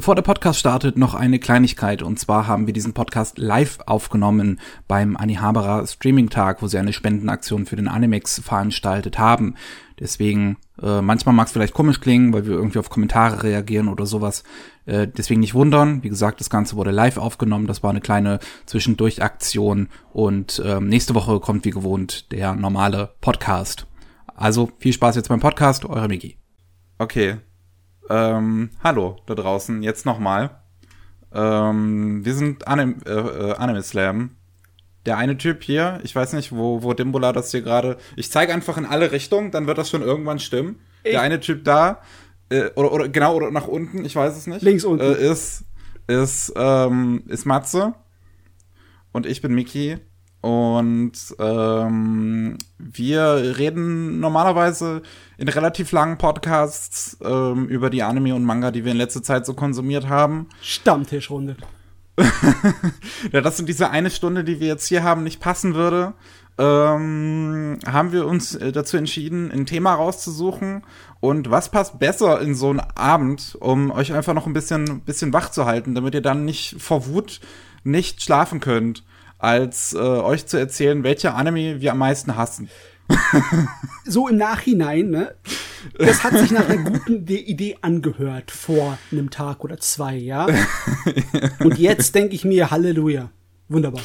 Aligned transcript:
Bevor 0.00 0.14
der 0.14 0.22
Podcast 0.22 0.58
startet, 0.58 0.96
noch 0.96 1.12
eine 1.12 1.38
Kleinigkeit. 1.38 2.00
Und 2.00 2.18
zwar 2.18 2.46
haben 2.46 2.66
wir 2.66 2.72
diesen 2.72 2.94
Podcast 2.94 3.36
live 3.36 3.80
aufgenommen 3.84 4.58
beim 4.88 5.14
Anihabara 5.14 5.86
Streaming 5.86 6.30
Tag, 6.30 6.62
wo 6.62 6.68
sie 6.68 6.78
eine 6.78 6.94
Spendenaktion 6.94 7.66
für 7.66 7.76
den 7.76 7.86
Animex 7.86 8.40
veranstaltet 8.40 9.18
haben. 9.18 9.56
Deswegen, 9.98 10.56
äh, 10.82 11.02
manchmal 11.02 11.34
mag 11.34 11.48
es 11.48 11.52
vielleicht 11.52 11.74
komisch 11.74 12.00
klingen, 12.00 12.32
weil 12.32 12.46
wir 12.46 12.54
irgendwie 12.54 12.78
auf 12.78 12.88
Kommentare 12.88 13.42
reagieren 13.42 13.88
oder 13.88 14.06
sowas. 14.06 14.42
Äh, 14.86 15.06
deswegen 15.06 15.40
nicht 15.40 15.52
wundern. 15.52 16.02
Wie 16.02 16.08
gesagt, 16.08 16.40
das 16.40 16.48
Ganze 16.48 16.76
wurde 16.76 16.92
live 16.92 17.18
aufgenommen. 17.18 17.66
Das 17.66 17.82
war 17.82 17.90
eine 17.90 18.00
kleine 18.00 18.38
Zwischendurch-Aktion. 18.64 19.90
Und 20.14 20.62
ähm, 20.64 20.88
nächste 20.88 21.14
Woche 21.14 21.40
kommt 21.40 21.66
wie 21.66 21.72
gewohnt 21.72 22.32
der 22.32 22.54
normale 22.54 23.10
Podcast. 23.20 23.86
Also 24.34 24.70
viel 24.78 24.94
Spaß 24.94 25.16
jetzt 25.16 25.28
beim 25.28 25.40
Podcast, 25.40 25.84
eure 25.84 26.08
Miki. 26.08 26.38
Okay, 26.96 27.36
ähm, 28.10 28.70
hallo 28.82 29.16
da 29.26 29.34
draußen, 29.34 29.82
jetzt 29.82 30.04
nochmal. 30.04 30.50
Ähm, 31.32 32.24
wir 32.24 32.34
sind 32.34 32.66
Anim 32.66 32.96
äh, 33.06 33.10
äh, 33.10 33.54
Anime 33.54 33.82
Slam. 33.82 34.36
Der 35.06 35.16
eine 35.16 35.38
Typ 35.38 35.62
hier, 35.62 36.00
ich 36.02 36.14
weiß 36.14 36.34
nicht, 36.34 36.52
wo, 36.52 36.82
wo 36.82 36.92
Dimbola 36.92 37.32
das 37.32 37.52
hier 37.52 37.62
gerade. 37.62 37.96
Ich 38.16 38.30
zeige 38.30 38.52
einfach 38.52 38.76
in 38.76 38.84
alle 38.84 39.12
Richtungen, 39.12 39.50
dann 39.50 39.66
wird 39.66 39.78
das 39.78 39.88
schon 39.88 40.02
irgendwann 40.02 40.38
stimmen. 40.38 40.80
Ich 41.04 41.12
der 41.12 41.22
eine 41.22 41.40
Typ 41.40 41.64
da, 41.64 42.02
äh, 42.50 42.70
oder, 42.74 42.92
oder 42.92 43.08
genau, 43.08 43.34
oder 43.34 43.50
nach 43.50 43.66
unten, 43.66 44.04
ich 44.04 44.14
weiß 44.14 44.36
es 44.36 44.46
nicht. 44.46 44.60
Links 44.62 44.84
unten. 44.84 45.04
Äh, 45.04 45.30
ist, 45.30 45.64
ist, 46.06 46.52
ähm, 46.56 47.22
ist 47.28 47.46
Matze. 47.46 47.94
Und 49.12 49.26
ich 49.26 49.40
bin 49.40 49.54
Miki. 49.54 49.98
Und 50.40 51.12
ähm, 51.38 52.56
wir 52.78 53.58
reden 53.58 54.20
normalerweise 54.20 55.02
in 55.36 55.48
relativ 55.48 55.92
langen 55.92 56.16
Podcasts 56.16 57.18
ähm, 57.22 57.66
über 57.68 57.90
die 57.90 58.02
Anime 58.02 58.34
und 58.34 58.44
Manga, 58.44 58.70
die 58.70 58.84
wir 58.84 58.92
in 58.92 58.98
letzter 58.98 59.22
Zeit 59.22 59.44
so 59.44 59.52
konsumiert 59.52 60.08
haben. 60.08 60.48
Stammtischrunde. 60.62 61.56
ja, 63.32 63.40
das 63.42 63.58
sind 63.58 63.68
diese 63.68 63.90
eine 63.90 64.10
Stunde, 64.10 64.44
die 64.44 64.60
wir 64.60 64.68
jetzt 64.68 64.86
hier 64.86 65.02
haben, 65.02 65.24
nicht 65.24 65.40
passen 65.40 65.74
würde. 65.74 66.14
Ähm, 66.56 67.78
haben 67.86 68.12
wir 68.12 68.26
uns 68.26 68.54
äh, 68.54 68.72
dazu 68.72 68.96
entschieden, 68.96 69.50
ein 69.50 69.66
Thema 69.66 69.94
rauszusuchen. 69.94 70.84
Und 71.20 71.50
was 71.50 71.70
passt 71.70 71.98
besser 71.98 72.40
in 72.40 72.54
so 72.54 72.70
einen 72.70 72.80
Abend, 72.80 73.58
um 73.60 73.90
euch 73.90 74.14
einfach 74.14 74.34
noch 74.34 74.46
ein 74.46 74.54
bisschen, 74.54 75.00
bisschen 75.00 75.34
wach 75.34 75.50
zu 75.50 75.66
halten, 75.66 75.94
damit 75.94 76.14
ihr 76.14 76.22
dann 76.22 76.46
nicht 76.46 76.76
vor 76.78 77.06
Wut 77.06 77.40
nicht 77.84 78.22
schlafen 78.22 78.60
könnt 78.60 79.04
als 79.40 79.94
äh, 79.94 79.98
euch 79.98 80.46
zu 80.46 80.58
erzählen, 80.58 81.02
welche 81.02 81.34
Anime 81.34 81.80
wir 81.80 81.92
am 81.92 81.98
meisten 81.98 82.36
hassen. 82.36 82.68
so 84.04 84.28
im 84.28 84.36
Nachhinein, 84.36 85.10
ne? 85.10 85.34
Das 85.98 86.22
hat 86.22 86.36
sich 86.36 86.50
nach 86.50 86.68
einer 86.68 86.82
guten 86.90 87.26
Idee 87.26 87.76
angehört 87.80 88.50
vor 88.50 88.98
einem 89.10 89.30
Tag 89.30 89.64
oder 89.64 89.78
zwei, 89.78 90.16
ja. 90.16 90.46
Und 91.58 91.78
jetzt 91.78 92.14
denke 92.14 92.34
ich 92.34 92.44
mir, 92.44 92.70
Halleluja. 92.70 93.30
Wunderbar. 93.68 94.02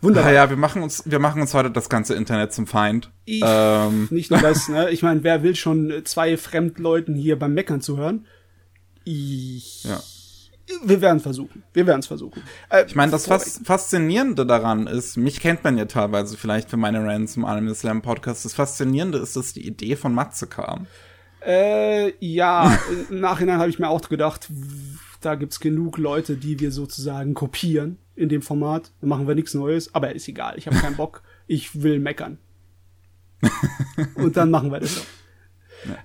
Wunderbar. 0.00 0.32
Ja, 0.32 0.50
wir 0.50 0.56
machen 0.56 0.82
uns, 0.82 1.02
wir 1.06 1.18
machen 1.18 1.40
uns 1.40 1.54
heute 1.54 1.70
das 1.70 1.88
ganze 1.88 2.14
Internet 2.14 2.52
zum 2.52 2.66
Feind. 2.66 3.10
Ich, 3.24 3.42
ähm. 3.44 4.08
Nicht 4.10 4.30
nur 4.30 4.40
das, 4.40 4.68
ne? 4.68 4.90
Ich 4.90 5.02
meine, 5.02 5.22
wer 5.24 5.42
will 5.42 5.54
schon 5.54 6.02
zwei 6.04 6.36
Fremdleuten 6.36 7.14
hier 7.14 7.38
beim 7.38 7.54
Meckern 7.54 7.80
zuhören? 7.80 8.26
Ich. 9.04 9.84
Ja. 9.84 10.00
Wir 10.84 11.00
werden 11.00 11.20
versuchen. 11.20 11.62
Wir 11.72 11.86
werden 11.86 12.00
es 12.00 12.06
versuchen. 12.06 12.42
Äh, 12.70 12.86
ich 12.86 12.94
meine, 12.94 13.12
das 13.12 13.26
Fas 13.26 13.60
Faszinierende 13.64 14.46
daran 14.46 14.86
ist, 14.86 15.16
mich 15.16 15.40
kennt 15.40 15.62
man 15.62 15.76
ja 15.76 15.84
teilweise 15.84 16.36
vielleicht 16.36 16.70
für 16.70 16.76
meine 16.76 17.04
Rants 17.04 17.36
im 17.36 17.44
Anime 17.44 17.74
Slam 17.74 18.02
Podcast. 18.02 18.44
Das 18.44 18.54
Faszinierende 18.54 19.18
ist, 19.18 19.36
dass 19.36 19.52
die 19.52 19.66
Idee 19.66 19.96
von 19.96 20.14
Matze 20.14 20.46
kam. 20.46 20.86
Äh, 21.44 22.12
ja, 22.24 22.78
im 23.10 23.20
Nachhinein 23.20 23.58
habe 23.58 23.68
ich 23.68 23.78
mir 23.78 23.88
auch 23.88 24.00
gedacht, 24.08 24.48
da 25.20 25.34
gibt's 25.34 25.60
genug 25.60 25.98
Leute, 25.98 26.36
die 26.36 26.58
wir 26.60 26.70
sozusagen 26.70 27.34
kopieren 27.34 27.98
in 28.16 28.28
dem 28.28 28.42
Format. 28.42 28.92
Dann 29.00 29.10
machen 29.10 29.28
wir 29.28 29.34
nichts 29.34 29.54
Neues, 29.54 29.94
aber 29.94 30.14
ist 30.14 30.28
egal. 30.28 30.54
Ich 30.56 30.66
habe 30.66 30.76
keinen 30.76 30.96
Bock. 30.96 31.22
Ich 31.46 31.82
will 31.82 31.98
meckern. 31.98 32.38
Und 34.14 34.36
dann 34.36 34.50
machen 34.50 34.72
wir 34.72 34.80
das 34.80 34.94
so. 34.94 35.00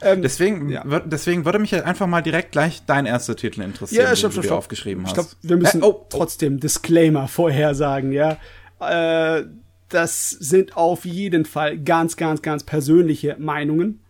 Ähm, 0.01 0.21
deswegen, 0.21 0.69
ja. 0.69 0.83
deswegen 1.05 1.45
würde 1.45 1.59
mich 1.59 1.73
einfach 1.83 2.07
mal 2.07 2.21
direkt 2.21 2.51
gleich 2.51 2.83
dein 2.85 3.05
erster 3.05 3.35
Titel 3.35 3.61
interessieren, 3.61 4.05
ja, 4.05 4.15
stopp, 4.15 4.33
den 4.33 4.43
du 4.43 4.55
aufgeschrieben 4.55 5.03
hast. 5.03 5.11
Ich 5.11 5.13
glaube, 5.15 5.29
wir 5.41 5.57
müssen 5.57 5.81
äh, 5.81 5.85
oh, 5.85 6.01
oh. 6.01 6.05
trotzdem 6.09 6.59
Disclaimer 6.59 7.27
vorher 7.27 7.75
sagen, 7.75 8.11
ja. 8.11 8.37
Äh, 8.79 9.45
das 9.89 10.29
sind 10.29 10.77
auf 10.77 11.05
jeden 11.05 11.45
Fall 11.45 11.77
ganz, 11.79 12.15
ganz, 12.15 12.41
ganz 12.41 12.63
persönliche 12.63 13.35
Meinungen. 13.39 14.01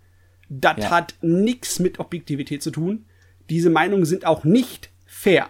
Das 0.49 0.77
ja. 0.77 0.89
hat 0.91 1.15
nichts 1.21 1.79
mit 1.79 1.99
Objektivität 1.99 2.61
zu 2.61 2.71
tun. 2.71 3.05
Diese 3.49 3.69
Meinungen 3.69 4.05
sind 4.05 4.25
auch 4.25 4.43
nicht 4.43 4.89
fair. 5.05 5.47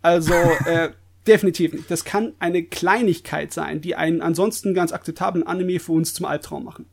Also, 0.00 0.34
äh, 0.64 0.90
definitiv 1.26 1.72
nicht. 1.72 1.90
Das 1.90 2.04
kann 2.04 2.32
eine 2.38 2.62
Kleinigkeit 2.62 3.52
sein, 3.52 3.80
die 3.80 3.94
einen 3.94 4.22
ansonsten 4.22 4.74
ganz 4.74 4.92
akzeptablen 4.92 5.46
Anime 5.46 5.78
für 5.78 5.92
uns 5.92 6.14
zum 6.14 6.26
Albtraum 6.26 6.64
machen. 6.64 6.86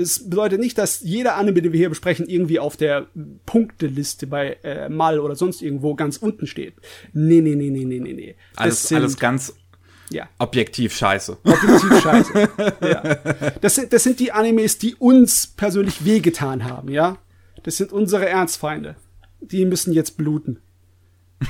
Es 0.00 0.28
bedeutet 0.28 0.60
nicht, 0.60 0.78
dass 0.78 1.00
jeder 1.00 1.36
Anime, 1.36 1.62
den 1.62 1.72
wir 1.72 1.78
hier 1.78 1.88
besprechen, 1.88 2.28
irgendwie 2.28 2.58
auf 2.58 2.76
der 2.76 3.06
Punkteliste 3.46 4.26
bei 4.26 4.58
äh, 4.62 4.88
Mal 4.88 5.20
oder 5.20 5.36
sonst 5.36 5.62
irgendwo 5.62 5.94
ganz 5.94 6.16
unten 6.16 6.46
steht. 6.46 6.74
Nee, 7.12 7.40
nee, 7.40 7.54
nee, 7.54 7.70
nee, 7.70 7.84
nee, 7.84 8.00
nee, 8.00 8.12
nee. 8.12 8.36
Alles, 8.56 8.88
sind, 8.88 8.98
alles 8.98 9.16
ganz 9.16 9.54
ja. 10.10 10.28
objektiv 10.38 10.94
scheiße. 10.94 11.38
Objektiv 11.44 12.00
scheiße. 12.00 12.48
ja. 12.82 13.02
Das 13.60 13.74
sind, 13.74 13.92
das 13.92 14.02
sind 14.02 14.20
die 14.20 14.32
Animes, 14.32 14.78
die 14.78 14.94
uns 14.96 15.46
persönlich 15.46 16.04
wehgetan 16.04 16.64
haben, 16.64 16.90
ja. 16.90 17.18
Das 17.62 17.76
sind 17.76 17.92
unsere 17.92 18.28
Ernstfeinde. 18.28 18.96
Die 19.40 19.64
müssen 19.64 19.92
jetzt 19.92 20.16
bluten. 20.16 20.58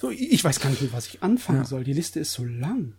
so, 0.00 0.10
ich 0.10 0.42
weiß 0.42 0.60
gar 0.60 0.70
nicht, 0.70 0.82
mit 0.82 0.92
was 0.92 1.06
ich 1.06 1.22
anfangen 1.22 1.60
ja. 1.60 1.64
soll. 1.64 1.84
Die 1.84 1.92
Liste 1.92 2.20
ist 2.20 2.32
so 2.32 2.44
lang. 2.44 2.94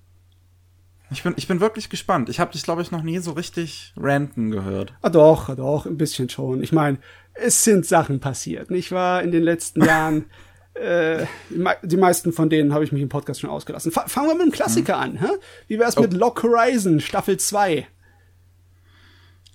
Ich 1.11 1.23
bin, 1.23 1.33
ich 1.37 1.47
bin 1.47 1.59
wirklich 1.59 1.89
gespannt. 1.89 2.29
Ich 2.29 2.39
habe 2.39 2.51
dich, 2.51 2.63
glaube 2.63 2.81
ich, 2.81 2.91
noch 2.91 3.03
nie 3.03 3.19
so 3.19 3.31
richtig 3.31 3.93
ranten 3.95 4.51
gehört. 4.51 4.93
Ah 5.01 5.09
doch, 5.09 5.49
ah 5.49 5.55
doch, 5.55 5.85
ein 5.85 5.97
bisschen 5.97 6.29
schon. 6.29 6.63
Ich 6.63 6.71
meine, 6.71 6.97
es 7.33 7.63
sind 7.63 7.85
Sachen 7.85 8.19
passiert, 8.19 8.71
nicht 8.71 8.91
wahr? 8.91 9.21
In 9.21 9.31
den 9.31 9.43
letzten 9.43 9.81
Jahren. 9.85 10.25
Äh, 10.73 11.25
die 11.83 11.95
meisten 11.95 12.33
von 12.33 12.49
denen 12.49 12.73
habe 12.73 12.83
ich 12.83 12.91
mich 12.91 13.01
im 13.01 13.07
Podcast 13.07 13.39
schon 13.39 13.49
ausgelassen. 13.49 13.93
fangen 13.93 14.27
wir 14.27 14.33
mit 14.33 14.41
einem 14.41 14.51
Klassiker 14.51 14.97
mhm. 14.97 15.03
an. 15.03 15.17
Hä? 15.19 15.27
Wie 15.67 15.79
wär's 15.79 15.97
oh. 15.97 16.01
mit 16.01 16.11
Lock 16.11 16.43
Horizon 16.43 16.99
Staffel 16.99 17.37
2? 17.37 17.87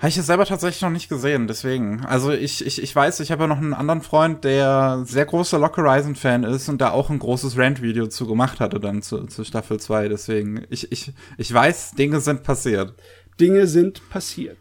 Habe 0.00 0.08
ich 0.08 0.16
es 0.16 0.24
selber 0.24 0.46
tatsächlich 0.46 0.80
noch 0.80 0.88
nicht 0.88 1.10
gesehen, 1.10 1.46
deswegen. 1.46 2.06
Also 2.06 2.32
ich, 2.32 2.64
ich, 2.64 2.82
ich 2.82 2.96
weiß, 2.96 3.20
ich 3.20 3.30
habe 3.30 3.42
ja 3.42 3.46
noch 3.46 3.58
einen 3.58 3.74
anderen 3.74 4.00
Freund, 4.00 4.44
der 4.44 5.02
sehr 5.04 5.26
großer 5.26 5.58
Lock 5.58 5.76
Horizon-Fan 5.76 6.42
ist 6.44 6.70
und 6.70 6.80
da 6.80 6.92
auch 6.92 7.10
ein 7.10 7.18
großes 7.18 7.58
Rant-Video 7.58 8.06
zu 8.06 8.26
gemacht 8.26 8.60
hatte 8.60 8.80
dann 8.80 9.02
zu, 9.02 9.26
zu 9.26 9.44
Staffel 9.44 9.78
2. 9.78 10.08
Deswegen, 10.08 10.64
ich, 10.70 10.90
ich, 10.90 11.12
ich 11.36 11.52
weiß, 11.52 11.96
Dinge 11.96 12.20
sind 12.20 12.42
passiert. 12.44 12.94
Dinge 13.38 13.66
sind 13.66 14.08
passiert. 14.08 14.56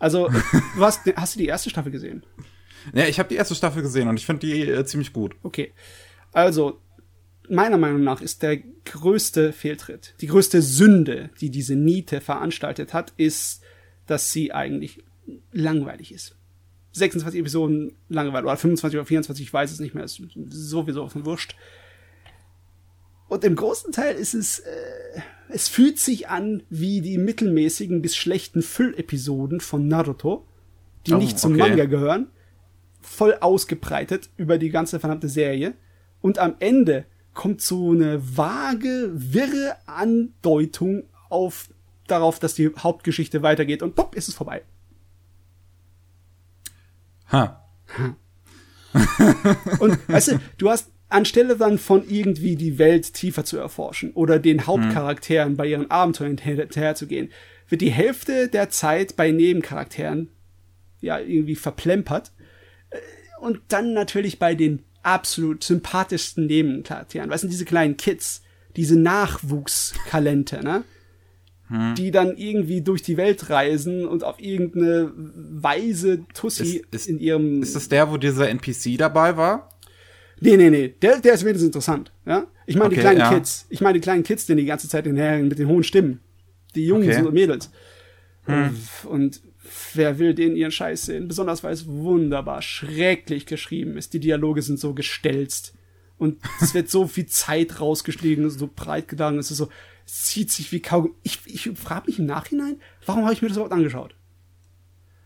Also, 0.00 0.28
was, 0.76 0.98
hast 1.14 1.36
du 1.36 1.38
die 1.38 1.46
erste 1.46 1.70
Staffel 1.70 1.92
gesehen? 1.92 2.26
Ja, 2.92 3.04
ich 3.06 3.20
habe 3.20 3.28
die 3.28 3.36
erste 3.36 3.54
Staffel 3.54 3.80
gesehen 3.80 4.08
und 4.08 4.16
ich 4.16 4.26
finde 4.26 4.44
die 4.44 4.62
äh, 4.62 4.84
ziemlich 4.84 5.12
gut. 5.12 5.36
Okay. 5.44 5.72
Also, 6.32 6.80
meiner 7.48 7.78
Meinung 7.78 8.02
nach 8.02 8.20
ist 8.20 8.42
der 8.42 8.56
größte 8.56 9.52
Fehltritt, 9.52 10.16
die 10.20 10.26
größte 10.26 10.62
Sünde, 10.62 11.30
die 11.40 11.50
diese 11.50 11.76
Niete 11.76 12.20
veranstaltet 12.20 12.92
hat, 12.92 13.12
ist 13.16 13.62
dass 14.06 14.32
sie 14.32 14.52
eigentlich 14.52 15.02
langweilig 15.52 16.12
ist. 16.12 16.36
26 16.92 17.40
Episoden 17.40 17.92
langweilig 18.08 18.46
oder 18.46 18.56
25 18.56 18.98
oder 18.98 19.06
24, 19.06 19.46
ich 19.46 19.52
weiß 19.52 19.72
es 19.72 19.80
nicht 19.80 19.94
mehr, 19.94 20.04
ist 20.04 20.20
sowieso 20.50 21.08
von 21.08 21.24
Wurscht. 21.26 21.56
Und 23.28 23.42
im 23.42 23.56
großen 23.56 23.90
Teil 23.90 24.14
ist 24.14 24.34
es, 24.34 24.60
äh, 24.60 25.20
es 25.48 25.68
fühlt 25.68 25.98
sich 25.98 26.28
an 26.28 26.62
wie 26.70 27.00
die 27.00 27.18
mittelmäßigen 27.18 28.00
bis 28.00 28.14
schlechten 28.16 28.62
Füllepisoden 28.62 29.60
von 29.60 29.88
Naruto, 29.88 30.46
die 31.06 31.14
oh, 31.14 31.18
nicht 31.18 31.38
zum 31.38 31.54
okay. 31.54 31.70
Manga 31.70 31.84
gehören, 31.86 32.28
voll 33.00 33.34
ausgebreitet 33.40 34.30
über 34.36 34.58
die 34.58 34.70
ganze 34.70 35.00
verdammte 35.00 35.28
Serie. 35.28 35.74
Und 36.20 36.38
am 36.38 36.54
Ende 36.60 37.06
kommt 37.32 37.60
so 37.60 37.90
eine 37.90 38.36
vage, 38.36 39.10
wirre 39.14 39.76
Andeutung 39.86 41.04
auf 41.28 41.68
darauf, 42.06 42.38
dass 42.38 42.54
die 42.54 42.70
Hauptgeschichte 42.76 43.42
weitergeht 43.42 43.82
und 43.82 43.94
pop, 43.94 44.14
ist 44.14 44.28
es 44.28 44.34
vorbei. 44.34 44.62
Ha. 47.32 47.60
und 49.80 50.08
weißt 50.08 50.32
du, 50.32 50.40
du 50.58 50.70
hast 50.70 50.90
anstelle 51.08 51.56
dann 51.56 51.78
von 51.78 52.08
irgendwie 52.08 52.56
die 52.56 52.78
Welt 52.78 53.14
tiefer 53.14 53.44
zu 53.44 53.56
erforschen 53.56 54.12
oder 54.12 54.38
den 54.38 54.66
Hauptcharakteren 54.66 55.50
hm. 55.50 55.56
bei 55.56 55.66
ihren 55.66 55.90
Abenteuern 55.90 56.38
hinterher 56.38 56.94
zu 56.94 57.06
gehen, 57.06 57.30
wird 57.68 57.80
die 57.80 57.90
Hälfte 57.90 58.48
der 58.48 58.70
Zeit 58.70 59.16
bei 59.16 59.30
Nebencharakteren 59.30 60.28
ja 61.00 61.18
irgendwie 61.18 61.56
verplempert 61.56 62.32
äh, 62.90 62.98
und 63.40 63.60
dann 63.68 63.92
natürlich 63.92 64.38
bei 64.38 64.54
den 64.54 64.82
absolut 65.02 65.62
sympathischsten 65.62 66.46
Nebencharakteren, 66.46 67.30
weißt 67.30 67.44
du, 67.44 67.48
diese 67.48 67.64
kleinen 67.64 67.96
Kids, 67.96 68.42
diese 68.76 68.98
Nachwuchskalente, 68.98 70.64
ne? 70.64 70.84
Hm. 71.74 71.94
die 71.96 72.12
dann 72.12 72.36
irgendwie 72.36 72.82
durch 72.82 73.02
die 73.02 73.16
Welt 73.16 73.50
reisen 73.50 74.06
und 74.06 74.22
auf 74.22 74.40
irgendeine 74.40 75.12
weise 75.16 76.24
Tussi 76.32 76.76
ist, 76.76 76.94
ist, 76.94 77.06
in 77.08 77.18
ihrem. 77.18 77.62
Ist 77.62 77.74
das 77.74 77.88
der, 77.88 78.10
wo 78.10 78.16
dieser 78.16 78.48
NPC 78.48 78.96
dabei 78.96 79.36
war? 79.36 79.70
Nee, 80.40 80.56
nee, 80.56 80.70
nee, 80.70 80.94
der, 81.02 81.20
der 81.20 81.34
ist 81.34 81.44
wenigstens 81.44 81.66
interessant, 81.66 82.12
ja. 82.26 82.46
Ich 82.66 82.76
meine 82.76 82.86
Okay, 82.86 82.94
die 82.94 83.00
kleinen 83.00 83.18
ja. 83.18 83.34
Kids. 83.34 83.66
Ich 83.70 83.80
meine 83.80 83.94
die 83.94 84.00
kleinen 84.00 84.22
Kids, 84.22 84.46
die 84.46 84.54
die 84.54 84.64
ganze 84.64 84.88
Zeit 84.88 85.04
hinherhängen 85.04 85.48
mit 85.48 85.58
den 85.58 85.68
hohen 85.68 85.82
Stimmen. 85.82 86.20
Die 86.74 86.86
Jungs 86.86 87.06
Okay. 87.06 87.18
Hm. 87.18 87.26
und 87.26 87.34
Mädels. 87.34 87.70
Und 89.04 89.40
wer 89.94 90.18
will 90.18 90.34
den 90.34 90.54
ihren 90.54 90.70
Scheiß 90.70 91.06
sehen? 91.06 91.28
Besonders 91.28 91.64
weil 91.64 91.72
es 91.72 91.86
wunderbar, 91.86 92.62
schrecklich 92.62 93.46
geschrieben 93.46 93.96
ist. 93.96 94.12
Die 94.14 94.20
Dialoge 94.20 94.62
sind 94.62 94.78
so 94.78 94.94
gestelzt. 94.94 95.74
Und 96.18 96.38
es 96.60 96.74
wird 96.74 96.88
so 96.88 97.06
viel 97.06 97.26
Zeit 97.26 97.80
rausgeschlagen, 97.80 98.48
so 98.50 98.70
breit 98.74 99.08
gegangen. 99.08 99.38
Es 99.38 99.50
ist 99.50 99.58
so, 99.58 99.68
zieht 100.06 100.50
sich 100.50 100.72
wie 100.72 100.80
Kaugummi. 100.80 101.14
Ich, 101.22 101.40
ich 101.46 101.70
frage 101.78 102.06
mich 102.06 102.18
im 102.18 102.26
Nachhinein, 102.26 102.80
warum 103.06 103.24
habe 103.24 103.32
ich 103.32 103.42
mir 103.42 103.48
das 103.48 103.56
überhaupt 103.56 103.72
angeschaut? 103.72 104.14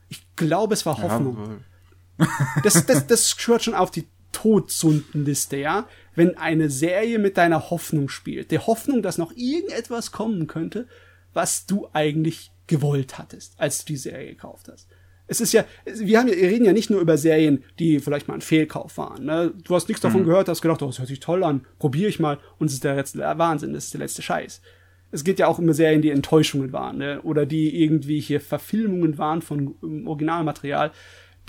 Ich 0.08 0.24
glaube, 0.36 0.74
es 0.74 0.86
war 0.86 1.02
Hoffnung. 1.02 1.64
Das, 2.64 2.84
das, 2.84 3.06
das 3.06 3.30
schwört 3.30 3.62
schon 3.62 3.74
auf 3.74 3.92
die 3.92 4.08
Todsündenliste, 4.32 5.56
ja? 5.56 5.86
Wenn 6.16 6.36
eine 6.36 6.68
Serie 6.68 7.20
mit 7.20 7.36
deiner 7.36 7.70
Hoffnung 7.70 8.08
spielt, 8.08 8.50
der 8.50 8.66
Hoffnung, 8.66 9.02
dass 9.02 9.18
noch 9.18 9.30
irgendetwas 9.36 10.10
kommen 10.10 10.48
könnte, 10.48 10.88
was 11.32 11.66
du 11.66 11.88
eigentlich 11.92 12.50
gewollt 12.66 13.18
hattest, 13.18 13.54
als 13.58 13.84
du 13.84 13.92
die 13.92 13.96
Serie 13.96 14.30
gekauft 14.30 14.68
hast. 14.68 14.88
Es 15.28 15.42
ist 15.42 15.52
ja, 15.52 15.64
wir, 15.84 16.18
haben 16.18 16.28
ja, 16.28 16.34
wir 16.34 16.48
reden 16.48 16.64
ja 16.64 16.72
nicht 16.72 16.88
nur 16.88 17.00
über 17.00 17.18
Serien, 17.18 17.62
die 17.78 18.00
vielleicht 18.00 18.28
mal 18.28 18.34
ein 18.34 18.40
Fehlkauf 18.40 18.96
waren. 18.96 19.26
Ne? 19.26 19.52
Du 19.62 19.74
hast 19.74 19.88
nichts 19.88 20.00
davon 20.00 20.24
gehört, 20.24 20.48
hast 20.48 20.62
gedacht, 20.62 20.82
oh, 20.82 20.86
das 20.86 20.98
hört 20.98 21.08
sich 21.08 21.20
toll 21.20 21.44
an, 21.44 21.66
probiere 21.78 22.08
ich 22.08 22.18
mal 22.18 22.38
und 22.58 22.68
es 22.68 22.74
ist 22.74 22.84
der 22.84 22.96
letzte 22.96 23.18
Wahnsinn, 23.20 23.74
das 23.74 23.84
ist 23.84 23.94
der 23.94 24.00
letzte 24.00 24.22
Scheiß. 24.22 24.62
Es 25.10 25.24
geht 25.24 25.38
ja 25.38 25.46
auch 25.46 25.58
um 25.58 25.72
Serien, 25.72 26.02
die 26.02 26.10
Enttäuschungen 26.10 26.72
waren, 26.72 26.98
ne? 26.98 27.20
oder 27.22 27.46
die 27.46 27.82
irgendwie 27.82 28.20
hier 28.20 28.40
Verfilmungen 28.40 29.18
waren 29.18 29.42
von 29.42 29.74
ähm, 29.82 30.08
Originalmaterial, 30.08 30.92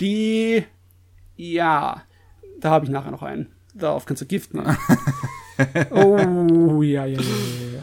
die, 0.00 0.64
ja, 1.36 2.02
da 2.60 2.70
habe 2.70 2.84
ich 2.84 2.90
nachher 2.90 3.10
noch 3.10 3.22
einen. 3.22 3.48
Darauf 3.74 4.04
kannst 4.04 4.22
du 4.22 4.26
Gift 4.26 4.52
nehmen. 4.54 4.76
oh, 5.90 6.82
ja, 6.82 7.06
ja, 7.06 7.06
ja, 7.06 7.18
ja, 7.18 7.76
ja. 7.76 7.82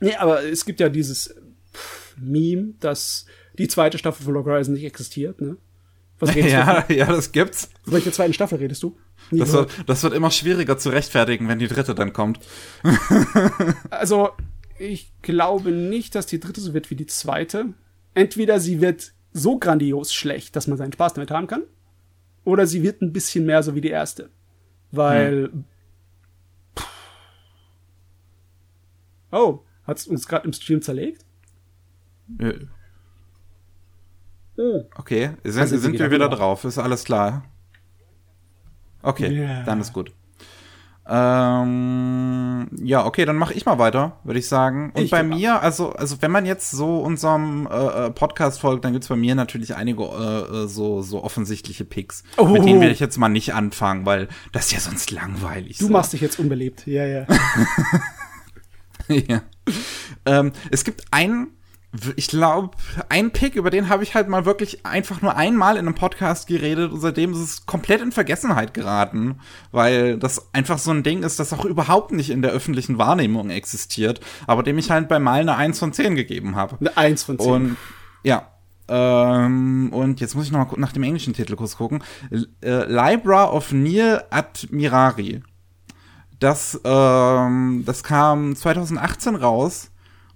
Nee, 0.00 0.14
aber 0.16 0.44
es 0.44 0.64
gibt 0.64 0.80
ja 0.80 0.88
dieses 0.88 1.34
Meme, 2.16 2.74
dass 2.80 3.26
die 3.60 3.68
zweite 3.68 3.98
Staffel 3.98 4.24
von 4.24 4.34
Log 4.34 4.46
Horizon 4.46 4.74
nicht 4.74 4.84
existiert, 4.84 5.40
ne? 5.40 5.56
Was 6.18 6.30
redest 6.34 6.52
Ja, 6.52 6.84
ja, 6.90 7.06
das 7.06 7.32
gibt's. 7.32 7.68
du? 7.70 7.78
Von 7.84 7.92
welcher 7.94 8.12
zweiten 8.12 8.32
Staffel 8.34 8.58
redest 8.58 8.82
du? 8.82 8.96
Nie 9.30 9.38
Das 9.40 9.52
gehört. 9.52 9.78
wird, 9.78 9.88
das 9.88 10.02
wird 10.02 10.12
immer 10.14 10.30
schwieriger 10.30 10.76
zu 10.78 10.90
rechtfertigen, 10.90 11.48
wenn 11.48 11.58
die 11.58 11.68
dritte 11.68 11.94
dann 11.94 12.12
kommt. 12.12 12.40
Also, 13.90 14.30
ich 14.78 15.12
glaube 15.22 15.70
nicht, 15.72 16.14
dass 16.14 16.26
die 16.26 16.40
dritte 16.40 16.60
so 16.60 16.74
wird 16.74 16.90
wie 16.90 16.94
die 16.96 17.06
zweite. 17.06 17.74
Entweder 18.14 18.60
sie 18.60 18.80
wird 18.80 19.12
so 19.32 19.58
grandios 19.58 20.12
schlecht, 20.12 20.56
dass 20.56 20.66
man 20.66 20.78
seinen 20.78 20.92
Spaß 20.92 21.14
damit 21.14 21.30
haben 21.30 21.46
kann, 21.46 21.62
oder 22.44 22.66
sie 22.66 22.82
wird 22.82 23.02
ein 23.02 23.12
bisschen 23.12 23.46
mehr 23.46 23.62
so 23.62 23.74
wie 23.74 23.80
die 23.80 23.90
erste. 23.90 24.30
Weil. 24.90 25.50
Pff. 26.76 26.86
Oh, 29.32 29.60
hat's 29.84 30.06
uns 30.06 30.26
gerade 30.26 30.46
im 30.46 30.52
Stream 30.52 30.82
zerlegt? 30.82 31.24
Äh, 32.38 32.54
Oh. 34.62 34.82
Okay, 34.96 35.30
sind, 35.42 35.68
sind 35.68 35.92
geht 35.92 36.00
wir 36.00 36.10
wieder 36.10 36.26
wieder. 36.26 36.36
drauf? 36.36 36.64
Ist 36.64 36.76
alles 36.78 37.04
klar? 37.04 37.44
Okay, 39.02 39.28
Ja. 39.42 39.62
dann 39.62 39.80
ist 39.80 39.94
gut. 39.94 40.12
Ähm, 41.12 42.68
ja, 42.82 43.04
okay, 43.04 43.24
dann 43.24 43.36
mache 43.36 43.54
ich 43.54 43.64
mal 43.66 43.78
weiter, 43.78 44.18
würde 44.22 44.38
ich 44.38 44.48
sagen. 44.48 44.92
Und 44.94 45.02
Ich 45.02 45.10
bei 45.10 45.20
ab. 45.20 45.26
mir, 45.26 45.60
also, 45.62 45.92
also 45.92 46.20
wenn 46.22 46.30
man 46.30 46.46
jetzt 46.46 46.70
so 46.70 46.98
unserem 47.00 47.66
äh, 47.66 48.06
äh, 48.06 48.10
Podcast 48.10 48.60
folgt, 48.60 48.84
dann 48.84 48.92
gibt's 48.92 49.08
bei 49.08 49.16
mir 49.16 49.34
natürlich 49.34 49.74
einige 49.74 50.04
äh, 50.04 50.64
äh, 50.64 50.68
so, 50.68 51.02
so 51.02 51.24
offensichtliche 51.24 51.84
Picks. 51.84 52.22
Oh. 52.36 52.44
Mit 52.44 52.64
denen 52.64 52.80
werde 52.80 52.92
ich 52.92 53.00
jetzt 53.00 53.16
mal 53.16 53.28
nicht 53.28 53.54
anfangen, 53.54 54.06
weil 54.06 54.28
das 54.52 54.66
ist 54.66 54.72
ja 54.72 54.80
sonst 54.80 55.10
langweilig. 55.10 55.78
Du 55.78 55.86
so. 55.86 55.92
machst 55.92 56.12
dich 56.12 56.20
jetzt 56.20 56.38
unbeliebt. 56.38 56.86
Ja, 56.86 57.04
ja. 57.06 57.26
ja. 59.08 59.42
Ähm, 60.26 60.52
es 60.70 60.84
gibt 60.84 61.04
einen, 61.10 61.48
ich 62.14 62.28
glaube, 62.28 62.76
einen 63.08 63.32
Pick, 63.32 63.56
über 63.56 63.70
den 63.70 63.88
habe 63.88 64.04
ich 64.04 64.14
halt 64.14 64.28
mal 64.28 64.44
wirklich 64.44 64.86
einfach 64.86 65.22
nur 65.22 65.36
einmal 65.36 65.76
in 65.76 65.86
einem 65.86 65.96
Podcast 65.96 66.46
geredet 66.46 66.92
und 66.92 67.00
seitdem 67.00 67.32
ist 67.32 67.38
es 67.38 67.66
komplett 67.66 68.00
in 68.00 68.12
Vergessenheit 68.12 68.74
geraten, 68.74 69.40
weil 69.72 70.16
das 70.16 70.54
einfach 70.54 70.78
so 70.78 70.92
ein 70.92 71.02
Ding 71.02 71.24
ist, 71.24 71.40
das 71.40 71.52
auch 71.52 71.64
überhaupt 71.64 72.12
nicht 72.12 72.30
in 72.30 72.42
der 72.42 72.52
öffentlichen 72.52 72.98
Wahrnehmung 72.98 73.50
existiert, 73.50 74.20
aber 74.46 74.62
dem 74.62 74.78
ich 74.78 74.90
halt 74.90 75.08
bei 75.08 75.18
mal 75.18 75.40
eine 75.40 75.56
1 75.56 75.80
von 75.80 75.92
10 75.92 76.14
gegeben 76.14 76.54
habe. 76.54 76.76
Eine 76.78 76.96
Eins 76.96 77.24
von 77.24 77.38
zehn. 77.38 77.52
Und 77.52 77.76
ja. 78.22 78.48
Ähm, 78.86 79.92
und 79.92 80.20
jetzt 80.20 80.34
muss 80.34 80.46
ich 80.46 80.52
noch 80.52 80.58
mal 80.58 80.80
nach 80.80 80.92
dem 80.92 81.02
englischen 81.02 81.32
Titel 81.32 81.56
kurz 81.56 81.76
gucken. 81.76 82.02
Äh, 82.60 82.86
Libra 82.86 83.50
of 83.50 83.72
Neil 83.72 84.24
Admirari. 84.30 85.42
Das, 86.38 86.80
ähm, 86.84 87.82
das 87.84 88.02
kam 88.02 88.56
2018 88.56 89.36
raus 89.36 89.90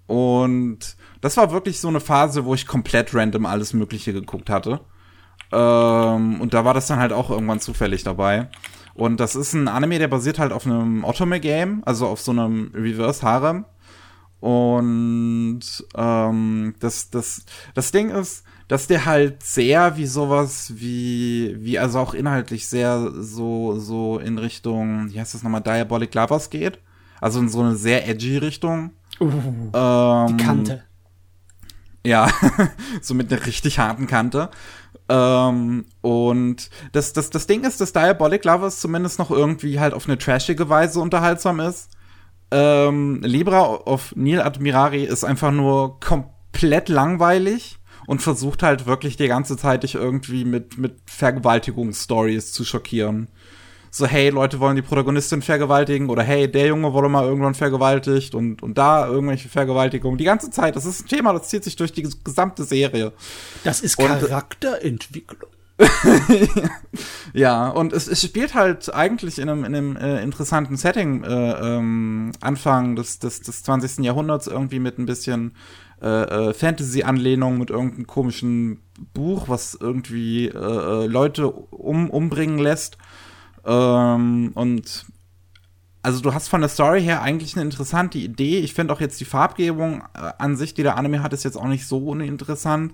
und 0.06 0.96
das 1.24 1.38
war 1.38 1.50
wirklich 1.52 1.80
so 1.80 1.88
eine 1.88 2.00
Phase, 2.00 2.44
wo 2.44 2.52
ich 2.54 2.66
komplett 2.66 3.14
random 3.14 3.46
alles 3.46 3.72
Mögliche 3.72 4.12
geguckt 4.12 4.50
hatte. 4.50 4.80
Ähm, 5.50 6.38
und 6.38 6.52
da 6.52 6.66
war 6.66 6.74
das 6.74 6.86
dann 6.86 6.98
halt 6.98 7.14
auch 7.14 7.30
irgendwann 7.30 7.60
zufällig 7.60 8.02
dabei. 8.02 8.50
Und 8.92 9.20
das 9.20 9.34
ist 9.34 9.54
ein 9.54 9.66
Anime, 9.66 9.98
der 9.98 10.08
basiert 10.08 10.38
halt 10.38 10.52
auf 10.52 10.66
einem 10.66 11.02
Otome-Game, 11.02 11.82
also 11.86 12.08
auf 12.08 12.20
so 12.20 12.30
einem 12.30 12.70
Reverse-Harem. 12.74 13.64
Und 14.40 15.62
ähm, 15.96 16.74
das, 16.80 17.08
das, 17.08 17.46
das 17.72 17.90
Ding 17.90 18.10
ist, 18.10 18.44
dass 18.68 18.86
der 18.86 19.06
halt 19.06 19.42
sehr 19.42 19.96
wie 19.96 20.06
sowas 20.06 20.74
wie, 20.76 21.56
wie 21.58 21.78
also 21.78 22.00
auch 22.00 22.12
inhaltlich 22.12 22.68
sehr 22.68 23.12
so, 23.14 23.78
so 23.78 24.18
in 24.18 24.36
Richtung, 24.36 25.10
wie 25.10 25.18
heißt 25.18 25.32
das 25.32 25.42
nochmal, 25.42 25.62
Diabolic 25.62 26.14
Lovers 26.14 26.50
geht. 26.50 26.80
Also 27.18 27.40
in 27.40 27.48
so 27.48 27.60
eine 27.60 27.76
sehr 27.76 28.06
edgy 28.06 28.36
Richtung. 28.36 28.90
Uh, 29.20 29.30
Ähm, 29.72 30.26
die 30.36 30.44
Kante. 30.44 30.82
Ja, 32.04 32.30
so 33.00 33.14
mit 33.14 33.32
einer 33.32 33.44
richtig 33.46 33.78
harten 33.78 34.06
Kante. 34.06 34.50
Ähm, 35.08 35.86
und 36.00 36.70
das, 36.92 37.12
das, 37.12 37.30
das 37.30 37.46
Ding 37.46 37.64
ist, 37.64 37.80
dass 37.80 37.92
Diabolic 37.92 38.44
Lovers 38.44 38.80
zumindest 38.80 39.18
noch 39.18 39.30
irgendwie 39.30 39.80
halt 39.80 39.94
auf 39.94 40.06
eine 40.06 40.18
trashige 40.18 40.68
Weise 40.68 41.00
unterhaltsam 41.00 41.60
ist. 41.60 41.90
Ähm, 42.50 43.20
Libra 43.22 43.62
of 43.86 44.14
Neil 44.16 44.40
Admirari 44.40 45.04
ist 45.04 45.24
einfach 45.24 45.50
nur 45.50 45.98
komplett 46.00 46.88
langweilig 46.88 47.78
und 48.06 48.22
versucht 48.22 48.62
halt 48.62 48.86
wirklich 48.86 49.16
die 49.16 49.28
ganze 49.28 49.56
Zeit 49.56 49.82
dich 49.82 49.94
irgendwie 49.94 50.44
mit, 50.44 50.78
mit 50.78 50.96
Vergewaltigungsstories 51.06 52.52
zu 52.52 52.64
schockieren. 52.64 53.28
So, 53.96 54.06
hey, 54.08 54.28
Leute 54.30 54.58
wollen 54.58 54.74
die 54.74 54.82
Protagonistin 54.82 55.40
vergewaltigen 55.40 56.10
oder 56.10 56.24
hey, 56.24 56.50
der 56.50 56.66
Junge 56.66 56.92
wurde 56.92 57.08
mal 57.08 57.24
irgendwann 57.24 57.54
vergewaltigt 57.54 58.34
und, 58.34 58.60
und 58.60 58.76
da 58.76 59.06
irgendwelche 59.06 59.48
Vergewaltigungen. 59.48 60.18
Die 60.18 60.24
ganze 60.24 60.50
Zeit, 60.50 60.74
das 60.74 60.84
ist 60.84 61.04
ein 61.04 61.06
Thema, 61.06 61.32
das 61.32 61.48
zieht 61.48 61.62
sich 61.62 61.76
durch 61.76 61.92
die 61.92 62.02
gesamte 62.24 62.64
Serie. 62.64 63.12
Das 63.62 63.82
ist 63.82 63.96
und- 64.00 64.08
Charakterentwicklung. 64.08 65.48
Ja, 67.34 67.68
und 67.68 67.92
es, 67.92 68.08
es 68.08 68.20
spielt 68.22 68.54
halt 68.54 68.92
eigentlich 68.92 69.38
in 69.38 69.48
einem, 69.48 69.64
in 69.64 69.74
einem 69.76 69.96
äh, 69.96 70.22
interessanten 70.24 70.76
Setting 70.76 71.22
äh, 71.22 71.52
ähm, 71.76 72.32
Anfang 72.40 72.96
des, 72.96 73.20
des, 73.20 73.42
des 73.42 73.62
20. 73.62 74.04
Jahrhunderts 74.04 74.48
irgendwie 74.48 74.80
mit 74.80 74.98
ein 74.98 75.06
bisschen 75.06 75.52
äh, 76.02 76.08
äh, 76.08 76.52
Fantasy-Anlehnung, 76.52 77.58
mit 77.58 77.70
irgendeinem 77.70 78.08
komischen 78.08 78.80
Buch, 79.14 79.48
was 79.48 79.78
irgendwie 79.80 80.46
äh, 80.46 80.56
äh, 80.56 81.06
Leute 81.06 81.48
um, 81.50 82.10
umbringen 82.10 82.58
lässt. 82.58 82.98
Ähm, 83.66 84.52
und 84.54 85.06
also 86.02 86.20
du 86.20 86.34
hast 86.34 86.48
von 86.48 86.60
der 86.60 86.68
Story 86.68 87.02
her 87.02 87.22
eigentlich 87.22 87.54
eine 87.54 87.64
interessante 87.64 88.18
Idee. 88.18 88.58
Ich 88.58 88.74
finde 88.74 88.92
auch 88.92 89.00
jetzt 89.00 89.20
die 89.20 89.24
Farbgebung 89.24 90.02
äh, 90.14 90.32
an 90.38 90.56
sich, 90.56 90.74
die 90.74 90.82
der 90.82 90.96
Anime 90.96 91.22
hat, 91.22 91.32
ist 91.32 91.44
jetzt 91.44 91.56
auch 91.56 91.66
nicht 91.66 91.86
so 91.86 91.98
uninteressant. 91.98 92.92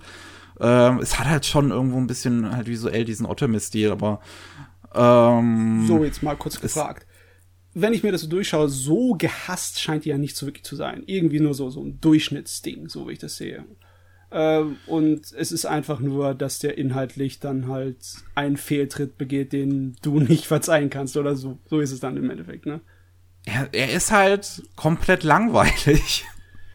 Ähm, 0.60 0.98
es 0.98 1.18
hat 1.18 1.26
halt 1.26 1.46
schon 1.46 1.70
irgendwo 1.70 1.98
ein 1.98 2.06
bisschen 2.06 2.54
halt 2.54 2.68
visuell 2.68 3.04
diesen 3.04 3.26
Otome-Stil, 3.26 3.90
aber 3.90 4.20
ähm, 4.94 5.86
So, 5.86 6.04
jetzt 6.04 6.22
mal 6.22 6.36
kurz 6.36 6.60
gefragt. 6.60 7.06
Wenn 7.72 7.92
ich 7.92 8.02
mir 8.02 8.12
das 8.12 8.22
so 8.22 8.26
durchschaue, 8.28 8.68
so 8.68 9.14
gehasst 9.14 9.80
scheint 9.80 10.04
die 10.04 10.10
ja 10.10 10.18
nicht 10.18 10.36
so 10.36 10.46
wirklich 10.46 10.64
zu 10.64 10.76
sein. 10.76 11.02
Irgendwie 11.06 11.40
nur 11.40 11.54
so, 11.54 11.70
so 11.70 11.82
ein 11.82 12.00
Durchschnittsding, 12.00 12.88
so 12.88 13.08
wie 13.08 13.12
ich 13.12 13.18
das 13.18 13.36
sehe. 13.36 13.64
Ähm, 14.32 14.76
und 14.86 15.32
es 15.32 15.50
ist 15.52 15.64
einfach 15.66 15.98
nur, 16.00 16.34
dass 16.34 16.58
der 16.60 16.78
inhaltlich 16.78 17.40
dann 17.40 17.66
halt 17.68 17.96
einen 18.34 18.56
Fehltritt 18.56 19.18
begeht, 19.18 19.52
den 19.52 19.96
du 20.02 20.20
nicht 20.20 20.46
verzeihen 20.46 20.90
kannst 20.90 21.16
oder 21.16 21.34
so. 21.36 21.58
So 21.68 21.80
ist 21.80 21.90
es 21.92 22.00
dann 22.00 22.16
im 22.16 22.30
Endeffekt, 22.30 22.66
ne? 22.66 22.80
er, 23.46 23.68
er 23.72 23.92
ist 23.92 24.12
halt 24.12 24.62
komplett 24.76 25.22
langweilig. 25.24 26.24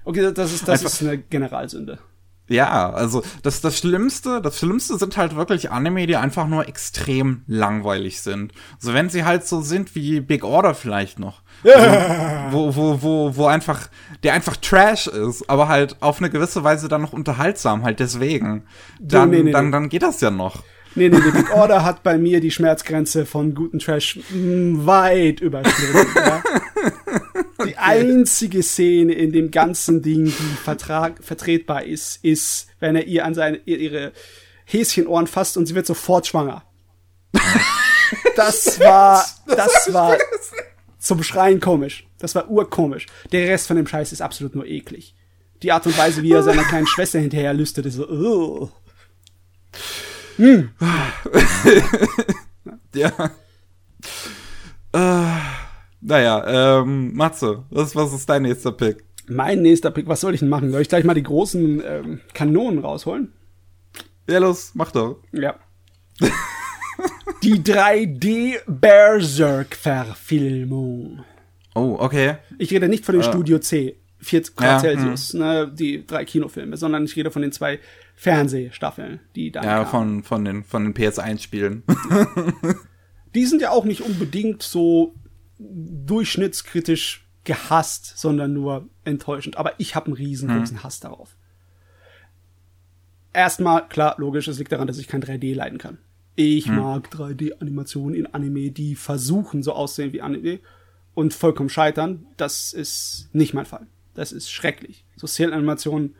Okay, 0.04 0.32
das 0.34 0.52
ist, 0.54 0.68
das 0.68 0.82
Einfach- 0.82 0.94
ist 0.94 1.02
eine 1.02 1.18
Generalsünde. 1.18 2.00
Ja, 2.48 2.92
also 2.92 3.24
das, 3.42 3.62
das 3.62 3.78
Schlimmste, 3.78 4.40
das 4.40 4.60
Schlimmste 4.60 4.98
sind 4.98 5.18
halt 5.18 5.36
wirklich 5.36 5.72
Anime, 5.72 6.06
die 6.06 6.16
einfach 6.16 6.48
nur 6.48 6.68
extrem 6.68 7.42
langweilig 7.48 8.22
sind. 8.22 8.54
So 8.78 8.94
wenn 8.94 9.10
sie 9.10 9.26
halt 9.26 9.48
so 9.48 9.62
sind 9.62 9.96
wie 9.96 10.20
Big 10.20 10.44
Order 10.44 10.76
vielleicht 10.76 11.18
noch. 11.18 11.42
Also, 11.64 12.52
wo, 12.52 12.76
wo, 12.76 13.02
wo, 13.02 13.36
wo 13.36 13.48
einfach, 13.48 13.88
der 14.24 14.34
einfach 14.34 14.58
Trash 14.58 15.08
ist, 15.08 15.50
aber 15.50 15.68
halt 15.68 15.96
auf 16.02 16.20
eine 16.20 16.30
gewisse 16.30 16.64
Weise 16.64 16.88
dann 16.88 17.02
noch 17.02 17.14
unterhaltsam, 17.14 17.84
halt 17.84 18.00
deswegen. 18.00 18.66
Dann, 19.00 19.32
nee, 19.32 19.42
nee, 19.42 19.52
dann, 19.52 19.66
nee. 19.66 19.72
dann 19.72 19.90
geht 19.90 20.04
das 20.04 20.22
ja 20.22 20.30
noch. 20.30 20.64
Nee, 20.96 21.10
nee, 21.10 21.18
nee, 21.18 21.32
Big 21.32 21.54
Order 21.54 21.84
hat 21.84 22.04
bei 22.04 22.18
mir 22.18 22.40
die 22.40 22.52
Schmerzgrenze 22.52 23.26
von 23.26 23.54
guten 23.54 23.80
Trash 23.80 24.20
mm, 24.30 24.86
weit 24.86 25.42
überschritten. 25.42 26.08
ja. 26.16 26.44
Die 27.66 27.78
einzige 27.78 28.64
Szene 28.64 29.14
in 29.14 29.34
dem 29.34 29.52
ganzen 29.52 30.02
Ding, 30.02 30.26
die 30.26 30.58
vertrag, 30.64 31.22
vertretbar 31.22 31.84
ist, 31.84 32.24
ist, 32.24 32.68
wenn 32.80 32.96
er 32.96 33.08
ihr 33.08 33.26
an 33.26 33.34
seine, 33.34 33.58
ihre 33.66 34.14
Häschenohren 34.66 35.28
fasst 35.28 35.58
und 35.58 35.66
sie 35.66 35.76
wird 35.76 35.86
sofort 35.86 36.28
schwanger. 36.28 36.64
Das 38.36 38.80
war, 38.80 39.26
das 39.48 39.94
war 39.94 40.18
zum 40.98 41.24
Schreien 41.24 41.60
komisch. 41.60 42.08
Das 42.20 42.36
war 42.36 42.50
urkomisch. 42.50 43.06
Der 43.32 43.48
Rest 43.50 43.68
von 43.68 43.76
dem 43.76 43.88
Scheiß 43.88 44.12
ist 44.12 44.22
absolut 44.22 44.56
nur 44.56 44.66
eklig. 44.66 45.16
Die 45.62 45.72
Art 45.72 45.86
und 45.86 45.98
Weise, 45.98 46.24
wie 46.24 46.32
er 46.32 46.44
seiner 46.44 46.64
kleinen 46.64 46.88
Schwester 46.88 47.20
hinterher 47.20 47.54
lüstet, 47.54 47.86
ist 47.86 47.96
so, 47.96 48.08
Ugh. 48.08 48.72
Hm. 50.38 50.70
ja. 52.94 53.32
Äh, 54.94 55.40
naja, 56.02 56.82
ähm, 56.82 57.16
Matze, 57.16 57.64
was, 57.70 57.96
was 57.96 58.14
ist 58.14 58.30
dein 58.30 58.44
nächster 58.44 58.72
Pick? 58.72 59.04
Mein 59.28 59.62
nächster 59.62 59.92
Pick, 59.92 60.08
was 60.08 60.22
soll 60.22 60.34
ich 60.34 60.40
denn 60.42 60.50
machen? 60.50 60.72
Soll 60.72 60.82
ich 60.82 60.90
gleich 60.90 61.04
mal 61.04 61.14
die 61.14 61.24
großen 61.24 61.84
ähm, 61.86 62.22
Kanonen 62.34 62.80
rausholen? 62.80 63.34
Ja, 64.30 64.40
los, 64.40 64.72
mach 64.76 64.92
doch. 64.92 65.22
Ja. 65.32 65.56
die 67.44 67.60
3D 67.60 68.60
Berserk-Verfilmung. 68.68 71.24
Oh, 71.74 71.98
okay. 72.00 72.36
Ich 72.58 72.72
rede 72.72 72.88
nicht 72.88 73.06
von 73.06 73.14
dem 73.14 73.22
uh. 73.22 73.26
Studio 73.26 73.60
C, 73.60 73.98
4 74.20 74.42
Grad 74.56 74.84
ja, 74.84 74.90
Celsius, 74.92 75.34
hm. 75.34 75.40
ne, 75.40 75.72
die 75.74 76.06
drei 76.06 76.26
Kinofilme, 76.26 76.78
sondern 76.78 77.06
ich 77.06 77.16
rede 77.16 77.32
von 77.32 77.42
den 77.42 77.52
zwei 77.52 77.80
Fernsehstaffeln, 78.16 79.20
die 79.36 79.52
da. 79.52 79.64
Ja, 79.64 79.86
von, 79.86 80.24
von 80.24 80.46
den, 80.46 80.64
von 80.64 80.84
den 80.84 80.94
PS1-Spielen. 80.94 81.84
die 83.36 83.46
sind 83.46 83.62
ja 83.62 83.72
auch 83.72 83.86
nicht 83.86 84.02
unbedingt 84.02 84.64
so 84.64 85.14
durchschnittskritisch 85.60 87.28
gehasst, 87.44 88.18
sondern 88.18 88.54
nur 88.54 88.90
enttäuschend. 89.04 89.58
Aber 89.58 89.74
ich 89.80 89.96
habe 89.96 90.08
einen 90.08 90.16
riesengroßen 90.16 90.78
hm. 90.78 90.84
Hass 90.84 91.00
darauf. 91.00 91.36
Erstmal, 93.34 93.88
klar, 93.88 94.16
logisch, 94.18 94.48
es 94.48 94.60
liegt 94.60 94.72
daran, 94.72 94.88
dass 94.88 94.98
ich 94.98 95.08
kein 95.08 95.22
3D 95.22 95.54
leiden 95.54 95.78
kann. 95.78 95.98
Ich 96.36 96.68
hm. 96.68 96.78
mag 96.78 97.10
3D-Animationen 97.14 98.16
in 98.16 98.28
Anime, 98.28 98.72
die 98.72 98.96
versuchen, 98.96 99.62
so 99.62 99.74
aussehen 99.74 100.14
wie 100.14 100.22
Anime 100.22 100.60
und 101.14 101.34
vollkommen 101.34 101.70
scheitern. 101.70 102.26
Das 102.38 102.74
ist 102.74 103.30
nicht 103.34 103.54
mein 103.54 103.66
Fall. 103.66 103.88
Das 104.14 104.32
ist 104.32 104.50
schrecklich. 104.50 105.06
So 105.18 105.28
Szenen-Animationen, 105.28 106.16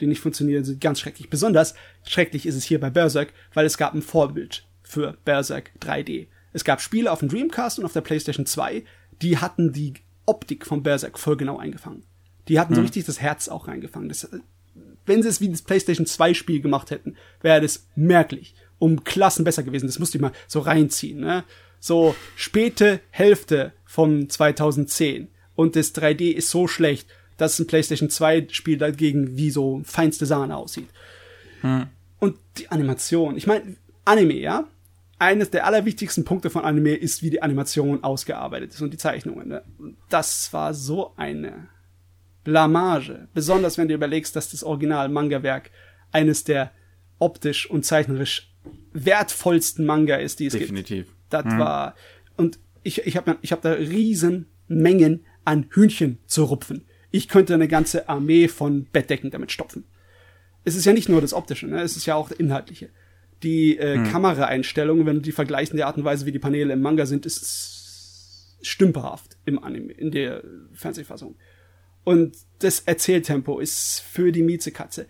die 0.00 0.06
nicht 0.06 0.20
funktionieren, 0.20 0.64
sind 0.64 0.80
ganz 0.80 1.00
schrecklich. 1.00 1.30
Besonders 1.30 1.74
schrecklich 2.06 2.46
ist 2.46 2.56
es 2.56 2.64
hier 2.64 2.80
bei 2.80 2.90
Berserk, 2.90 3.32
weil 3.54 3.66
es 3.66 3.78
gab 3.78 3.94
ein 3.94 4.02
Vorbild 4.02 4.66
für 4.82 5.16
Berserk 5.24 5.72
3D. 5.80 6.28
Es 6.52 6.64
gab 6.64 6.80
Spiele 6.80 7.12
auf 7.12 7.20
dem 7.20 7.28
Dreamcast 7.28 7.78
und 7.78 7.84
auf 7.84 7.92
der 7.92 8.00
PlayStation 8.00 8.46
2, 8.46 8.84
die 9.22 9.38
hatten 9.38 9.72
die 9.72 9.94
Optik 10.26 10.66
von 10.66 10.82
Berserk 10.82 11.18
voll 11.18 11.36
genau 11.36 11.58
eingefangen. 11.58 12.04
Die 12.48 12.58
hatten 12.58 12.70
hm. 12.70 12.76
so 12.76 12.82
richtig 12.82 13.04
das 13.04 13.20
Herz 13.20 13.48
auch 13.48 13.68
reingefangen. 13.68 14.08
Das, 14.08 14.28
wenn 15.06 15.22
sie 15.22 15.28
es 15.28 15.40
wie 15.40 15.48
das 15.48 15.62
PlayStation 15.62 16.06
2 16.06 16.34
Spiel 16.34 16.60
gemacht 16.60 16.90
hätten, 16.90 17.16
wäre 17.40 17.60
das 17.60 17.86
merklich 17.94 18.54
um 18.78 19.04
Klassen 19.04 19.44
besser 19.44 19.62
gewesen. 19.62 19.86
Das 19.86 19.98
musste 19.98 20.18
ich 20.18 20.22
mal 20.22 20.32
so 20.46 20.60
reinziehen. 20.60 21.20
Ne? 21.20 21.44
So 21.80 22.14
späte 22.36 23.00
Hälfte 23.10 23.72
von 23.84 24.28
2010 24.28 25.28
und 25.54 25.76
das 25.76 25.94
3D 25.94 26.32
ist 26.32 26.50
so 26.50 26.68
schlecht, 26.68 27.08
dass 27.38 27.58
ein 27.58 27.66
PlayStation 27.66 28.10
2 28.10 28.48
Spiel 28.50 28.76
dagegen 28.76 29.36
wie 29.36 29.50
so 29.50 29.80
feinste 29.84 30.26
Sahne 30.26 30.56
aussieht. 30.56 30.88
Hm. 31.62 31.86
Und 32.18 32.36
die 32.58 32.70
Animation, 32.70 33.36
ich 33.36 33.46
meine, 33.46 33.76
Anime, 34.04 34.34
ja? 34.34 34.68
Eines 35.20 35.50
der 35.50 35.66
allerwichtigsten 35.66 36.24
Punkte 36.24 36.50
von 36.50 36.64
Anime 36.64 36.94
ist, 36.94 37.22
wie 37.22 37.30
die 37.30 37.42
Animation 37.42 38.04
ausgearbeitet 38.04 38.74
ist 38.74 38.82
und 38.82 38.92
die 38.92 38.98
Zeichnungen. 38.98 39.48
Ne? 39.48 39.62
Das 40.08 40.52
war 40.52 40.74
so 40.74 41.12
eine 41.16 41.68
Blamage. 42.44 43.28
Besonders 43.34 43.78
wenn 43.78 43.88
du 43.88 43.94
überlegst, 43.94 44.36
dass 44.36 44.50
das 44.50 44.62
Original-Manga-Werk 44.62 45.70
eines 46.12 46.44
der 46.44 46.70
optisch 47.18 47.68
und 47.68 47.84
zeichnerisch 47.84 48.54
wertvollsten 48.92 49.84
Manga 49.84 50.16
ist, 50.16 50.40
die 50.40 50.46
es 50.46 50.52
Definitiv. 50.52 51.06
gibt. 51.06 51.16
Das 51.30 51.44
mhm. 51.44 51.58
war 51.58 51.94
und 52.36 52.58
ich 52.82 53.06
ich 53.06 53.16
habe 53.16 53.36
ich 53.42 53.52
habe 53.52 53.62
da 53.62 53.72
riesen 53.72 54.46
Mengen 54.66 55.24
an 55.44 55.66
Hühnchen 55.70 56.18
zu 56.26 56.44
rupfen. 56.44 56.84
Ich 57.10 57.28
könnte 57.28 57.54
eine 57.54 57.68
ganze 57.68 58.08
Armee 58.08 58.48
von 58.48 58.84
Bettdecken 58.84 59.30
damit 59.30 59.52
stopfen. 59.52 59.84
Es 60.64 60.74
ist 60.74 60.84
ja 60.84 60.92
nicht 60.92 61.08
nur 61.08 61.20
das 61.20 61.32
Optische, 61.32 61.66
ne? 61.66 61.80
es 61.80 61.96
ist 61.96 62.06
ja 62.06 62.14
auch 62.14 62.28
das 62.28 62.38
Inhaltliche. 62.38 62.90
Die 63.42 63.78
äh, 63.78 63.98
mhm. 63.98 64.04
Kameraeinstellungen, 64.04 65.06
wenn 65.06 65.16
du 65.16 65.22
die 65.22 65.32
vergleichst 65.32 65.72
in 65.72 65.76
der 65.76 65.86
Art 65.86 65.96
und 65.96 66.04
Weise, 66.04 66.26
wie 66.26 66.32
die 66.32 66.38
Paneele 66.38 66.72
im 66.72 66.82
Manga 66.82 67.06
sind, 67.06 67.24
ist 67.24 68.58
stümperhaft 68.62 69.36
im 69.44 69.62
Anime, 69.62 69.92
in 69.92 70.10
der 70.10 70.42
Fernsehfassung. 70.72 71.36
Und 72.04 72.36
das 72.58 72.80
Erzähltempo 72.80 73.60
ist 73.60 74.00
für 74.00 74.32
die 74.32 74.42
Miezekatze 74.42 75.06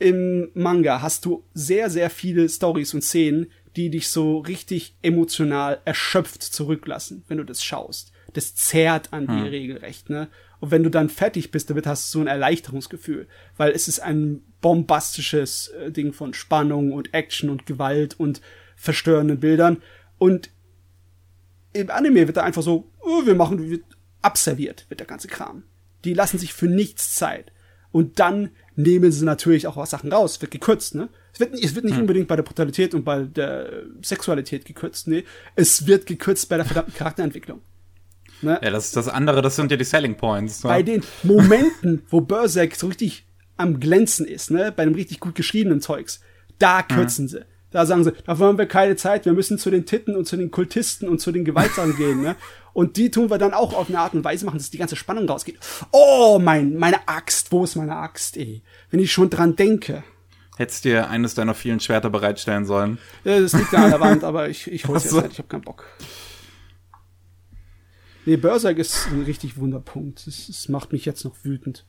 im 0.00 0.48
Manga 0.54 1.02
hast 1.02 1.26
du 1.26 1.44
sehr, 1.52 1.90
sehr 1.90 2.10
viele 2.10 2.48
Stories 2.48 2.94
und 2.94 3.02
Szenen, 3.02 3.52
die 3.76 3.90
dich 3.90 4.08
so 4.08 4.38
richtig 4.38 4.96
emotional 5.02 5.80
erschöpft 5.84 6.42
zurücklassen, 6.42 7.22
wenn 7.28 7.36
du 7.36 7.44
das 7.44 7.62
schaust. 7.62 8.10
Das 8.32 8.54
zehrt 8.54 9.12
an 9.12 9.28
hm. 9.28 9.44
dir 9.44 9.50
regelrecht, 9.52 10.10
ne? 10.10 10.28
Und 10.60 10.70
wenn 10.70 10.82
du 10.82 10.90
dann 10.90 11.08
fertig 11.08 11.50
bist, 11.50 11.70
damit 11.70 11.86
hast 11.86 12.14
du 12.14 12.18
so 12.18 12.24
ein 12.24 12.28
Erleichterungsgefühl, 12.28 13.26
weil 13.56 13.72
es 13.72 13.88
ist 13.88 14.00
ein 14.00 14.42
bombastisches 14.60 15.68
äh, 15.68 15.90
Ding 15.90 16.12
von 16.12 16.34
Spannung 16.34 16.92
und 16.92 17.14
Action 17.14 17.48
und 17.48 17.66
Gewalt 17.66 18.20
und 18.20 18.42
verstörenden 18.76 19.40
Bildern. 19.40 19.82
Und 20.18 20.50
im 21.72 21.90
Anime 21.90 22.26
wird 22.26 22.36
da 22.36 22.42
einfach 22.42 22.62
so, 22.62 22.90
oh, 23.00 23.24
wir 23.24 23.34
machen, 23.34 23.70
wird 23.70 23.84
abserviert, 24.22 24.84
wird 24.88 25.00
der 25.00 25.06
ganze 25.06 25.28
Kram. 25.28 25.64
Die 26.04 26.14
lassen 26.14 26.38
sich 26.38 26.52
für 26.52 26.66
nichts 26.66 27.14
Zeit. 27.14 27.52
Und 27.92 28.18
dann 28.18 28.50
nehmen 28.76 29.10
sie 29.12 29.24
natürlich 29.24 29.66
auch 29.66 29.76
was 29.76 29.90
Sachen 29.90 30.12
raus. 30.12 30.32
Es 30.32 30.42
wird 30.42 30.52
gekürzt, 30.52 30.94
ne? 30.94 31.08
Es 31.32 31.40
wird, 31.40 31.54
es 31.54 31.74
wird 31.74 31.84
nicht 31.84 31.94
hm. 31.94 32.02
unbedingt 32.02 32.28
bei 32.28 32.36
der 32.36 32.42
Brutalität 32.42 32.94
und 32.94 33.04
bei 33.04 33.22
der 33.22 33.84
Sexualität 34.02 34.64
gekürzt, 34.64 35.08
ne? 35.08 35.24
Es 35.56 35.86
wird 35.86 36.06
gekürzt 36.06 36.48
bei 36.48 36.56
der 36.56 36.66
verdammten 36.66 36.94
Charakterentwicklung. 36.94 37.62
Ne? 38.42 38.58
Ja, 38.62 38.70
das 38.70 38.86
ist 38.86 38.96
das 38.96 39.08
andere, 39.08 39.42
das 39.42 39.56
sind 39.56 39.70
ja 39.70 39.76
die 39.76 39.84
Selling 39.84 40.16
Points. 40.16 40.64
Ne? 40.64 40.68
Bei 40.68 40.82
den 40.82 41.02
Momenten, 41.22 42.02
wo 42.08 42.20
Berserk 42.20 42.74
so 42.74 42.88
richtig 42.88 43.26
am 43.56 43.78
Glänzen 43.78 44.26
ist, 44.26 44.50
ne? 44.50 44.72
Bei 44.74 44.84
dem 44.84 44.94
richtig 44.94 45.20
gut 45.20 45.34
geschriebenen 45.34 45.80
Zeugs, 45.80 46.20
da 46.58 46.82
kürzen 46.82 47.24
hm. 47.24 47.28
sie. 47.28 47.44
Da 47.70 47.86
sagen 47.86 48.02
sie, 48.02 48.12
da 48.26 48.36
haben 48.38 48.58
wir 48.58 48.66
keine 48.66 48.96
Zeit, 48.96 49.26
wir 49.26 49.32
müssen 49.32 49.56
zu 49.56 49.70
den 49.70 49.86
Titten 49.86 50.16
und 50.16 50.26
zu 50.26 50.36
den 50.36 50.50
Kultisten 50.50 51.08
und 51.08 51.20
zu 51.20 51.30
den 51.30 51.44
Gewaltsachen 51.44 51.96
gehen, 51.96 52.20
ne? 52.20 52.34
Und 52.72 52.96
die 52.96 53.10
tun 53.10 53.30
wir 53.30 53.38
dann 53.38 53.52
auch 53.52 53.74
auf 53.74 53.88
eine 53.88 53.98
Art 53.98 54.14
und 54.14 54.24
Weise 54.24 54.44
machen, 54.46 54.58
dass 54.58 54.70
die 54.70 54.78
ganze 54.78 54.96
Spannung 54.96 55.28
rausgeht. 55.28 55.58
Oh, 55.92 56.40
mein, 56.42 56.76
meine 56.76 57.08
Axt, 57.08 57.52
wo 57.52 57.64
ist 57.64 57.76
meine 57.76 57.96
Axt, 57.96 58.36
ey? 58.36 58.62
Wenn 58.90 59.00
ich 59.00 59.12
schon 59.12 59.30
dran 59.30 59.56
denke. 59.56 60.02
Hättest 60.56 60.84
dir 60.84 61.08
eines 61.08 61.34
deiner 61.34 61.54
vielen 61.54 61.80
Schwerter 61.80 62.10
bereitstellen 62.10 62.64
sollen. 62.64 62.98
Ja, 63.24 63.40
das 63.40 63.52
liegt 63.54 63.72
da 63.72 63.84
an 63.84 63.90
der 63.90 64.00
Wand, 64.00 64.24
aber 64.24 64.48
ich, 64.48 64.70
ich 64.70 64.86
hol's 64.86 65.04
jetzt 65.04 65.14
halt, 65.14 65.32
ich 65.32 65.38
hab 65.38 65.48
keinen 65.48 65.62
Bock. 65.62 65.84
Nee, 68.26 68.36
Berserk 68.36 68.78
ist 68.78 69.08
ein 69.08 69.22
richtig 69.22 69.56
Wunderpunkt. 69.56 70.26
Es 70.26 70.68
macht 70.68 70.92
mich 70.92 71.04
jetzt 71.04 71.24
noch 71.24 71.36
wütend. 71.42 71.86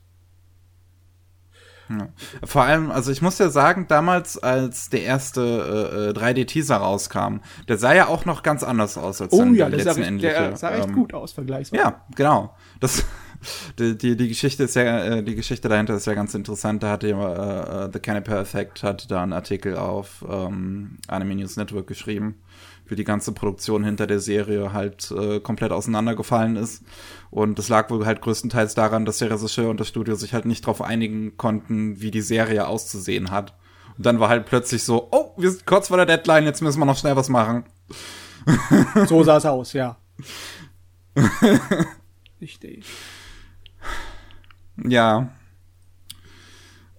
Ja. 1.90 2.08
Vor 2.44 2.62
allem, 2.62 2.90
also 2.90 3.10
ich 3.10 3.22
muss 3.22 3.38
ja 3.38 3.50
sagen, 3.50 3.86
damals, 3.88 4.38
als 4.38 4.88
der 4.88 5.02
erste 5.02 6.14
äh, 6.14 6.18
3D-Teaser 6.18 6.76
äh, 6.76 6.78
rauskam, 6.78 7.40
der 7.68 7.76
sah 7.76 7.92
ja 7.92 8.06
auch 8.06 8.24
noch 8.24 8.42
ganz 8.42 8.62
anders 8.62 8.96
aus 8.96 9.20
als 9.20 9.32
oh, 9.32 9.38
dann 9.38 9.54
ja, 9.54 9.68
der 9.68 9.80
sah, 9.80 9.94
der 9.94 10.56
sah 10.56 10.70
echt 10.74 10.88
ähm, 10.88 10.94
gut 10.94 11.12
aus, 11.12 11.32
vergleichsweise. 11.32 11.82
Ja, 11.82 12.02
genau. 12.14 12.56
Das, 12.80 13.04
die, 13.78 13.98
die, 13.98 14.16
die 14.16 14.28
Geschichte 14.28 14.64
ist 14.64 14.76
ja, 14.76 15.04
äh, 15.04 15.22
die 15.22 15.34
Geschichte 15.34 15.68
dahinter 15.68 15.94
ist 15.94 16.06
ja 16.06 16.14
ganz 16.14 16.34
interessant. 16.34 16.82
Da 16.82 16.90
hatte 16.90 17.08
ja, 17.08 17.84
äh, 17.84 17.90
The 17.92 17.98
Canopy 17.98 18.32
Effect 18.32 18.82
hat 18.82 19.10
da 19.10 19.22
einen 19.22 19.32
Artikel 19.32 19.76
auf 19.76 20.24
ähm, 20.28 20.98
Anime 21.08 21.34
News 21.34 21.56
Network 21.56 21.86
geschrieben 21.86 22.36
wie 22.92 22.96
die 22.96 23.04
ganze 23.04 23.32
Produktion 23.32 23.82
hinter 23.82 24.06
der 24.06 24.20
Serie 24.20 24.72
halt 24.72 25.10
äh, 25.10 25.40
komplett 25.40 25.72
auseinandergefallen 25.72 26.54
ist. 26.54 26.84
Und 27.30 27.58
das 27.58 27.68
lag 27.68 27.90
wohl 27.90 28.06
halt 28.06 28.20
größtenteils 28.20 28.74
daran, 28.74 29.04
dass 29.04 29.18
der 29.18 29.30
Regisseur 29.30 29.70
und 29.70 29.80
das 29.80 29.88
Studio 29.88 30.14
sich 30.14 30.34
halt 30.34 30.44
nicht 30.44 30.64
darauf 30.64 30.82
einigen 30.82 31.36
konnten, 31.36 32.00
wie 32.00 32.12
die 32.12 32.20
Serie 32.20 32.68
auszusehen 32.68 33.30
hat. 33.30 33.54
Und 33.96 34.06
dann 34.06 34.20
war 34.20 34.28
halt 34.28 34.46
plötzlich 34.46 34.84
so, 34.84 35.08
oh, 35.10 35.32
wir 35.36 35.50
sind 35.50 35.66
kurz 35.66 35.88
vor 35.88 35.96
der 35.96 36.06
Deadline, 36.06 36.44
jetzt 36.44 36.62
müssen 36.62 36.78
wir 36.78 36.86
noch 36.86 36.98
schnell 36.98 37.16
was 37.16 37.28
machen. 37.28 37.64
So 39.06 39.22
sah 39.22 39.36
es 39.36 39.46
aus, 39.46 39.72
ja. 39.72 39.96
Richtig. 42.40 42.84
Ja. 44.76 45.28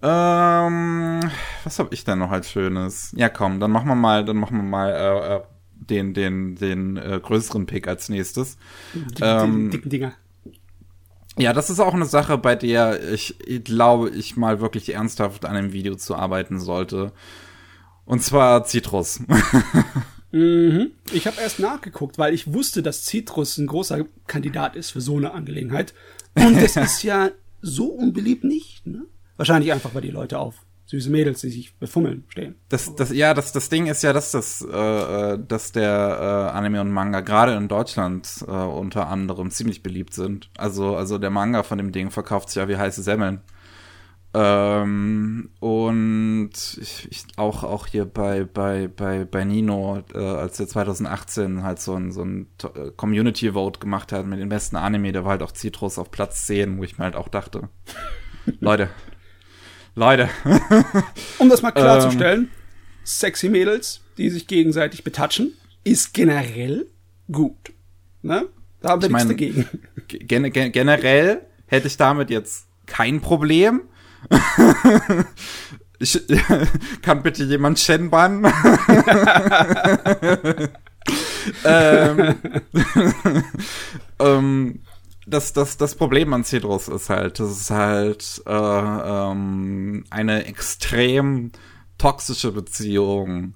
Ähm, 0.02 1.20
was 1.64 1.78
hab 1.78 1.92
ich 1.92 2.04
denn 2.04 2.18
noch 2.18 2.30
als 2.30 2.50
Schönes? 2.50 3.12
Ja, 3.16 3.28
komm, 3.28 3.60
dann 3.60 3.70
machen 3.70 3.88
wir 3.88 3.94
mal, 3.94 4.24
dann 4.24 4.36
machen 4.36 4.56
wir 4.56 4.62
mal 4.64 4.90
äh, 4.90 5.36
äh 5.36 5.42
den, 5.88 6.14
den, 6.14 6.56
den 6.56 6.96
äh, 6.96 7.20
größeren 7.22 7.66
Pick 7.66 7.88
als 7.88 8.08
nächstes. 8.08 8.56
Die, 8.94 9.22
ähm, 9.22 9.70
dicken 9.70 9.90
Dinger. 9.90 10.14
Ja, 11.36 11.52
das 11.52 11.68
ist 11.68 11.80
auch 11.80 11.94
eine 11.94 12.06
Sache, 12.06 12.38
bei 12.38 12.54
der 12.54 13.12
ich, 13.12 13.40
ich 13.46 13.64
glaube, 13.64 14.10
ich 14.10 14.36
mal 14.36 14.60
wirklich 14.60 14.94
ernsthaft 14.94 15.44
an 15.44 15.56
einem 15.56 15.72
Video 15.72 15.96
zu 15.96 16.14
arbeiten 16.14 16.60
sollte. 16.60 17.12
Und 18.04 18.22
zwar 18.22 18.64
Citrus. 18.64 19.20
mhm. 20.30 20.92
Ich 21.12 21.26
habe 21.26 21.40
erst 21.40 21.58
nachgeguckt, 21.58 22.18
weil 22.18 22.34
ich 22.34 22.52
wusste, 22.52 22.82
dass 22.82 23.04
Citrus 23.04 23.58
ein 23.58 23.66
großer 23.66 24.04
Kandidat 24.26 24.76
ist 24.76 24.90
für 24.90 25.00
so 25.00 25.16
eine 25.16 25.32
Angelegenheit. 25.32 25.94
Und 26.34 26.56
es 26.56 26.76
ist 26.76 27.02
ja 27.02 27.30
so 27.62 27.86
unbeliebt 27.86 28.44
nicht. 28.44 28.86
Ne? 28.86 29.06
Wahrscheinlich 29.36 29.72
einfach, 29.72 29.94
weil 29.94 30.02
die 30.02 30.10
Leute 30.10 30.38
auf 30.38 30.63
süße 30.94 31.10
Mädels, 31.10 31.40
die 31.40 31.50
sich 31.50 31.76
befummeln, 31.76 32.24
stehen. 32.28 32.54
Das, 32.68 32.94
das, 32.94 33.12
ja, 33.12 33.34
das, 33.34 33.52
das 33.52 33.68
Ding 33.68 33.86
ist 33.86 34.02
ja, 34.02 34.12
dass 34.12 34.30
das, 34.30 34.62
äh, 34.62 35.34
äh, 35.34 35.38
dass 35.46 35.72
der 35.72 36.50
äh, 36.52 36.56
Anime 36.56 36.80
und 36.80 36.90
Manga 36.90 37.20
gerade 37.20 37.54
in 37.54 37.68
Deutschland 37.68 38.44
äh, 38.46 38.50
unter 38.50 39.08
anderem 39.08 39.50
ziemlich 39.50 39.82
beliebt 39.82 40.14
sind. 40.14 40.50
Also, 40.56 40.96
also 40.96 41.18
der 41.18 41.30
Manga 41.30 41.62
von 41.62 41.78
dem 41.78 41.92
Ding 41.92 42.10
verkauft 42.10 42.48
sich 42.48 42.56
ja 42.56 42.68
wie 42.68 42.76
heiße 42.76 43.02
Semmeln. 43.02 43.40
Ähm, 44.36 45.50
und 45.60 46.50
ich, 46.80 47.08
ich, 47.08 47.24
auch, 47.36 47.62
auch 47.62 47.86
hier 47.86 48.04
bei, 48.04 48.44
bei, 48.44 48.88
bei, 48.88 49.24
bei 49.24 49.44
Nino, 49.44 50.02
äh, 50.12 50.18
als 50.18 50.56
der 50.56 50.66
2018 50.66 51.62
halt 51.62 51.80
so 51.80 51.94
ein, 51.94 52.10
so 52.10 52.22
ein 52.22 52.48
äh, 52.74 52.90
Community 52.96 53.52
Vote 53.52 53.78
gemacht 53.78 54.10
hat 54.10 54.26
mit 54.26 54.40
den 54.40 54.48
besten 54.48 54.74
Anime, 54.74 55.12
der 55.12 55.22
war 55.22 55.32
halt 55.32 55.42
auch 55.44 55.52
Citrus 55.52 56.00
auf 56.00 56.10
Platz 56.10 56.46
10, 56.46 56.78
wo 56.78 56.82
ich 56.82 56.98
mir 56.98 57.04
halt 57.04 57.14
auch 57.14 57.28
dachte, 57.28 57.68
Leute, 58.58 58.90
Leute. 59.94 60.28
um 61.38 61.48
das 61.48 61.62
mal 61.62 61.70
klarzustellen, 61.70 62.40
ähm, 62.40 62.50
sexy 63.04 63.48
Mädels, 63.48 64.00
die 64.18 64.30
sich 64.30 64.46
gegenseitig 64.46 65.04
betatschen, 65.04 65.54
ist 65.84 66.14
generell 66.14 66.86
gut. 67.30 67.72
Ne? 68.22 68.46
Da 68.80 68.90
haben 68.90 69.02
wir 69.02 69.08
nichts 69.08 69.28
dagegen. 69.28 69.68
Gen 70.08 70.50
generell 70.52 71.42
hätte 71.66 71.86
ich 71.86 71.96
damit 71.96 72.30
jetzt 72.30 72.66
kein 72.86 73.20
Problem. 73.20 73.82
ich, 75.98 76.20
kann 77.02 77.22
bitte 77.22 77.44
jemand 77.44 77.78
Shen 77.78 78.10
bannen? 78.10 78.46
ähm, 81.64 82.34
ähm, 84.18 84.80
das, 85.26 85.52
das, 85.52 85.76
das 85.76 85.94
Problem 85.94 86.32
an 86.32 86.44
Cedrus 86.44 86.88
ist 86.88 87.10
halt, 87.10 87.40
das 87.40 87.50
ist 87.50 87.70
halt 87.70 88.42
äh, 88.46 88.52
ähm, 88.52 90.04
eine 90.10 90.46
extrem 90.46 91.52
toxische 91.98 92.52
Beziehung 92.52 93.54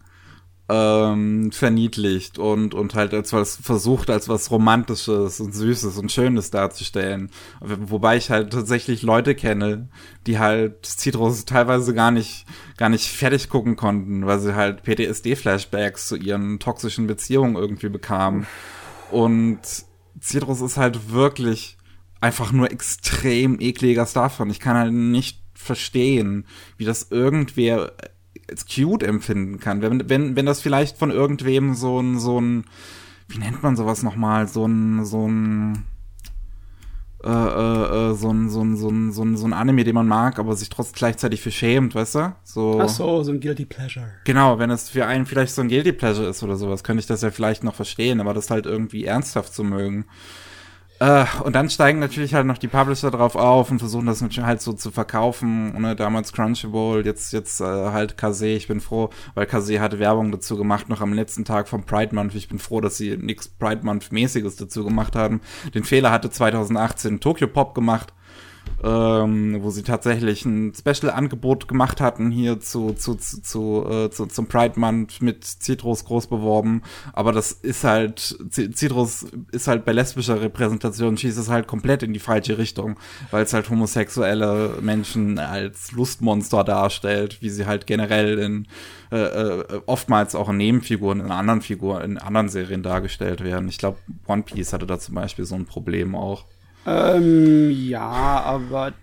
ähm, 0.71 1.51
verniedlicht 1.51 2.39
und, 2.39 2.75
und 2.75 2.95
halt 2.95 3.15
als 3.15 3.33
was 3.33 3.57
versucht, 3.57 4.11
als 4.11 4.29
was 4.29 4.51
Romantisches 4.51 5.41
und 5.41 5.55
Süßes 5.55 5.97
und 5.97 6.13
Schönes 6.13 6.51
darzustellen. 6.51 7.31
Wobei 7.61 8.19
ich 8.19 8.31
halt 8.31 8.53
tatsächlich 8.53 9.03
Leute 9.03 9.35
kenne, 9.35 9.89
die 10.27 10.39
halt 10.39 10.85
Citrus 10.85 11.47
teilweise 11.47 11.95
gar 11.95 12.11
nicht, 12.11 12.45
gar 12.77 12.91
nicht 12.91 13.09
fertig 13.09 13.49
gucken 13.49 13.77
konnten, 13.77 14.27
weil 14.27 14.41
sie 14.41 14.55
halt 14.55 14.83
PTSD-Flashbacks 14.83 16.09
zu 16.09 16.17
ihren 16.17 16.59
toxischen 16.59 17.07
Beziehungen 17.07 17.57
irgendwie 17.57 17.89
bekamen. 17.89 18.47
Und 19.11 19.61
Citrus 20.21 20.61
ist 20.61 20.77
halt 20.77 21.11
wirklich 21.11 21.77
einfach 22.21 22.53
nur 22.53 22.71
extrem 22.71 23.61
ekliger 23.61 24.07
Stuff 24.07 24.41
und 24.41 24.51
ich 24.51 24.61
kann 24.61 24.77
halt 24.77 24.93
nicht 24.93 25.43
verstehen, 25.55 26.47
wie 26.77 26.85
das 26.85 27.11
irgendwer 27.11 27.93
als 28.49 28.67
cute 28.67 29.03
empfinden 29.03 29.61
kann. 29.61 29.83
Wenn, 29.83 30.09
wenn, 30.09 30.37
wenn 30.37 30.47
das 30.47 30.61
vielleicht 30.61 30.97
von 30.97 31.11
irgendwem 31.11 31.75
so 31.75 32.01
ein, 32.01 32.19
so 32.19 32.41
ein, 32.41 32.65
wie 33.29 33.39
nennt 33.39 33.63
man 33.63 33.77
sowas 33.77 34.03
nochmal, 34.03 34.49
so 34.49 34.67
ein, 34.67 35.05
so 35.05 35.29
ein, 35.29 35.85
äh, 37.25 37.29
äh, 37.29 38.11
äh, 38.11 38.15
so 38.15 38.31
ein, 38.31 38.49
so 38.49 38.63
ein, 38.63 38.77
so 38.77 38.89
ein, 38.89 39.13
so 39.13 39.25
ein, 39.25 39.37
so 39.37 39.47
ein 39.47 39.53
Anime, 39.53 39.83
den 39.83 39.95
man 39.95 40.07
mag, 40.07 40.39
aber 40.39 40.55
sich 40.55 40.69
trotzdem 40.69 40.95
gleichzeitig 40.99 41.41
für 41.41 41.51
schämt, 41.51 41.95
weißt 41.97 42.15
du? 42.15 42.35
So. 42.45 42.81
Ach 42.81 42.89
so, 42.89 43.25
so 43.25 43.33
ein 43.33 43.41
Guilty 43.41 43.65
Pleasure. 43.65 44.07
Genau, 44.25 44.61
wenn 44.61 44.71
es 44.71 44.89
für 44.89 45.05
einen 45.05 45.27
vielleicht 45.27 45.53
so 45.53 45.63
ein 45.63 45.69
Guilty 45.69 45.93
Pleasure 45.93 46.29
ist 46.29 46.45
oder 46.45 46.57
sowas, 46.57 46.85
könnte 46.85 47.01
ich 47.01 47.07
das 47.07 47.23
ja 47.23 47.31
vielleicht 47.31 47.65
noch 47.65 47.75
verstehen, 47.75 48.21
aber 48.21 48.35
das 48.35 48.51
halt 48.51 48.67
irgendwie 48.67 49.05
ernsthaft 49.05 49.53
zu 49.53 49.65
mögen. 49.65 50.05
Äh, 51.01 51.25
und 51.45 51.55
dann 51.55 51.71
steigen 51.71 52.01
natürlich 52.01 52.35
halt 52.35 52.47
noch 52.47 52.59
die 52.59 52.67
Publisher 52.69 53.11
drauf 53.11 53.37
auf 53.37 53.71
und 53.71 53.79
versuchen 53.79 54.07
das 54.07 54.21
halt 54.21 54.61
so 54.61 54.73
zu 54.73 54.91
verkaufen. 54.91 55.81
Ne, 55.81 55.95
damals 55.95 56.33
Crunchyroll, 56.33 57.07
jetzt 57.07 57.33
jetzt 57.33 57.61
äh, 57.61 57.65
halt 57.65 58.17
Kase. 58.17 58.49
Ich 58.49 58.67
bin 58.67 58.81
froh, 58.81 59.11
weil 59.35 59.47
Kase 59.47 59.81
hatte 59.81 59.99
Werbung 59.99 60.33
dazu 60.33 60.57
gemacht, 60.57 60.89
noch 60.89 61.01
am 61.01 61.13
letzten 61.13 61.45
Tag 61.45 61.69
vom 61.69 61.85
Pride 61.85 62.15
Month. 62.15 62.35
Ich 62.35 62.49
bin 62.49 62.59
froh, 62.59 62.81
dass 62.81 62.97
sie 62.97 63.17
nichts 63.17 63.49
Pride 63.49 63.85
Month 63.85 64.11
mäßiges 64.11 64.57
dazu 64.57 64.85
gemacht 64.85 65.15
haben. 65.15 65.41
Den 65.75 65.85
Fehler 65.85 66.11
hatte 66.11 66.31
2018 66.31 67.21
Tokyo 67.21 67.47
Pop 67.47 67.75
gemacht 67.75 68.13
ähm, 68.83 69.59
wo 69.61 69.71
sie 69.71 69.83
tatsächlich 69.83 70.45
ein 70.45 70.73
Special-Angebot 70.75 71.69
gemacht 71.69 72.01
hatten 72.01 72.31
hier 72.31 72.61
zu, 72.61 72.93
zu, 72.93 73.17
zu, 73.17 73.43
zu, 73.43 73.87
äh, 73.89 74.11
zu 74.11 74.27
zum 74.27 74.47
Pride 74.47 74.79
Month 74.79 75.21
mit 75.21 75.45
Citrus 75.45 76.05
groß 76.05 76.29
beworben. 76.29 76.83
Aber 77.13 77.33
das 77.33 77.53
ist 77.53 77.85
halt, 77.85 78.39
Citrus 78.51 79.27
ist 79.53 79.69
halt 79.69 79.85
bei 79.85 79.93
lesbischer 79.93 80.41
Repräsentation 80.41 81.17
schießt 81.17 81.39
es 81.39 81.49
halt 81.49 81.67
komplett 81.67 82.03
in 82.03 82.13
die 82.13 82.21
falsche 82.21 82.59
Richtung, 82.59 82.99
weil 83.31 83.45
es 83.45 83.53
halt 83.53 83.69
homosexuelle 83.71 84.79
Menschen 84.81 85.39
als 85.39 85.93
Lustmonster 85.93 86.65
darstellt, 86.65 87.43
wie 87.43 87.51
sie 87.51 87.67
halt 87.67 87.87
generell 87.87 88.39
in 88.39 88.69
äh, 89.11 89.17
äh, 89.17 89.81
oftmals 89.87 90.35
auch 90.35 90.51
in 90.51 90.59
Nebenfiguren, 90.59 91.21
in 91.21 91.31
anderen 91.31 91.63
Figuren, 91.63 92.03
in 92.03 92.19
anderen 92.19 92.51
Serien 92.51 92.83
dargestellt 92.83 93.43
werden. 93.43 93.69
Ich 93.69 93.79
glaube, 93.79 93.97
One 94.27 94.43
Piece 94.43 94.75
hatte 94.75 94.87
da 94.87 94.99
zum 94.99 95.15
Beispiel 95.15 95.47
so 95.47 95.55
ein 95.55 95.65
Problem 95.65 96.15
auch. 96.15 96.45
Ähm, 96.89 97.71
ja, 97.71 98.01
aber 98.09 98.95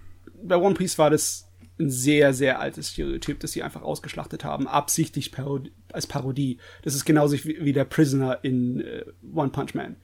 bei 0.41 0.57
One 0.57 0.73
Piece 0.73 0.97
war 0.97 1.09
das 1.09 1.51
ein 1.79 1.91
sehr, 1.91 2.33
sehr 2.33 2.59
altes 2.59 2.91
Stereotyp, 2.91 3.39
das 3.41 3.51
sie 3.51 3.61
einfach 3.61 3.83
ausgeschlachtet 3.83 4.43
haben, 4.43 4.67
absichtlich 4.67 5.31
Parod 5.31 5.71
als 5.91 6.07
Parodie. 6.07 6.57
Das 6.83 6.95
ist 6.95 7.05
genauso 7.05 7.35
wie, 7.43 7.63
wie 7.63 7.73
der 7.73 7.85
Prisoner 7.85 8.39
in 8.43 8.81
äh, 8.81 9.05
One 9.33 9.49
Punch 9.49 9.75
Man. 9.75 9.97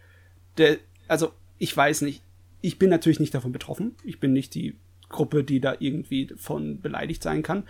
Der, 0.57 0.77
also, 1.07 1.31
ich 1.57 1.75
weiß 1.75 2.01
nicht. 2.01 2.23
Ich 2.61 2.77
bin 2.77 2.89
natürlich 2.89 3.19
nicht 3.19 3.33
davon 3.33 3.51
betroffen. 3.51 3.95
Ich 4.03 4.19
bin 4.19 4.33
nicht 4.33 4.53
die 4.53 4.75
Gruppe, 5.09 5.43
die 5.43 5.59
da 5.59 5.75
irgendwie 5.79 6.29
von 6.35 6.81
beleidigt 6.81 7.23
sein 7.23 7.41
kann. 7.41 7.63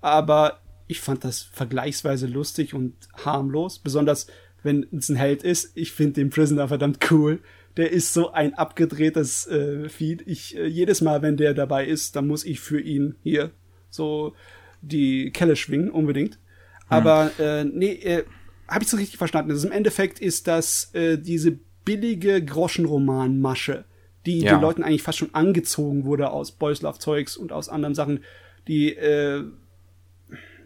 Aber 0.00 0.60
ich 0.86 1.00
fand 1.00 1.24
das 1.24 1.42
vergleichsweise 1.42 2.26
lustig 2.26 2.72
und 2.72 2.94
harmlos. 3.24 3.78
Besonders 3.78 4.28
wenn 4.62 4.86
es 4.92 5.08
ein 5.08 5.16
Held 5.16 5.42
ist. 5.42 5.76
Ich 5.76 5.92
finde 5.92 6.14
den 6.14 6.30
Prisoner 6.30 6.68
verdammt 6.68 7.10
cool 7.10 7.40
der 7.78 7.92
ist 7.92 8.12
so 8.12 8.32
ein 8.32 8.54
abgedrehtes 8.54 9.46
äh, 9.46 9.88
Feed. 9.88 10.24
Ich 10.26 10.56
äh, 10.56 10.66
jedes 10.66 11.00
Mal, 11.00 11.22
wenn 11.22 11.36
der 11.36 11.54
dabei 11.54 11.86
ist, 11.86 12.16
dann 12.16 12.26
muss 12.26 12.44
ich 12.44 12.58
für 12.60 12.80
ihn 12.80 13.14
hier 13.22 13.52
so 13.88 14.34
die 14.82 15.30
Kelle 15.30 15.54
schwingen 15.54 15.90
unbedingt. 15.90 16.34
Hm. 16.34 16.40
Aber 16.88 17.30
äh, 17.38 17.64
nee, 17.64 17.92
äh, 17.92 18.24
habe 18.66 18.82
ich 18.82 18.90
so 18.90 18.96
richtig 18.96 19.16
verstanden. 19.16 19.52
Also 19.52 19.68
Im 19.68 19.72
Endeffekt 19.72 20.18
ist 20.18 20.48
das 20.48 20.92
äh, 20.92 21.18
diese 21.18 21.52
billige 21.84 22.44
Groschenroman-Masche, 22.44 23.84
die 24.26 24.40
ja. 24.40 24.56
den 24.56 24.60
Leuten 24.60 24.82
eigentlich 24.82 25.04
fast 25.04 25.18
schon 25.18 25.34
angezogen 25.34 26.04
wurde 26.04 26.30
aus 26.30 26.50
Boys 26.50 26.82
Love 26.82 26.98
Zeugs 26.98 27.36
und 27.36 27.52
aus 27.52 27.68
anderen 27.68 27.94
Sachen, 27.94 28.24
die 28.66 28.92
äh, 28.92 29.44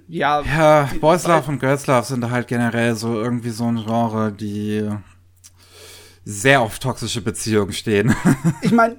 ja. 0.09 0.43
Ja, 0.43 0.91
Boys 1.01 1.27
Love 1.27 1.51
und 1.51 1.59
Girls 1.59 1.87
Love 1.87 2.05
sind 2.05 2.29
halt 2.31 2.49
generell 2.49 2.95
so 2.97 3.21
irgendwie 3.21 3.51
so 3.51 3.67
ein 3.67 3.77
Genre, 3.77 4.33
die 4.33 4.89
sehr 6.25 6.61
auf 6.61 6.79
toxische 6.79 7.21
Beziehungen 7.21 7.73
stehen. 7.73 8.15
ich 8.63 8.73
meine, 8.73 8.97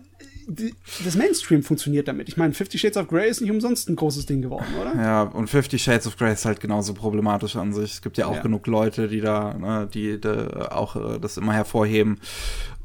das 1.06 1.16
Mainstream 1.16 1.64
funktioniert 1.64 2.08
damit. 2.08 2.28
Ich 2.28 2.38
meine, 2.38 2.54
Fifty 2.54 2.78
Shades 2.78 2.98
of 2.98 3.08
Grey 3.08 3.30
ist 3.30 3.42
nicht 3.42 3.52
umsonst 3.52 3.90
ein 3.90 3.96
großes 3.96 4.26
Ding 4.26 4.42
geworden, 4.42 4.68
oder? 4.80 4.96
Ja, 4.96 5.22
und 5.24 5.50
Fifty 5.50 5.80
Shades 5.80 6.08
of 6.08 6.18
Grey 6.18 6.34
ist 6.34 6.46
halt 6.46 6.60
genauso 6.60 6.94
problematisch 6.94 7.56
an 7.56 7.74
sich. 7.74 7.94
Es 7.94 8.02
gibt 8.02 8.18
ja 8.18 8.28
auch 8.28 8.36
ja. 8.36 8.42
genug 8.42 8.68
Leute, 8.68 9.08
die 9.08 9.22
da, 9.22 9.54
ne, 9.54 9.90
die, 9.94 10.20
die 10.20 10.30
auch 10.70 10.96
äh, 10.96 11.20
das 11.20 11.38
immer 11.38 11.54
hervorheben. 11.54 12.20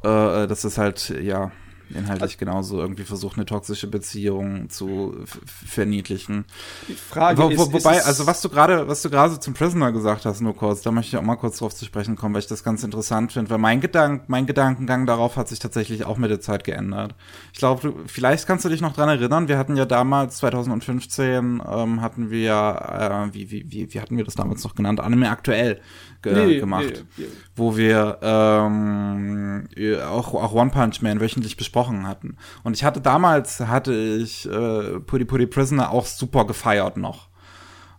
Äh, 0.03 0.47
das 0.47 0.63
ist 0.63 0.77
halt, 0.77 1.13
ja, 1.21 1.51
inhaltlich 1.93 2.37
genauso 2.37 2.79
irgendwie 2.79 3.03
versucht, 3.03 3.37
eine 3.37 3.45
toxische 3.45 3.87
Beziehung 3.87 4.69
zu 4.69 5.15
verniedlichen. 5.45 6.45
Die 6.87 6.93
Frage 6.93 7.41
wo, 7.41 7.49
ist, 7.49 7.59
wobei, 7.59 7.97
ist 7.97 8.05
also 8.05 8.27
was 8.27 8.41
du 8.41 8.49
gerade, 8.49 8.87
was 8.87 9.01
du 9.01 9.09
gerade 9.09 9.39
zum 9.39 9.53
Prisoner 9.53 9.91
gesagt 9.91 10.25
hast, 10.25 10.41
nur 10.41 10.55
kurz, 10.55 10.81
da 10.81 10.91
möchte 10.91 11.15
ich 11.15 11.17
auch 11.17 11.25
mal 11.25 11.35
kurz 11.35 11.57
drauf 11.57 11.73
zu 11.73 11.85
sprechen 11.85 12.15
kommen, 12.15 12.33
weil 12.33 12.41
ich 12.41 12.47
das 12.47 12.63
ganz 12.63 12.83
interessant 12.83 13.33
finde, 13.33 13.49
weil 13.49 13.57
mein 13.57 13.81
Gedank, 13.81 14.23
mein 14.27 14.45
Gedankengang 14.45 15.05
darauf 15.05 15.35
hat 15.35 15.47
sich 15.47 15.59
tatsächlich 15.59 16.05
auch 16.05 16.17
mit 16.17 16.29
der 16.29 16.39
Zeit 16.39 16.63
geändert. 16.63 17.15
Ich 17.53 17.59
glaube, 17.59 17.93
vielleicht 18.07 18.47
kannst 18.47 18.65
du 18.65 18.69
dich 18.69 18.81
noch 18.81 18.93
dran 18.93 19.09
erinnern, 19.09 19.47
wir 19.47 19.57
hatten 19.57 19.75
ja 19.75 19.85
damals 19.85 20.37
2015 20.37 21.61
ähm, 21.67 22.01
hatten 22.01 22.29
wir, 22.29 23.29
äh, 23.31 23.33
wie, 23.33 23.51
wie, 23.51 23.71
wie, 23.71 23.93
wie 23.93 23.99
hatten 23.99 24.17
wir 24.17 24.23
das 24.23 24.35
damals 24.35 24.63
noch 24.63 24.75
genannt, 24.75 24.99
Anime 24.99 25.29
aktuell 25.29 25.81
ge 26.21 26.33
nee, 26.33 26.59
gemacht, 26.59 27.05
nee, 27.17 27.25
nee. 27.25 27.31
wo 27.55 27.77
wir 27.77 28.19
ähm, 28.21 29.67
auch, 30.07 30.33
auch 30.33 30.53
One 30.53 30.71
Punch 30.71 31.01
Man 31.01 31.19
wöchentlich 31.19 31.57
besprochen 31.57 32.07
hatten. 32.07 32.37
Und 32.63 32.75
ich 32.75 32.83
hatte 32.83 33.01
damals, 33.01 33.59
hatte 33.61 33.93
ich 33.93 34.45
äh, 34.45 34.99
Putty 34.99 35.25
Putty 35.25 35.47
Prisoner 35.47 35.91
auch 35.91 36.05
super 36.05 36.45
gefeiert 36.45 36.97
noch. 36.97 37.29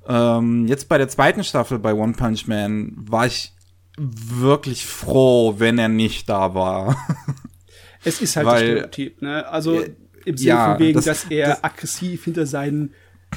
Ähm, 0.06 0.66
jetzt 0.66 0.88
bei 0.88 0.98
der 0.98 1.08
zweiten 1.08 1.44
Staffel 1.44 1.78
bei 1.78 1.94
One 1.94 2.14
Punch 2.14 2.46
Man 2.46 2.94
war 2.96 3.26
ich 3.26 3.52
wirklich 3.96 4.86
froh, 4.86 5.54
wenn 5.58 5.78
er 5.78 5.88
nicht 5.88 6.28
da 6.28 6.54
war. 6.54 6.96
es 8.04 8.20
ist 8.20 8.36
halt 8.36 8.46
Weil, 8.46 8.54
das 8.54 8.62
Stereotyp, 8.62 9.22
ne? 9.22 9.46
Also 9.48 9.82
im 10.24 10.36
Sinne 10.36 10.48
ja, 10.48 10.72
von 10.72 10.78
wegen, 10.78 10.94
das, 10.94 11.04
dass 11.04 11.24
er 11.30 11.48
das, 11.48 11.64
aggressiv 11.64 12.24
hinter 12.24 12.46
seinen 12.46 12.94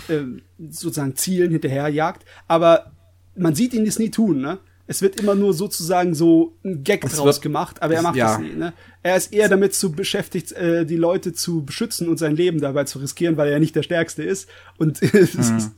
äh, 0.07 0.23
sozusagen 0.69 1.15
Zielen 1.15 1.51
hinterherjagt. 1.51 2.25
Aber 2.47 2.91
man 3.35 3.55
sieht 3.55 3.73
ihn 3.73 3.85
das 3.85 3.99
nie 3.99 4.11
tun, 4.11 4.41
ne? 4.41 4.59
Es 4.85 5.01
wird 5.01 5.19
immer 5.19 5.35
nur 5.35 5.53
sozusagen 5.53 6.13
so 6.13 6.57
ein 6.63 6.83
Gag 6.83 7.05
Es 7.05 7.13
draus 7.13 7.39
gemacht, 7.39 7.81
aber 7.81 7.93
er 7.93 8.01
macht 8.01 8.15
ja. 8.15 8.33
das 8.33 8.39
nie, 8.39 8.53
ne? 8.53 8.73
Er 9.01 9.15
ist 9.15 9.33
eher 9.33 9.49
damit 9.49 9.73
zu 9.73 9.91
beschäftigt, 9.91 10.51
äh, 10.53 10.85
die 10.85 10.97
Leute 10.97 11.33
zu 11.33 11.63
beschützen 11.63 12.09
und 12.09 12.17
sein 12.17 12.35
Leben 12.35 12.59
dabei 12.59 12.83
zu 12.83 12.99
riskieren, 12.99 13.37
weil 13.37 13.49
er 13.49 13.59
nicht 13.59 13.75
der 13.75 13.83
Stärkste 13.83 14.23
ist. 14.23 14.49
Und 14.77 15.01
Mhm. 15.13 15.71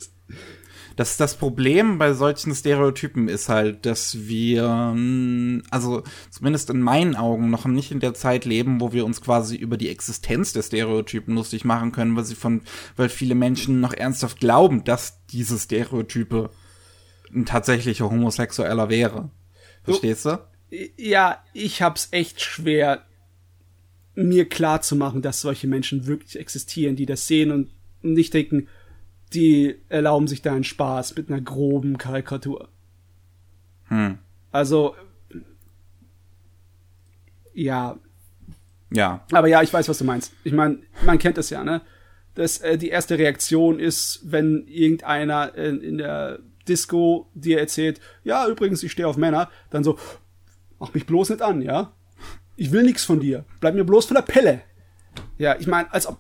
Das, 0.96 1.18
das 1.18 1.36
Problem 1.36 1.98
bei 1.98 2.14
solchen 2.14 2.56
Stereotypen 2.56 3.28
ist 3.28 3.50
halt, 3.50 3.86
dass 3.86 4.28
wir, 4.28 4.94
mm, 4.96 5.64
also 5.70 6.04
zumindest 6.30 6.70
in 6.70 6.80
meinen 6.80 7.16
Augen, 7.16 7.50
noch 7.50 7.66
nicht 7.66 7.92
in 7.92 8.00
der 8.00 8.14
Zeit 8.14 8.46
leben, 8.46 8.80
wo 8.80 8.94
wir 8.94 9.06
uns 9.06 9.22
quasi 9.22 9.58
über 9.58 9.78
die 9.78 9.90
Existenz 9.90 10.54
der 10.54 10.64
Stereotypen 10.64 11.36
lustig 11.36 11.66
machen 11.66 11.92
können, 11.92 12.16
weil 12.16 12.24
sie 12.24 12.36
von, 12.36 12.62
weil 12.96 13.10
viele 13.10 13.36
Menschen 13.36 13.82
noch 13.82 13.94
ernsthaft 13.94 14.40
glauben, 14.40 14.84
dass 14.86 15.20
diese 15.28 15.60
Stereotype 15.60 16.50
ein 17.36 17.46
tatsächlicher 17.46 18.10
Homosexueller 18.10 18.90
wäre. 18.90 19.30
Verstehst 19.84 20.26
du? 20.26 20.40
ja, 20.98 21.44
ich 21.54 21.82
hab's 21.82 22.08
echt 22.12 22.42
schwer, 22.42 23.06
mir 24.16 24.48
klar 24.50 24.82
zu 24.82 24.96
machen, 24.96 25.22
dass 25.22 25.42
solche 25.42 25.68
Menschen 25.68 26.08
wirklich 26.08 26.40
existieren, 26.40 26.96
die 26.96 27.06
das 27.06 27.28
sehen 27.28 27.52
und 27.52 27.70
nicht 28.02 28.34
denken, 28.34 28.68
die 29.34 29.76
erlauben 29.90 30.28
sich 30.28 30.42
da 30.42 30.54
einen 30.54 30.64
Spaß 30.64 31.16
mit 31.16 31.30
einer 31.30 31.42
groben 31.42 31.98
Karikatur. 31.98 32.70
Hm. 33.90 34.18
Also, 34.52 34.96
ja, 37.54 37.98
Ja. 38.92 39.26
aber 39.32 39.48
ja, 39.48 39.62
ich 39.62 39.74
weiß, 39.74 39.88
was 39.90 39.98
du 39.98 40.04
meinst. 40.04 40.34
Ich 40.44 40.54
meine, 40.54 40.80
man 41.06 41.18
kennt 41.20 41.38
es 41.38 41.50
ja, 41.50 41.64
ne? 41.64 41.82
Das, 42.36 42.58
äh, 42.60 42.78
die 42.78 42.90
erste 42.90 43.18
Reaktion 43.18 43.80
ist, 43.80 44.22
wenn 44.24 44.66
irgendeiner 44.68 45.56
in, 45.56 45.82
in 45.82 45.98
der 45.98 46.40
Disco 46.68 47.30
dir 47.34 47.60
erzählt, 47.60 48.00
ja, 48.24 48.48
übrigens, 48.48 48.84
ich 48.84 48.92
stehe 48.92 49.08
auf 49.08 49.18
Männer, 49.18 49.50
dann 49.70 49.84
so, 49.84 49.98
mach 50.80 50.94
mich 50.94 51.06
bloß 51.06 51.30
nicht 51.30 51.42
an, 51.42 51.62
ja? 51.62 51.94
Ich 52.56 52.72
will 52.72 52.84
nichts 52.84 53.04
von 53.04 53.20
dir. 53.20 53.46
Bleib 53.60 53.76
mir 53.76 53.84
bloß 53.84 54.06
von 54.06 54.16
der 54.16 54.22
Pelle. 54.22 54.62
Ja, 55.38 55.56
ich 55.60 55.68
meine, 55.68 55.92
als 55.94 56.08
ob. 56.08 56.20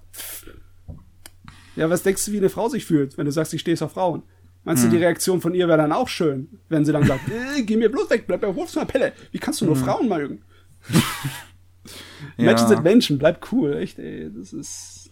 Ja, 1.76 1.90
was 1.90 2.04
denkst 2.04 2.26
du, 2.26 2.32
wie 2.32 2.38
eine 2.38 2.50
Frau 2.50 2.70
sich 2.70 2.86
fühlt, 2.86 3.18
wenn 3.18 3.26
du 3.26 3.32
sagst, 3.32 3.54
ich 3.54 3.62
stehe 3.62 3.80
auf 3.82 3.92
Frauen? 3.92 4.24
Meinst 4.64 4.84
du, 4.84 4.90
die 4.90 4.98
Reaktion 4.98 5.42
von 5.42 5.54
ihr 5.54 5.68
wäre 5.68 5.78
dann 5.78 5.92
auch 5.92 6.10
schön, 6.10 6.60
wenn 6.70 6.86
sie 6.86 6.92
dann 6.92 7.06
sagt, 7.06 7.30
äh, 7.58 7.62
geh 7.62 7.78
mir 7.78 7.92
bloß 7.92 8.10
weg, 8.10 8.26
bleib 8.28 8.42
mir 8.42 8.52
bloß 8.52 8.74
von 8.74 8.86
der 8.86 8.92
Pelle. 8.92 9.14
Wie 9.32 9.38
kannst 9.38 9.62
du 9.62 9.66
nur 9.66 9.76
Frauen 9.76 10.10
mögen? 10.10 10.44
Menschen 12.38 12.68
sind 12.68 12.84
Menschen, 12.84 13.20
bleib 13.20 13.52
cool, 13.52 13.78
echt, 13.78 14.00
ey. 14.00 14.32
Das 14.36 14.54
ist. 14.54 15.05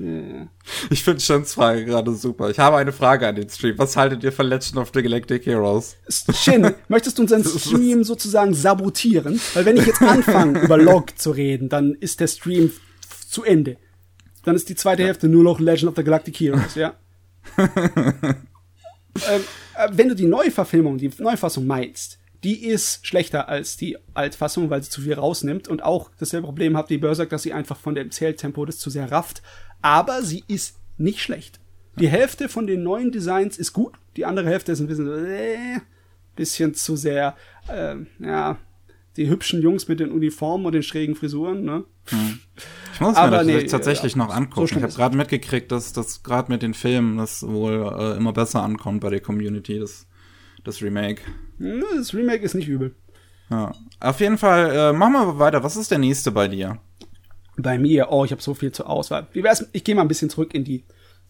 Ich 0.89 1.03
finde 1.03 1.19
Shins 1.19 1.53
Frage 1.53 1.85
gerade 1.85 2.13
super. 2.13 2.49
Ich 2.49 2.59
habe 2.59 2.77
eine 2.77 2.91
Frage 2.91 3.27
an 3.27 3.35
den 3.35 3.49
Stream. 3.49 3.77
Was 3.77 3.95
haltet 3.95 4.23
ihr 4.23 4.31
von 4.31 4.47
Legend 4.47 4.77
of 4.77 4.91
the 4.93 5.01
Galactic 5.01 5.45
Heroes? 5.45 5.95
Shin, 6.33 6.73
möchtest 6.87 7.17
du 7.17 7.23
unseren 7.23 7.43
Stream 7.43 8.03
sozusagen 8.03 8.53
sabotieren? 8.53 9.39
Weil 9.53 9.65
wenn 9.65 9.77
ich 9.77 9.85
jetzt 9.85 10.01
anfange, 10.01 10.59
über 10.63 10.77
Log 10.77 11.17
zu 11.17 11.31
reden, 11.31 11.69
dann 11.69 11.93
ist 11.95 12.19
der 12.19 12.27
Stream 12.27 12.71
zu 13.29 13.43
Ende. 13.43 13.77
Dann 14.43 14.55
ist 14.55 14.69
die 14.69 14.75
zweite 14.75 15.03
Hälfte 15.03 15.27
nur 15.27 15.43
noch 15.43 15.59
Legend 15.59 15.89
of 15.89 15.95
the 15.95 16.03
Galactic 16.03 16.39
Heroes, 16.39 16.75
ja? 16.75 16.93
ähm, 17.57 18.35
äh, 19.15 19.89
wenn 19.91 20.09
du 20.09 20.15
die 20.15 20.25
Neuverfilmung, 20.25 20.97
die 20.97 21.11
Neufassung 21.19 21.65
meinst, 21.65 22.19
die 22.43 22.65
ist 22.65 23.07
schlechter 23.07 23.47
als 23.47 23.77
die 23.77 23.97
Altfassung, 24.13 24.69
weil 24.69 24.83
sie 24.83 24.89
zu 24.89 25.01
viel 25.01 25.13
rausnimmt 25.13 25.69
und 25.69 25.83
auch 25.83 26.11
dasselbe 26.19 26.47
Problem 26.47 26.75
hat 26.75 26.89
wie 26.89 26.97
Berserk, 26.97 27.29
dass 27.29 27.43
sie 27.43 27.53
einfach 27.53 27.77
von 27.77 27.95
dem 27.95 28.11
Zähltempo 28.11 28.65
das 28.65 28.79
zu 28.79 28.89
sehr 28.89 29.11
rafft. 29.11 29.41
Aber 29.83 30.23
sie 30.23 30.43
ist 30.47 30.79
nicht 30.97 31.21
schlecht. 31.21 31.59
Die 31.99 32.07
Hälfte 32.07 32.49
von 32.49 32.65
den 32.65 32.81
neuen 32.81 33.11
Designs 33.11 33.57
ist 33.59 33.73
gut, 33.73 33.93
die 34.17 34.25
andere 34.25 34.47
Hälfte 34.47 34.71
ist 34.71 34.79
ein 34.79 34.87
bisschen, 34.87 35.05
so, 35.05 35.13
äh, 35.13 35.79
bisschen 36.35 36.73
zu 36.73 36.95
sehr, 36.95 37.35
ähm, 37.69 38.07
ja, 38.17 38.57
die 39.15 39.29
hübschen 39.29 39.61
Jungs 39.61 39.87
mit 39.87 39.99
den 39.99 40.09
Uniformen 40.11 40.65
und 40.65 40.71
den 40.73 40.81
schrägen 40.81 41.15
Frisuren, 41.15 41.63
ne? 41.63 41.83
Ich 42.93 42.99
muss 42.99 43.15
Aber 43.15 43.43
mir 43.43 43.53
das 43.53 43.63
nee, 43.63 43.67
tatsächlich 43.69 44.13
ja, 44.13 44.17
noch 44.17 44.29
so 44.29 44.33
angucken. 44.33 44.67
schlimm 44.67 44.79
ich 44.79 44.83
habe 44.85 44.93
gerade 44.93 45.17
mitgekriegt, 45.17 45.71
dass 45.71 45.93
das 45.93 46.23
gerade 46.23 46.51
mit 46.51 46.63
den 46.63 46.73
Filmen 46.73 47.17
das 47.17 47.43
wohl 47.47 47.93
äh, 47.95 48.17
immer 48.17 48.33
besser 48.33 48.63
ankommt 48.63 49.01
bei 49.01 49.11
der 49.11 49.19
Community, 49.19 49.77
das, 49.79 50.07
das 50.63 50.81
Remake. 50.81 51.21
Hm, 51.59 51.83
Das 51.95 52.13
Remake 52.15 52.43
ist 52.43 52.55
nicht 52.55 52.67
übel. 52.67 52.95
Ja. 53.49 53.71
Auf 53.99 54.19
jeden 54.19 54.39
Fall, 54.39 54.71
äh, 54.71 54.93
machen 54.93 55.13
wir 55.13 55.37
weiter. 55.39 55.63
Was 55.63 55.75
ist 55.75 55.91
der 55.91 55.99
nächste 55.99 56.31
bei 56.31 56.47
dir? 56.47 56.79
Bei 57.57 57.77
mir, 57.77 58.11
oh, 58.11 58.25
ich 58.25 58.31
habe 58.31 58.41
so 58.41 58.53
viel 58.53 58.71
zur 58.71 58.89
Auswahl. 58.89 59.27
Wie 59.33 59.43
wär's, 59.43 59.65
ich 59.73 59.83
gehe 59.83 59.93
mal 59.95 60.01
ein 60.01 60.07
bisschen 60.07 60.29
zurück 60.29 60.53
in 60.53 60.63
die 60.63 60.83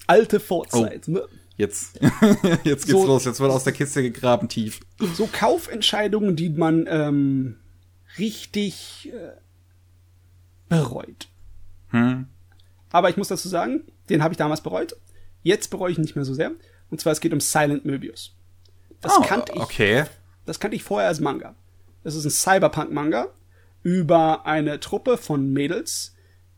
alte 0.07 0.39
Vorzeit. 0.39 1.07
ne? 1.07 1.23
Jetzt, 1.57 1.99
jetzt 2.63 2.85
geht's 2.85 2.89
So- 2.89 3.05
los. 3.05 3.25
Jetzt 3.25 3.39
wird 3.39 3.51
aus 3.51 3.63
der 3.63 3.73
Kiste 3.73 4.01
gegraben 4.01 4.47
tief. 4.49 4.79
So 5.15 5.27
Kaufentscheidungen, 5.31 6.35
die 6.35 6.49
man 6.49 6.85
ähm, 6.89 7.57
richtig 8.17 9.11
äh, 9.13 9.33
bereut. 10.69 11.27
Hm? 11.89 12.27
Aber 12.91 13.09
ich 13.09 13.17
muss 13.17 13.27
dazu 13.27 13.49
sagen, 13.49 13.83
den 14.09 14.23
habe 14.23 14.33
ich 14.33 14.37
damals 14.37 14.61
bereut. 14.61 14.95
Jetzt 15.41 15.69
bereue 15.69 15.91
ich 15.91 15.97
ihn 15.97 16.01
nicht 16.03 16.15
mehr 16.15 16.25
so 16.25 16.33
sehr. 16.33 16.51
Und 16.89 17.01
zwar, 17.01 17.11
es 17.13 17.19
geht 17.21 17.33
um 17.33 17.39
Silent 17.39 17.85
Möbius. 17.85 18.35
Das 19.01 19.17
Oh, 19.17 19.21
kannte 19.21 19.51
ich 19.55 19.61
okay. 19.61 20.05
Das 20.45 20.59
kannte 20.59 20.75
ich 20.75 20.83
vorher 20.83 21.09
als 21.09 21.19
Manga. 21.19 21.55
Das 22.03 22.15
ist 22.15 22.25
ein 22.25 22.31
Cyberpunk-Manga 22.31 23.27
über 23.81 24.45
eine 24.45 24.79
Truppe 24.79 25.17
von 25.17 25.51
Mädels, 25.51 26.12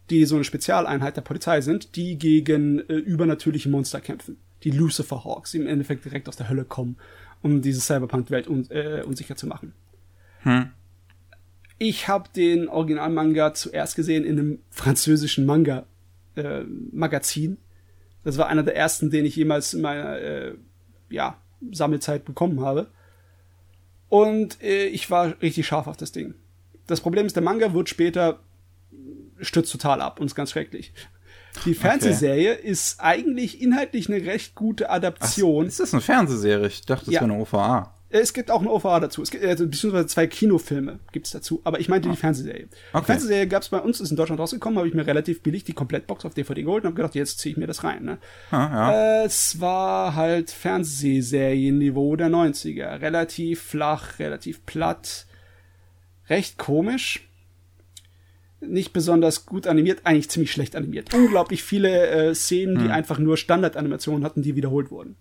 die 0.09 0.25
so 0.25 0.35
eine 0.35 0.43
Spezialeinheit 0.43 1.17
der 1.17 1.21
Polizei 1.21 1.61
sind, 1.61 1.95
die 1.95 2.17
gegen 2.17 2.79
äh, 2.89 2.95
übernatürliche 2.95 3.69
Monster 3.69 4.01
kämpfen. 4.01 4.37
Die 4.63 4.71
Lucifer 4.71 5.23
Hawks, 5.23 5.51
die 5.51 5.57
im 5.57 5.67
Endeffekt 5.67 6.03
direkt 6.05 6.27
aus 6.29 6.35
der 6.35 6.49
Hölle 6.49 6.65
kommen, 6.65 6.97
um 7.41 7.61
diese 7.61 7.81
Cyberpunk-Welt 7.81 8.47
un 8.47 8.69
äh, 8.69 9.03
unsicher 9.05 9.35
zu 9.35 9.45
machen. 9.47 9.73
Hm. 10.41 10.71
Ich 11.77 12.07
habe 12.07 12.29
den 12.35 12.67
Original-Manga 12.69 13.53
zuerst 13.53 13.95
gesehen 13.95 14.23
in 14.23 14.39
einem 14.39 14.59
französischen 14.69 15.45
Manga-Magazin. 15.45 17.57
das 18.23 18.37
war 18.37 18.47
einer 18.47 18.63
der 18.63 18.77
ersten, 18.77 19.11
den 19.11 19.25
ich 19.25 19.35
jemals 19.35 19.73
in 19.73 19.81
meiner 19.81 20.17
äh, 20.17 20.53
ja, 21.09 21.37
Sammelzeit 21.71 22.23
bekommen 22.25 22.61
habe. 22.61 22.87
Und 24.07 24.63
äh, 24.63 24.85
ich 24.85 25.11
war 25.11 25.35
richtig 25.41 25.67
scharf 25.67 25.87
auf 25.87 25.97
das 25.97 26.13
Ding. 26.13 26.35
Das 26.87 27.01
Problem 27.01 27.25
ist, 27.25 27.35
der 27.35 27.43
Manga 27.43 27.73
wird 27.73 27.89
später 27.89 28.39
stürzt 29.41 29.71
total 29.71 30.01
ab 30.01 30.19
und 30.19 30.27
ist 30.27 30.35
ganz 30.35 30.51
schrecklich. 30.51 30.93
Die 31.65 31.73
Fernsehserie 31.73 32.53
ist 32.53 32.99
eigentlich 32.99 33.61
inhaltlich 33.61 34.09
eine 34.11 34.25
recht 34.25 34.55
gute 34.55 34.89
Adaption. 34.89 35.65
Ist 35.67 35.79
das 35.79 35.93
eine 35.93 36.01
Fernsehserie? 36.01 36.67
Ich 36.67 36.81
dachte, 36.85 37.05
das 37.05 37.13
Ja. 37.13 37.21
wäre 37.21 37.31
eine 37.31 37.41
OVA. 37.41 37.91
Es 38.09 38.33
gibt 38.33 38.51
auch 38.51 38.61
eine 38.61 38.69
OVA 38.69 38.99
dazu. 38.99 39.21
Es 39.23 39.31
gibt 39.31 39.43
äh, 39.43 39.55
beziehungsweise 39.55 40.07
zwei 40.07 40.27
Kinofilme 40.27 40.99
gibt's 41.11 41.31
dazu. 41.31 41.59
Aber 41.63 41.79
ich 41.79 41.89
meinte 41.89 42.09
die 42.09 42.15
Fernsehserie. 42.15 42.67
Die 42.67 42.75
Okay. 42.93 43.05
Fernsehserie 43.07 43.47
gab's 43.47 43.69
bei 43.69 43.79
uns, 43.79 43.99
ist 43.99 44.11
in 44.11 44.15
Deutschland 44.15 44.39
rausgekommen, 44.39 44.77
habe 44.77 44.87
ich 44.87 44.93
mir 44.93 45.07
relativ 45.07 45.41
billig 45.41 45.63
die 45.63 45.73
Komplettbox 45.73 46.23
auf 46.23 46.33
DVD 46.33 46.61
geholt 46.63 46.83
und 46.83 46.89
habe 46.89 46.95
gedacht, 46.95 47.15
jetzt 47.15 47.39
ziehe 47.39 47.51
ich 47.53 47.57
mir 47.57 47.67
das 47.67 47.83
rein. 47.83 48.03
Ne? 48.03 48.17
Ah, 48.51 48.91
ja. 48.91 49.23
Es 49.25 49.59
war 49.59 50.15
halt 50.15 50.51
Fernsehserienniveau 50.51 52.15
der 52.15 52.29
90er. 52.29 53.01
Relativ 53.01 53.61
flach, 53.61 54.19
relativ 54.19 54.65
platt, 54.65 55.25
recht 56.29 56.57
komisch. 56.57 57.27
Nicht 58.61 58.93
besonders 58.93 59.45
gut 59.45 59.67
animiert, 59.67 60.01
eigentlich 60.03 60.29
ziemlich 60.29 60.51
schlecht 60.51 60.75
animiert. 60.75 61.13
Unglaublich 61.13 61.63
viele 61.63 62.07
äh, 62.07 62.35
Szenen, 62.35 62.79
die 62.79 62.89
einfach 62.89 63.19
nur 63.19 63.37
Standardanimationen 63.37 64.23
hatten, 64.23 64.41
die 64.41 64.55
wiederholt 64.55 64.91
wurden. 64.91 65.15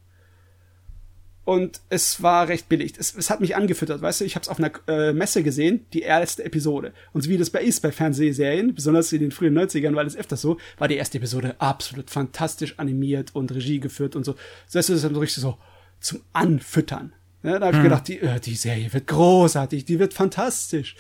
Und 1.45 1.83
es 1.91 2.23
war 2.23 2.49
recht 2.49 2.71
billig. 2.71 2.95
Es, 2.99 3.15
es 3.15 3.29
hat 3.29 3.41
mich 3.41 3.55
angefüttert, 3.55 4.01
weißt 4.01 4.23
du, 4.23 4.25
ich 4.25 4.35
habe 4.35 4.45
es 4.45 4.49
auf 4.49 4.59
einer 4.59 4.73
äh, 4.89 5.13
Messe 5.13 5.43
gesehen, 5.43 5.85
die 5.93 6.01
erste 6.01 6.43
Episode. 6.43 6.95
Und 7.13 7.23
so 7.23 7.29
wie 7.29 7.37
das 7.37 7.51
bei 7.51 7.61
ist 7.61 7.83
bei 7.83 7.93
Fernsehserien, 7.93 8.75
besonders 8.75 9.13
in 9.13 9.21
den 9.21 9.31
frühen 9.31 9.57
90ern 9.57 9.95
war 9.95 10.05
das 10.05 10.17
öfter 10.17 10.37
so, 10.37 10.57
war 10.79 10.89
die 10.89 10.97
erste 10.97 11.19
Episode 11.19 11.57
absolut 11.59 12.09
fantastisch 12.09 12.79
animiert 12.79 13.35
und 13.35 13.55
Regie 13.55 13.79
geführt 13.79 14.17
und 14.17 14.25
so. 14.25 14.33
Das 14.67 14.77
heißt, 14.77 14.89
das 14.89 14.97
ist 14.97 15.05
dann 15.05 15.15
so 15.15 15.21
richtig 15.21 15.43
so 15.43 15.59
zum 16.01 16.21
Anfüttern. 16.33 17.13
Ja, 17.43 17.59
da 17.59 17.67
habe 17.67 17.77
ich 17.77 17.83
gedacht, 17.83 18.09
die, 18.09 18.21
äh, 18.21 18.41
die 18.41 18.55
Serie 18.55 18.91
wird 18.91 19.07
großartig, 19.07 19.85
die 19.85 19.99
wird 19.99 20.15
fantastisch. 20.15 20.97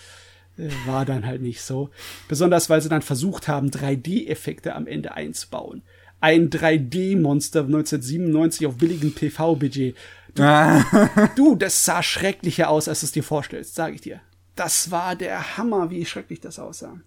War 0.86 1.04
dann 1.04 1.26
halt 1.26 1.42
nicht 1.42 1.62
so. 1.62 1.90
Besonders, 2.28 2.70
weil 2.70 2.80
sie 2.80 2.88
dann 2.88 3.02
versucht 3.02 3.48
haben, 3.48 3.70
3D-Effekte 3.70 4.74
am 4.74 4.86
Ende 4.86 5.14
einzubauen. 5.14 5.82
Ein 6.20 6.48
3D-Monster 6.48 7.60
1997 7.60 8.66
auf 8.66 8.76
billigem 8.76 9.14
PV-Budget. 9.14 9.96
Du, 11.36 11.54
das 11.54 11.84
sah 11.84 12.02
schrecklicher 12.02 12.68
aus, 12.68 12.88
als 12.88 13.00
du 13.00 13.06
es 13.06 13.12
dir 13.12 13.22
vorstellst, 13.22 13.76
sage 13.76 13.94
ich 13.94 14.00
dir. 14.00 14.20
Das 14.56 14.90
war 14.90 15.14
der 15.14 15.56
Hammer, 15.56 15.90
wie 15.90 16.04
schrecklich 16.04 16.40
das 16.40 16.58
aussah. 16.58 16.98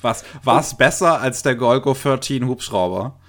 Was? 0.00 0.24
War 0.42 0.60
es 0.60 0.76
besser 0.76 1.20
als 1.20 1.42
der 1.42 1.54
Golgo 1.54 1.94
13 1.94 2.46
Hubschrauber? 2.46 3.19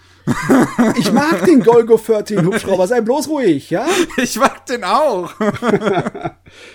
Ich 0.97 1.11
mag 1.11 1.45
den 1.45 1.61
Golgo 1.61 1.97
13 1.97 2.45
Hubschrauber, 2.45 2.87
sei 2.87 3.01
bloß 3.01 3.27
ruhig, 3.29 3.69
ja? 3.69 3.85
Ich 4.17 4.37
mag 4.37 4.65
den 4.65 4.83
auch. 4.83 5.33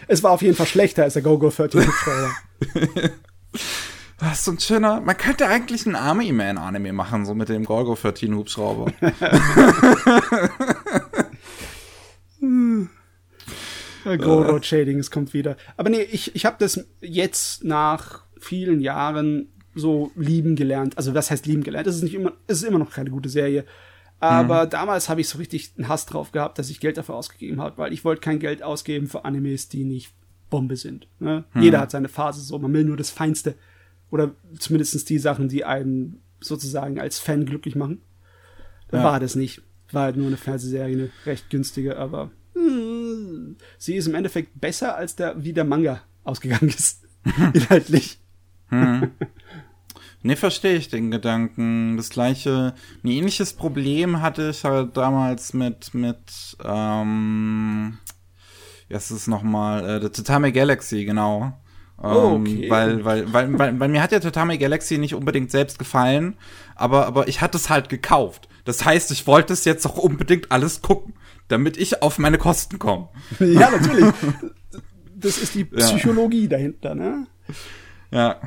Es 0.09 0.22
war 0.22 0.32
auf 0.32 0.42
jeden 0.42 0.56
Fall 0.56 0.66
schlechter 0.66 1.02
als 1.04 1.14
der 1.14 1.22
Golgo 1.22 1.50
13 1.50 1.87
Hubschrauber. 1.87 2.35
Das 4.18 4.32
ist 4.38 4.44
so 4.44 4.52
ein 4.52 4.59
schöner. 4.59 5.00
Man 5.00 5.16
könnte 5.16 5.46
eigentlich 5.48 5.87
einen 5.87 5.96
Army 5.96 6.32
Man 6.32 6.59
Anime 6.59 6.92
machen, 6.92 7.26
so 7.26 7.35
mit 7.35 7.48
dem 7.48 7.64
Golgo 7.64 7.94
13 7.94 8.35
Hubschrauber. 8.35 8.92
Goro 14.18 14.62
Shading, 14.62 14.98
es 14.98 15.11
kommt 15.11 15.35
wieder. 15.35 15.56
Aber 15.76 15.90
nee, 15.90 16.02
ich, 16.02 16.35
ich 16.35 16.46
habe 16.46 16.56
das 16.59 16.87
jetzt 17.00 17.64
nach 17.64 18.24
vielen 18.38 18.80
Jahren 18.80 19.48
so 19.76 20.10
lieben 20.16 20.56
gelernt. 20.56 20.96
Also 20.96 21.14
was 21.14 21.30
heißt 21.30 21.46
lieben 21.46 21.62
gelernt? 21.62 21.86
Es 21.86 21.96
ist 21.96 22.02
nicht 22.02 22.14
immer, 22.14 22.32
es 22.46 22.58
ist 22.58 22.68
immer 22.68 22.78
noch 22.78 22.90
keine 22.90 23.10
gute 23.10 23.28
Serie. 23.28 23.64
Aber 24.18 24.64
mhm. 24.64 24.70
damals 24.70 25.08
habe 25.08 25.20
ich 25.20 25.28
so 25.28 25.38
richtig 25.38 25.72
einen 25.76 25.88
Hass 25.88 26.06
drauf 26.06 26.32
gehabt, 26.32 26.58
dass 26.58 26.70
ich 26.70 26.80
Geld 26.80 26.96
dafür 26.96 27.14
ausgegeben 27.14 27.60
habe, 27.60 27.78
weil 27.78 27.92
ich 27.92 28.04
wollte 28.04 28.22
kein 28.22 28.38
Geld 28.38 28.62
ausgeben 28.62 29.06
für 29.06 29.24
Animes, 29.24 29.68
die 29.68 29.84
nicht 29.84 30.12
Bombe 30.48 30.76
sind. 30.76 31.06
Ne? 31.18 31.44
Mhm. 31.52 31.62
Jeder 31.62 31.80
hat 31.80 31.90
seine 31.90 32.08
Phase 32.08 32.40
so, 32.40 32.58
man 32.58 32.72
will 32.72 32.84
nur 32.84 32.96
das 32.96 33.10
Feinste. 33.10 33.54
Oder 34.10 34.34
zumindest 34.58 35.08
die 35.10 35.18
Sachen, 35.18 35.48
die 35.48 35.64
einen 35.64 36.22
sozusagen 36.40 36.98
als 36.98 37.18
Fan 37.18 37.44
glücklich 37.44 37.74
machen. 37.74 38.00
Da 38.88 38.98
ja. 38.98 39.04
war 39.04 39.20
das 39.20 39.34
nicht. 39.34 39.62
War 39.92 40.04
halt 40.04 40.16
nur 40.16 40.26
eine 40.26 40.36
Fernsehserie, 40.36 40.94
eine 40.94 41.10
recht 41.26 41.50
günstige, 41.50 41.96
aber 41.96 42.30
hm, 42.54 43.56
sie 43.78 43.96
ist 43.96 44.06
im 44.06 44.14
Endeffekt 44.14 44.60
besser, 44.60 44.96
als 44.96 45.16
der, 45.16 45.44
wie 45.44 45.52
der 45.52 45.64
Manga 45.64 46.02
ausgegangen 46.24 46.68
ist. 46.68 47.04
Inhaltlich. 47.52 48.18
Hm. 48.68 49.10
Ne, 50.26 50.34
verstehe 50.34 50.74
ich 50.74 50.88
den 50.88 51.12
Gedanken. 51.12 51.96
Das 51.96 52.10
gleiche, 52.10 52.74
ein 53.04 53.08
ähnliches 53.08 53.52
Problem 53.52 54.22
hatte 54.22 54.50
ich 54.50 54.64
halt 54.64 54.96
damals 54.96 55.54
mit, 55.54 55.94
mit, 55.94 56.56
ähm, 56.64 57.98
ja, 58.88 58.96
es 58.96 59.12
ist 59.12 59.28
nochmal, 59.28 60.02
äh, 60.02 60.10
Tatame 60.10 60.50
Galaxy, 60.50 61.04
genau. 61.04 61.52
Oh, 62.02 62.34
ähm, 62.34 62.40
okay. 62.42 62.68
weil, 62.68 63.04
weil, 63.04 63.32
weil, 63.32 63.56
weil, 63.56 63.78
weil 63.78 63.88
mir 63.88 64.02
hat 64.02 64.10
ja 64.10 64.18
Tatame 64.18 64.58
Galaxy 64.58 64.98
nicht 64.98 65.14
unbedingt 65.14 65.52
selbst 65.52 65.78
gefallen, 65.78 66.34
aber, 66.74 67.06
aber 67.06 67.28
ich 67.28 67.40
hatte 67.40 67.56
es 67.56 67.70
halt 67.70 67.88
gekauft. 67.88 68.48
Das 68.64 68.84
heißt, 68.84 69.12
ich 69.12 69.28
wollte 69.28 69.52
es 69.52 69.64
jetzt 69.64 69.86
auch 69.86 69.96
unbedingt 69.96 70.50
alles 70.50 70.82
gucken, 70.82 71.14
damit 71.46 71.76
ich 71.76 72.02
auf 72.02 72.18
meine 72.18 72.38
Kosten 72.38 72.80
komme. 72.80 73.10
Ja, 73.38 73.70
natürlich. 73.70 74.12
Das 75.14 75.38
ist 75.38 75.54
die 75.54 75.66
Psychologie 75.66 76.42
ja. 76.42 76.48
dahinter, 76.48 76.96
ne? 76.96 77.28
Ja. 78.10 78.40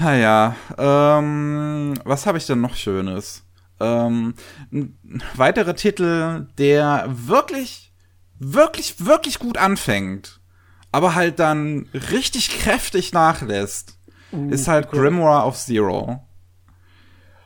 Naja, 0.00 0.56
ähm, 0.78 1.94
was 2.04 2.24
habe 2.24 2.38
ich 2.38 2.46
denn 2.46 2.62
noch 2.62 2.74
Schönes? 2.74 3.44
Ähm, 3.80 4.34
ein 4.72 4.98
weiterer 5.34 5.76
Titel, 5.76 6.48
der 6.56 7.06
wirklich, 7.08 7.92
wirklich, 8.38 9.04
wirklich 9.04 9.38
gut 9.38 9.58
anfängt, 9.58 10.40
aber 10.90 11.14
halt 11.14 11.38
dann 11.38 11.86
richtig 11.92 12.48
kräftig 12.60 13.12
nachlässt, 13.12 13.98
uh, 14.32 14.50
ist 14.50 14.68
halt 14.68 14.86
okay. 14.86 14.96
Grimoire 14.98 15.44
of 15.44 15.58
Zero. 15.58 16.26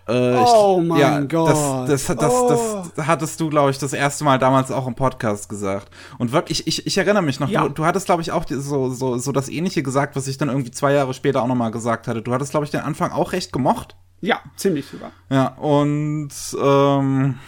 Äh, 0.06 0.36
oh 0.36 0.82
mein 0.84 1.00
ja, 1.00 1.20
Gott. 1.20 1.88
Das, 1.88 2.06
das, 2.06 2.16
das, 2.16 2.32
oh. 2.32 2.84
das 2.94 3.06
hattest 3.06 3.40
du, 3.40 3.48
glaube 3.48 3.70
ich, 3.70 3.78
das 3.78 3.94
erste 3.94 4.24
Mal 4.24 4.38
damals 4.38 4.70
auch 4.70 4.86
im 4.86 4.94
Podcast 4.94 5.48
gesagt. 5.48 5.88
Und 6.18 6.32
wirklich, 6.32 6.66
ich, 6.66 6.86
ich 6.86 6.98
erinnere 6.98 7.22
mich 7.22 7.40
noch, 7.40 7.48
ja. 7.48 7.62
du, 7.62 7.70
du 7.70 7.84
hattest, 7.86 8.06
glaube 8.06 8.20
ich, 8.20 8.30
auch 8.30 8.44
so, 8.48 8.90
so, 8.90 9.16
so 9.16 9.32
das 9.32 9.48
Ähnliche 9.48 9.82
gesagt, 9.82 10.14
was 10.14 10.26
ich 10.26 10.36
dann 10.36 10.48
irgendwie 10.50 10.70
zwei 10.70 10.92
Jahre 10.92 11.14
später 11.14 11.42
auch 11.42 11.46
nochmal 11.46 11.70
gesagt 11.70 12.06
hatte. 12.06 12.20
Du 12.20 12.34
hattest, 12.34 12.50
glaube 12.50 12.66
ich, 12.66 12.70
den 12.70 12.82
Anfang 12.82 13.12
auch 13.12 13.32
recht 13.32 13.50
gemocht. 13.52 13.96
Ja, 14.20 14.40
ziemlich 14.56 14.86
sogar. 14.86 15.12
Ja, 15.30 15.48
und 15.48 16.30
ähm, 16.62 17.38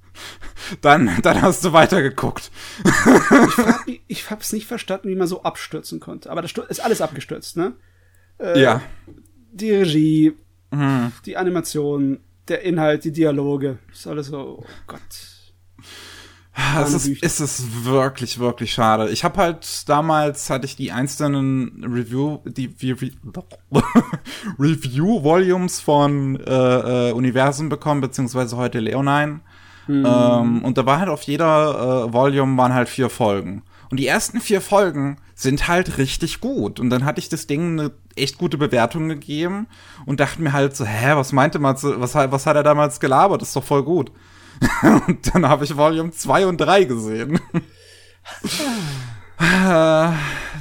dann, 0.80 1.10
dann 1.22 1.42
hast 1.42 1.62
du 1.64 1.74
weitergeguckt. 1.74 2.50
ich, 3.86 4.02
ich 4.06 4.30
hab's 4.30 4.52
nicht 4.54 4.66
verstanden, 4.66 5.08
wie 5.08 5.14
man 5.14 5.28
so 5.28 5.42
abstürzen 5.42 6.00
konnte. 6.00 6.30
Aber 6.30 6.40
das 6.40 6.52
ist 6.52 6.80
alles 6.80 7.02
abgestürzt, 7.02 7.56
ne? 7.58 7.74
Äh, 8.38 8.60
ja. 8.60 8.80
Die 9.52 9.70
Regie, 9.70 10.34
Mhm. 10.72 11.12
Die 11.26 11.36
Animation, 11.36 12.20
der 12.48 12.62
Inhalt, 12.62 13.04
die 13.04 13.12
Dialoge, 13.12 13.78
ist 13.92 14.06
alles 14.06 14.28
so, 14.28 14.58
oh 14.60 14.66
Gott. 14.86 15.00
Es 16.54 16.92
ist, 16.92 17.22
ist 17.22 17.40
es 17.40 17.84
wirklich, 17.84 18.38
wirklich 18.38 18.74
schade. 18.74 19.08
Ich 19.08 19.24
habe 19.24 19.38
halt 19.38 19.88
damals 19.88 20.50
hatte 20.50 20.66
ich 20.66 20.76
die 20.76 20.92
einzelnen 20.92 21.82
Review, 21.82 22.40
die, 22.44 22.68
die 22.68 22.92
Review 24.58 25.22
Volumes 25.22 25.80
von 25.80 26.38
äh, 26.40 27.08
äh, 27.08 27.12
Universum 27.12 27.70
bekommen, 27.70 28.02
beziehungsweise 28.02 28.58
heute 28.58 28.80
Leonine. 28.80 29.40
Mhm. 29.86 30.06
Ähm, 30.06 30.64
und 30.64 30.76
da 30.76 30.84
war 30.84 30.98
halt 30.98 31.08
auf 31.08 31.22
jeder 31.22 32.08
äh, 32.08 32.12
Volume 32.12 32.56
waren 32.58 32.74
halt 32.74 32.90
vier 32.90 33.08
Folgen. 33.08 33.62
Und 33.90 33.98
die 33.98 34.06
ersten 34.06 34.40
vier 34.40 34.60
Folgen 34.60 35.16
sind 35.34 35.68
halt 35.68 35.98
richtig 35.98 36.40
gut. 36.40 36.80
Und 36.80 36.90
dann 36.90 37.04
hatte 37.04 37.18
ich 37.18 37.28
das 37.28 37.46
Ding 37.46 37.78
eine 37.78 37.92
echt 38.16 38.38
gute 38.38 38.58
Bewertung 38.58 39.08
gegeben 39.08 39.66
und 40.06 40.20
dachte 40.20 40.42
mir 40.42 40.52
halt 40.52 40.76
so, 40.76 40.84
hä, 40.84 41.12
was 41.14 41.32
meinte 41.32 41.58
man, 41.58 41.76
was, 41.82 42.14
was 42.14 42.46
hat 42.46 42.56
er 42.56 42.62
damals 42.62 43.00
gelabert? 43.00 43.42
Das 43.42 43.48
ist 43.48 43.56
doch 43.56 43.64
voll 43.64 43.82
gut. 43.82 44.12
und 45.08 45.34
dann 45.34 45.48
habe 45.48 45.64
ich 45.64 45.76
Volume 45.76 46.10
2 46.10 46.46
und 46.46 46.58
3 46.58 46.84
gesehen. 46.84 47.40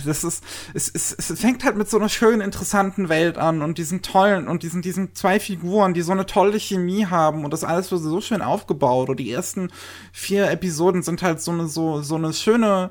das 0.06 0.24
ist, 0.24 0.44
es, 0.74 0.90
es, 0.90 1.16
es 1.18 1.40
fängt 1.40 1.64
halt 1.64 1.76
mit 1.76 1.90
so 1.90 1.98
einer 1.98 2.10
schönen, 2.10 2.42
interessanten 2.42 3.10
Welt 3.10 3.38
an 3.38 3.62
und 3.62 3.78
diesen 3.78 4.02
tollen 4.02 4.48
und 4.48 4.64
diesen, 4.64 4.82
diesen 4.82 5.14
zwei 5.14 5.40
Figuren, 5.40 5.94
die 5.94 6.02
so 6.02 6.12
eine 6.12 6.26
tolle 6.26 6.60
Chemie 6.60 7.06
haben 7.06 7.46
und 7.46 7.52
das 7.54 7.64
alles 7.64 7.92
wird 7.92 8.02
so 8.02 8.22
schön 8.22 8.42
aufgebaut 8.42 9.10
und 9.10 9.20
die 9.20 9.32
ersten 9.32 9.72
vier 10.12 10.50
Episoden 10.50 11.04
sind 11.04 11.22
halt 11.22 11.42
so 11.42 11.52
eine, 11.52 11.68
so, 11.68 12.02
so 12.02 12.16
eine 12.16 12.34
schöne, 12.34 12.90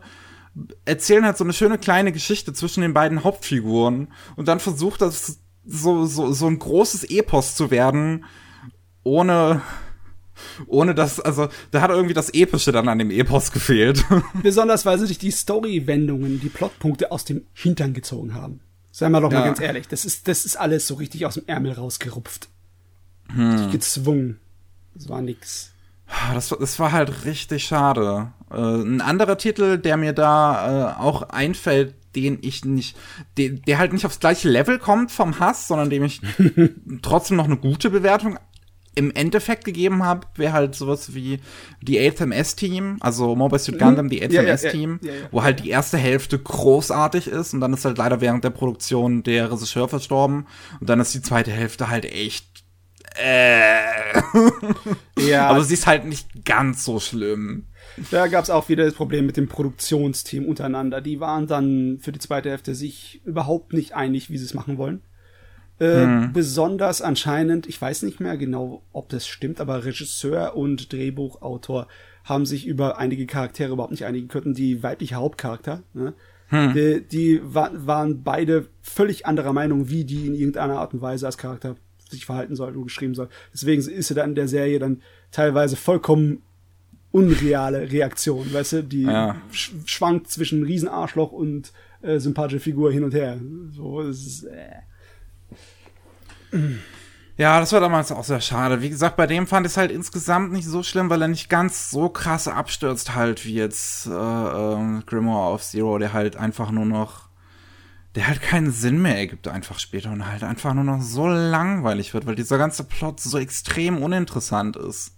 erzählen 0.85 1.25
halt 1.25 1.37
so 1.37 1.45
eine 1.45 1.53
schöne 1.53 1.79
kleine 1.79 2.13
Geschichte 2.13 2.53
zwischen 2.53 2.81
den 2.83 2.95
beiden 2.95 3.25
Hauptfiguren 3.25 4.09
und 4.37 4.49
dann 4.49 4.61
versucht 4.61 5.01
das 5.01 5.39
so, 5.65 6.07
so, 6.07 6.33
so 6.33 6.47
ein 6.47 6.59
großes 6.59 7.05
Epos 7.05 7.55
zu 7.55 7.71
werden, 7.71 8.25
ohne, 9.03 9.63
ohne 10.67 10.95
dass, 10.95 11.21
also, 11.21 11.49
da 11.71 11.81
hat 11.81 11.91
irgendwie 11.91 12.15
das 12.15 12.31
Epische 12.31 12.73
dann 12.73 12.89
an 12.89 12.99
dem 12.99 13.11
Epos 13.11 13.53
gefehlt. 13.53 14.05
Besonders, 14.43 14.87
weil 14.87 14.99
sie 14.99 15.07
sich 15.07 15.19
die 15.19 15.31
Story-Wendungen, 15.31 16.41
die 16.41 16.49
Plotpunkte 16.49 17.13
aus 17.13 17.25
dem 17.25 17.47
Hintern 17.53 17.95
gezogen 17.95 18.35
haben. 18.35 18.61
Seien 18.91 19.13
wir 19.13 19.21
doch 19.21 19.31
mal 19.31 19.45
ganz 19.45 19.61
ehrlich, 19.61 19.87
das 19.87 20.05
ist, 20.05 20.27
das 20.27 20.45
ist 20.45 20.57
alles 20.57 20.87
so 20.87 20.95
richtig 20.95 21.25
aus 21.25 21.35
dem 21.35 21.45
Ärmel 21.47 21.73
rausgerupft. 21.73 22.49
Hm. 23.29 23.71
Gezwungen. 23.71 24.41
Das 24.95 25.09
war 25.09 25.23
nix. 25.23 25.73
Das, 26.35 26.49
das 26.49 26.79
war 26.79 26.93
halt 26.93 27.25
richtig 27.25 27.65
schade. 27.65 28.33
Äh, 28.51 28.57
ein 28.57 29.01
anderer 29.01 29.39
Titel, 29.39 29.79
der 29.79 29.97
mir 29.97 30.13
da 30.13 30.97
äh, 30.97 31.01
auch 31.01 31.23
einfällt, 31.23 31.95
den 32.17 32.39
ich 32.43 32.65
nicht, 32.65 32.97
der, 33.37 33.51
der 33.51 33.79
halt 33.79 33.93
nicht 33.93 34.05
aufs 34.05 34.21
gleiche 34.21 34.49
Level 34.49 34.79
kommt 34.79 35.13
vom 35.13 35.39
Hass, 35.39 35.69
sondern 35.69 35.91
dem 35.91 36.05
ich 36.05 36.21
trotzdem 37.03 37.37
noch 37.37 37.45
eine 37.45 37.57
gute 37.57 37.91
Bewertung 37.91 38.39
im 38.97 39.13
Endeffekt 39.15 39.65
gegeben 39.65 40.05
habe, 40.05 40.27
wäre 40.35 40.53
halt 40.53 40.75
sowas 40.75 41.15
wie 41.15 41.39
die 41.81 41.99
AthMS-Team, 42.01 42.97
also 43.01 43.37
Mobile 43.37 43.61
Suit 43.61 43.79
Gundam, 43.79 44.09
die 44.09 44.23
AthMS-Team, 44.23 44.99
ja, 45.03 45.09
ja, 45.09 45.17
ja, 45.17 45.27
wo 45.31 45.43
halt 45.43 45.65
die 45.65 45.71
erste 45.71 45.97
Hälfte 45.97 46.39
großartig 46.39 47.29
ist 47.29 47.55
und 47.55 47.61
dann 47.61 47.73
ist 47.73 47.85
halt 47.85 47.99
leider 47.99 48.21
während 48.21 48.43
der 48.43 48.51
Produktion 48.51 49.23
der 49.23 49.53
Regisseur 49.53 49.89
verstorben 49.89 50.47
und 50.81 50.91
dann 50.91 50.99
ist 50.99 51.15
die 51.15 51.23
zweite 51.23 51.53
Hälfte 51.53 51.89
halt 51.89 52.05
echt 52.05 52.50
äh. 53.21 54.21
ja. 55.19 55.49
Aber 55.49 55.63
sie 55.65 55.75
ist 55.75 55.87
halt 55.87 56.05
nicht 56.05 56.45
ganz 56.45 56.85
so 56.85 57.01
schlimm. 57.01 57.67
Da 58.11 58.29
gab 58.29 58.45
es 58.45 58.51
auch 58.51 58.69
wieder 58.69 58.85
das 58.85 58.95
Problem 58.95 59.27
mit 59.27 59.37
dem 59.37 59.49
Produktionsteam 59.49 60.47
untereinander. 60.47 61.01
Die 61.01 61.21
waren 61.21 61.47
dann 61.47 61.99
für 62.01 62.13
die 62.13 62.19
zweite 62.19 62.51
Hälfte 62.51 62.75
sich 62.75 63.21
überhaupt 63.25 63.73
nicht 63.73 63.95
einig, 63.95 64.31
wie 64.31 64.39
sie 64.39 64.45
es 64.45 64.55
machen 64.55 64.79
wollen. 64.79 65.03
Äh, 65.79 66.05
hm. 66.05 66.33
Besonders 66.33 67.03
anscheinend, 67.03 67.67
ich 67.67 67.81
weiß 67.81 68.03
nicht 68.03 68.21
mehr 68.21 68.37
genau, 68.37 68.83
ob 68.93 69.09
das 69.09 69.27
stimmt, 69.27 69.61
aber 69.61 69.85
Regisseur 69.85 70.57
und 70.57 70.93
Drehbuchautor 70.93 71.89
haben 72.25 72.47
sich 72.47 72.67
über 72.67 72.99
einige 72.99 73.27
Charaktere 73.27 73.73
überhaupt 73.73 73.93
nicht 73.93 74.05
einigen 74.05 74.29
können. 74.29 74.55
Die 74.55 74.83
weibliche 74.83 75.17
Hauptcharakter, 75.17 75.83
ne? 75.95 76.15
hm. 76.49 76.75
die, 76.75 77.07
die 77.07 77.41
wa 77.43 77.71
waren 77.73 78.23
beide 78.23 78.69
völlig 78.83 79.27
anderer 79.27 79.53
Meinung, 79.53 79.89
wie 79.89 80.05
die 80.05 80.27
in 80.27 80.35
irgendeiner 80.35 80.79
Art 80.79 80.93
und 80.93 81.01
Weise 81.01 81.27
als 81.27 81.39
Charakter 81.39 81.77
sich 82.11 82.27
verhalten 82.27 82.57
soll 82.57 82.77
und 82.77 82.85
geschrieben 82.85 83.15
soll. 83.15 83.29
Deswegen 83.53 83.83
ist 83.83 84.09
sie 84.09 84.15
dann 84.15 84.31
in 84.31 84.35
der 84.35 84.49
Serie 84.49 84.79
dann 84.79 85.03
teilweise 85.31 85.77
vollkommen 85.77 86.43
unreale 87.13 87.91
Reaktion, 87.91 88.53
weißt 88.53 88.73
du, 88.73 88.85
die 88.85 89.03
ja. 89.03 89.37
sch 89.51 89.73
schwankt 89.85 90.31
zwischen 90.31 90.63
Riesenarschloch 90.63 91.33
und 91.33 91.73
äh, 92.03 92.19
sympathische 92.19 92.61
Figur 92.61 92.93
hin 92.93 93.05
und 93.05 93.15
her. 93.15 93.41
So, 93.73 94.01
ist, 94.01 94.45
äh. 94.45 94.77
Ja, 97.37 97.59
das 97.59 97.73
war 97.73 97.81
damals 97.81 98.13
auch 98.13 98.25
sehr 98.25 98.43
schade. 98.43 98.83
Wie 98.83 98.91
gesagt, 98.91 99.17
bei 99.17 99.27
dem 99.27 99.47
fand 99.47 99.67
ich 99.67 99.73
es 99.73 99.77
halt 99.79 99.91
insgesamt 99.91 100.53
nicht 100.53 100.67
so 100.67 100.83
schlimm, 100.83 101.09
weil 101.09 101.23
er 101.23 101.29
nicht 101.29 101.49
ganz 101.49 101.91
so 101.91 102.11
krass 102.11 102.49
abstürzt 102.49 103.15
halt 103.15 103.47
wie 103.47 103.55
jetzt 103.55 104.07
äh, 104.07 104.11
äh, 104.11 105.01
Grimoire 105.07 105.55
of 105.55 105.63
Zero, 105.63 105.97
der 105.97 106.13
halt 106.13 106.37
einfach 106.37 106.71
nur 106.71 106.85
noch 106.85 107.30
der 108.15 108.27
halt 108.27 108.43
keinen 108.43 108.73
Sinn 108.73 109.01
mehr 109.01 109.17
ergibt 109.17 109.47
einfach 109.47 109.79
später 109.79 110.11
und 110.11 110.27
halt 110.27 110.43
einfach 110.43 110.75
nur 110.75 110.85
noch 110.85 111.01
so 111.01 111.29
langweilig 111.29 112.13
wird, 112.13 112.27
weil 112.27 112.35
dieser 112.35 112.59
ganze 112.59 112.85
Plot 112.85 113.21
so 113.21 113.39
extrem 113.39 114.03
uninteressant 114.03 114.77
ist. 114.77 115.13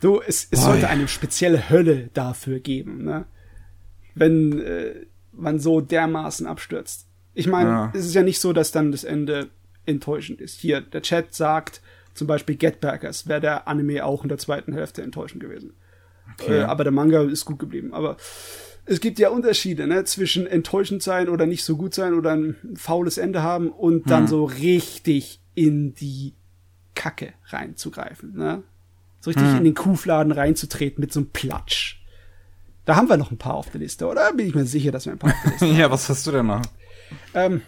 Du, 0.00 0.20
es, 0.20 0.48
es 0.50 0.62
sollte 0.62 0.88
eine 0.88 1.08
spezielle 1.08 1.68
Hölle 1.68 2.08
dafür 2.14 2.60
geben, 2.60 3.04
ne? 3.04 3.26
Wenn 4.14 4.60
äh, 4.60 5.06
man 5.32 5.58
so 5.58 5.80
dermaßen 5.80 6.46
abstürzt. 6.46 7.06
Ich 7.34 7.46
meine, 7.46 7.70
ja. 7.70 7.92
es 7.94 8.06
ist 8.06 8.14
ja 8.14 8.22
nicht 8.22 8.40
so, 8.40 8.52
dass 8.52 8.72
dann 8.72 8.92
das 8.92 9.04
Ende 9.04 9.50
enttäuschend 9.86 10.40
ist. 10.40 10.60
Hier, 10.60 10.80
der 10.80 11.02
Chat 11.02 11.34
sagt 11.34 11.80
zum 12.14 12.26
Beispiel 12.26 12.56
Get 12.56 12.80
Backers 12.80 13.28
wäre 13.28 13.40
der 13.40 13.68
Anime 13.68 14.04
auch 14.04 14.22
in 14.22 14.28
der 14.28 14.38
zweiten 14.38 14.72
Hälfte 14.72 15.02
enttäuschend 15.02 15.40
gewesen. 15.40 15.74
Okay. 16.34 16.60
Äh, 16.60 16.62
aber 16.62 16.84
der 16.84 16.92
Manga 16.92 17.22
ist 17.22 17.44
gut 17.44 17.58
geblieben. 17.58 17.94
Aber 17.94 18.16
es 18.90 19.00
gibt 19.00 19.20
ja 19.20 19.30
Unterschiede, 19.30 19.86
ne, 19.86 20.02
zwischen 20.02 20.48
enttäuschend 20.48 21.00
sein 21.00 21.28
oder 21.28 21.46
nicht 21.46 21.62
so 21.62 21.76
gut 21.76 21.94
sein 21.94 22.12
oder 22.12 22.32
ein 22.32 22.56
faules 22.74 23.18
Ende 23.18 23.40
haben 23.40 23.70
und 23.70 24.10
dann 24.10 24.22
hm. 24.22 24.26
so 24.26 24.44
richtig 24.44 25.40
in 25.54 25.94
die 25.94 26.34
Kacke 26.96 27.32
reinzugreifen, 27.46 28.36
ne? 28.36 28.64
So 29.20 29.30
richtig 29.30 29.46
hm. 29.46 29.58
in 29.58 29.64
den 29.64 29.74
Kuhfladen 29.74 30.32
reinzutreten 30.32 31.00
mit 31.00 31.12
so 31.12 31.20
einem 31.20 31.30
Platsch. 31.30 32.02
Da 32.84 32.96
haben 32.96 33.08
wir 33.08 33.16
noch 33.16 33.30
ein 33.30 33.38
paar 33.38 33.54
auf 33.54 33.70
der 33.70 33.80
Liste, 33.80 34.08
oder? 34.08 34.32
Bin 34.32 34.48
ich 34.48 34.56
mir 34.56 34.64
sicher, 34.64 34.90
dass 34.90 35.06
wir 35.06 35.12
ein 35.12 35.18
paar 35.20 35.30
auf 35.30 35.42
der 35.44 35.52
Liste 35.52 35.66
haben. 35.68 35.76
ja, 35.78 35.90
was 35.90 36.08
hast 36.08 36.26
du 36.26 36.32
denn 36.32 36.46
noch? 36.46 36.62
Ähm, 37.32 37.62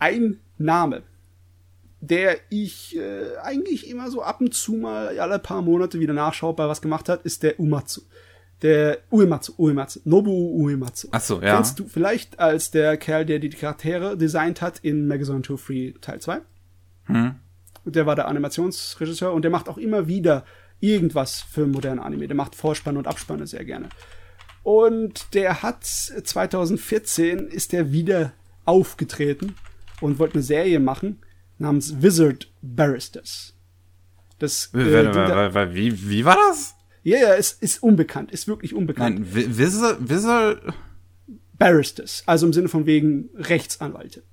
ein 0.00 0.40
Name, 0.58 1.04
der 2.00 2.38
ich 2.48 2.96
äh, 2.96 3.36
eigentlich 3.44 3.88
immer 3.88 4.10
so 4.10 4.22
ab 4.22 4.40
und 4.40 4.54
zu 4.54 4.72
mal 4.72 5.16
alle 5.20 5.38
paar 5.38 5.62
Monate 5.62 6.00
wieder 6.00 6.14
nachschaue, 6.14 6.54
bei 6.54 6.66
was 6.66 6.82
gemacht 6.82 7.08
hat, 7.08 7.22
ist 7.22 7.44
der 7.44 7.60
Umatsu. 7.60 8.00
Der 8.62 8.98
Uematsu, 9.10 9.52
Uematsu, 9.58 10.00
Nobuo 10.04 10.56
Uematsu. 10.56 11.08
Ach 11.10 11.20
so, 11.20 11.42
ja. 11.42 11.56
Kennst 11.56 11.78
du 11.78 11.86
vielleicht 11.86 12.38
als 12.40 12.70
der 12.70 12.96
Kerl, 12.96 13.26
der 13.26 13.38
die 13.38 13.50
Charaktere 13.50 14.16
designt 14.16 14.62
hat 14.62 14.78
in 14.78 15.06
Magazine 15.06 15.42
2 15.42 15.56
Free 15.56 15.92
Teil 16.00 16.20
2? 16.20 16.40
Hm. 17.04 17.34
Der 17.84 18.06
war 18.06 18.16
der 18.16 18.28
Animationsregisseur 18.28 19.32
und 19.32 19.42
der 19.42 19.50
macht 19.50 19.68
auch 19.68 19.78
immer 19.78 20.08
wieder 20.08 20.44
irgendwas 20.80 21.40
für 21.40 21.66
moderne 21.66 22.02
Anime. 22.02 22.26
Der 22.26 22.36
macht 22.36 22.54
Vorspann 22.54 22.96
und 22.96 23.06
Abspanne 23.06 23.46
sehr 23.46 23.64
gerne. 23.64 23.88
Und 24.62 25.34
der 25.34 25.62
hat 25.62 25.84
2014 25.84 27.46
ist 27.46 27.72
der 27.72 27.92
wieder 27.92 28.32
aufgetreten 28.64 29.54
und 30.00 30.18
wollte 30.18 30.34
eine 30.34 30.42
Serie 30.42 30.80
machen 30.80 31.20
namens 31.58 32.02
Wizard 32.02 32.50
Barristers. 32.62 33.54
Das, 34.38 34.74
äh, 34.74 35.04
da, 35.04 35.74
wie, 35.74 36.10
wie 36.10 36.24
war 36.24 36.36
das? 36.48 36.75
Ja, 37.06 37.18
ja, 37.18 37.34
es 37.36 37.52
ist 37.52 37.84
unbekannt, 37.84 38.32
ist 38.32 38.48
wirklich 38.48 38.74
unbekannt. 38.74 39.20
Nein, 39.32 39.56
Wizard, 39.58 40.10
Wizard 40.10 40.60
Barristers, 41.56 42.24
also 42.26 42.46
im 42.46 42.52
Sinne 42.52 42.68
von 42.68 42.84
wegen 42.84 43.30
Rechtsanwälte. 43.36 44.24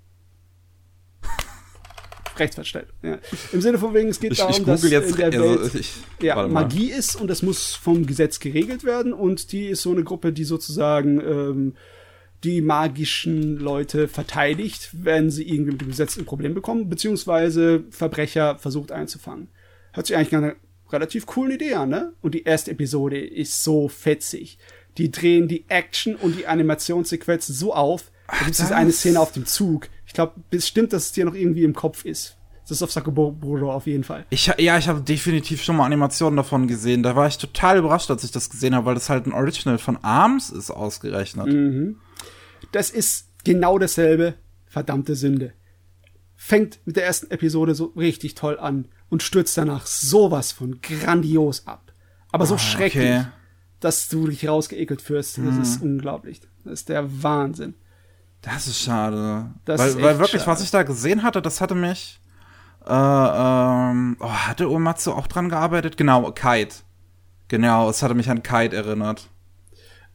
Rechtsverstellt. 2.36 2.88
Ja. 3.04 3.20
Im 3.52 3.62
Sinne 3.62 3.78
von 3.78 3.94
wegen, 3.94 4.10
es 4.10 4.20
geht 4.20 4.32
ich, 4.32 4.40
darum, 4.40 4.56
ich 4.56 4.64
dass 4.64 4.90
jetzt, 4.90 5.12
in 5.12 5.18
der 5.18 5.34
Welt 5.34 5.60
also 5.60 5.78
ich, 5.78 5.94
ja, 6.20 6.48
Magie 6.48 6.90
ist 6.90 7.16
und 7.16 7.28
das 7.28 7.44
muss 7.44 7.76
vom 7.76 8.08
Gesetz 8.08 8.40
geregelt 8.40 8.84
werden 8.84 9.14
und 9.14 9.52
die 9.52 9.68
ist 9.68 9.84
so 9.84 9.92
eine 9.92 10.04
Gruppe, 10.04 10.34
die 10.34 10.44
sozusagen 10.44 11.20
ähm, 11.20 11.74
die 12.44 12.62
magischen 12.62 13.60
Leute 13.60 14.08
verteidigt, 14.08 14.90
wenn 14.94 15.30
sie 15.30 15.48
irgendwie 15.48 15.74
mit 15.74 15.82
dem 15.82 15.90
Gesetz 15.90 16.18
ein 16.18 16.26
Problem 16.26 16.56
bekommen, 16.56 16.90
beziehungsweise 16.90 17.84
Verbrecher 17.92 18.58
versucht 18.58 18.92
einzufangen. 18.92 19.50
Hört 19.92 20.08
sich 20.08 20.16
eigentlich 20.16 20.56
relativ 20.94 21.26
coole 21.26 21.56
Idee 21.56 21.74
an, 21.74 21.90
ne? 21.90 22.14
Und 22.22 22.34
die 22.36 22.44
erste 22.44 22.72
Episode 22.72 23.20
ist 23.20 23.64
so 23.64 23.88
fetzig. 23.88 24.58
Die 24.98 25.12
drehen 25.12 25.48
die 25.48 25.66
Action 25.68 26.16
und 26.16 26.38
die 26.38 26.48
Animationssequenz 26.48 27.48
so 27.48 27.74
auf. 27.74 28.12
Da 28.28 28.46
gibt 28.46 28.60
es 28.60 28.72
eine 28.72 28.92
Szene 28.92 29.20
auf 29.20 29.32
dem 29.32 29.46
Zug. 29.46 29.90
Ich 30.06 30.14
glaube, 30.14 30.34
bestimmt, 30.50 30.94
dass 30.94 31.08
es 31.08 31.12
dir 31.12 31.26
noch 31.26 31.36
irgendwie 31.36 31.64
im 31.64 31.74
Kopf 31.74 32.06
ist. 32.06 32.38
Das 32.64 32.72
ist 32.72 32.84
auf 32.84 32.92
Sakoboro 32.92 33.72
auf 33.72 33.88
jeden 33.88 34.06
Fall. 34.06 34.26
Ich, 34.30 34.50
ja, 34.58 34.78
ich 34.78 34.88
habe 34.88 35.02
definitiv 35.02 35.62
schon 35.62 35.76
mal 35.76 35.86
Animationen 35.86 36.38
davon 36.38 36.68
gesehen. 36.68 37.04
Da 37.04 37.16
war 37.16 37.28
ich 37.28 37.38
total 37.38 37.78
überrascht, 37.78 38.10
als 38.10 38.24
ich 38.24 38.32
das 38.32 38.50
gesehen 38.50 38.74
habe, 38.74 38.86
weil 38.86 38.94
das 38.94 39.10
halt 39.10 39.26
ein 39.26 39.34
Original 39.34 39.78
von 39.78 39.98
Arms 40.02 40.50
ist 40.50 40.72
ausgerechnet. 40.72 41.48
Mhm. 41.48 41.98
Das 42.72 42.90
ist 42.90 43.28
genau 43.44 43.78
dasselbe. 43.78 44.36
Verdammte 44.66 45.16
Sünde. 45.16 45.54
Fängt 46.46 46.80
mit 46.86 46.98
der 46.98 47.06
ersten 47.06 47.32
Episode 47.32 47.74
so 47.74 47.94
richtig 47.96 48.36
toll 48.36 48.60
an 48.60 48.90
und 49.08 49.24
stürzt 49.24 49.58
danach 49.58 49.86
sowas 49.86 50.52
von 50.52 50.82
grandios 50.82 51.68
ab. 51.68 51.94
Aber 52.34 52.46
so 52.46 52.56
oh, 52.56 52.58
schrecklich, 52.58 53.12
okay. 53.12 53.28
dass 53.80 54.10
du 54.10 54.28
dich 54.28 54.46
rausgeekelt 54.46 55.02
fühlst. 55.02 55.38
Das 55.38 55.56
mhm. 55.56 55.62
ist 55.62 55.82
unglaublich. 55.82 56.42
Das 56.66 56.74
ist 56.74 56.90
der 56.90 57.24
Wahnsinn. 57.24 57.76
Das 58.42 58.68
ist 58.68 58.82
schade. 58.82 59.52
Das 59.64 59.80
weil, 59.80 59.88
ist 59.88 60.02
weil 60.02 60.20
wirklich, 60.20 60.42
schade. 60.42 60.52
was 60.52 60.62
ich 60.62 60.70
da 60.70 60.84
gesehen 60.84 61.24
hatte, 61.24 61.42
das 61.42 61.62
hatte 61.62 61.76
mich. 61.76 62.20
Äh, 62.86 62.92
ähm, 62.92 64.18
oh, 64.20 64.30
hatte 64.30 64.70
Uematsu 64.70 65.14
auch 65.14 65.28
dran 65.28 65.48
gearbeitet? 65.48 65.96
Genau, 65.96 66.30
Kite. 66.34 66.76
Genau, 67.48 67.90
es 67.90 68.04
hatte 68.04 68.16
mich 68.16 68.30
an 68.30 68.44
Kite 68.44 68.76
erinnert. 68.76 69.30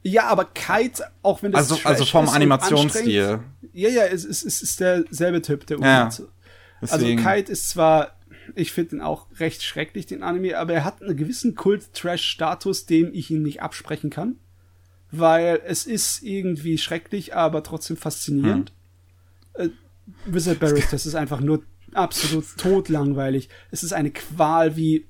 Ja, 0.01 0.27
aber 0.27 0.45
Kite, 0.45 1.03
auch 1.21 1.43
wenn 1.43 1.51
das 1.51 1.71
Also, 1.71 1.87
also 1.87 2.05
vom 2.05 2.29
Animationsstil. 2.29 3.41
Ja, 3.73 3.89
ja, 3.89 4.03
es, 4.03 4.23
es, 4.23 4.43
es 4.43 4.61
ist 4.61 4.79
derselbe 4.79 5.41
Typ, 5.41 5.65
der 5.67 5.79
Uematsu. 5.79 6.23
Ja, 6.23 6.87
also 6.89 7.05
Kite 7.05 7.51
ist 7.51 7.69
zwar, 7.69 8.17
ich 8.55 8.71
finde 8.71 8.97
ihn 8.97 9.01
auch 9.01 9.27
recht 9.39 9.61
schrecklich, 9.61 10.05
den 10.05 10.23
Anime, 10.23 10.57
aber 10.57 10.73
er 10.73 10.85
hat 10.85 11.01
einen 11.01 11.17
gewissen 11.17 11.55
Kult-Trash-Status, 11.55 12.85
dem 12.85 13.13
ich 13.13 13.29
ihn 13.29 13.43
nicht 13.43 13.61
absprechen 13.61 14.09
kann. 14.09 14.37
Weil 15.11 15.61
es 15.65 15.85
ist 15.85 16.21
irgendwie 16.21 16.77
schrecklich, 16.77 17.35
aber 17.35 17.63
trotzdem 17.63 17.97
faszinierend. 17.97 18.71
Hm. 19.55 19.65
Äh, 19.65 19.69
Wizard 20.25 20.59
Barris, 20.59 20.89
das 20.91 21.05
ist 21.07 21.15
einfach 21.15 21.41
nur 21.41 21.63
absolut 21.93 22.45
totlangweilig. 22.57 23.49
Es 23.71 23.83
ist 23.83 23.93
eine 23.93 24.11
Qual 24.11 24.75
wie 24.75 25.07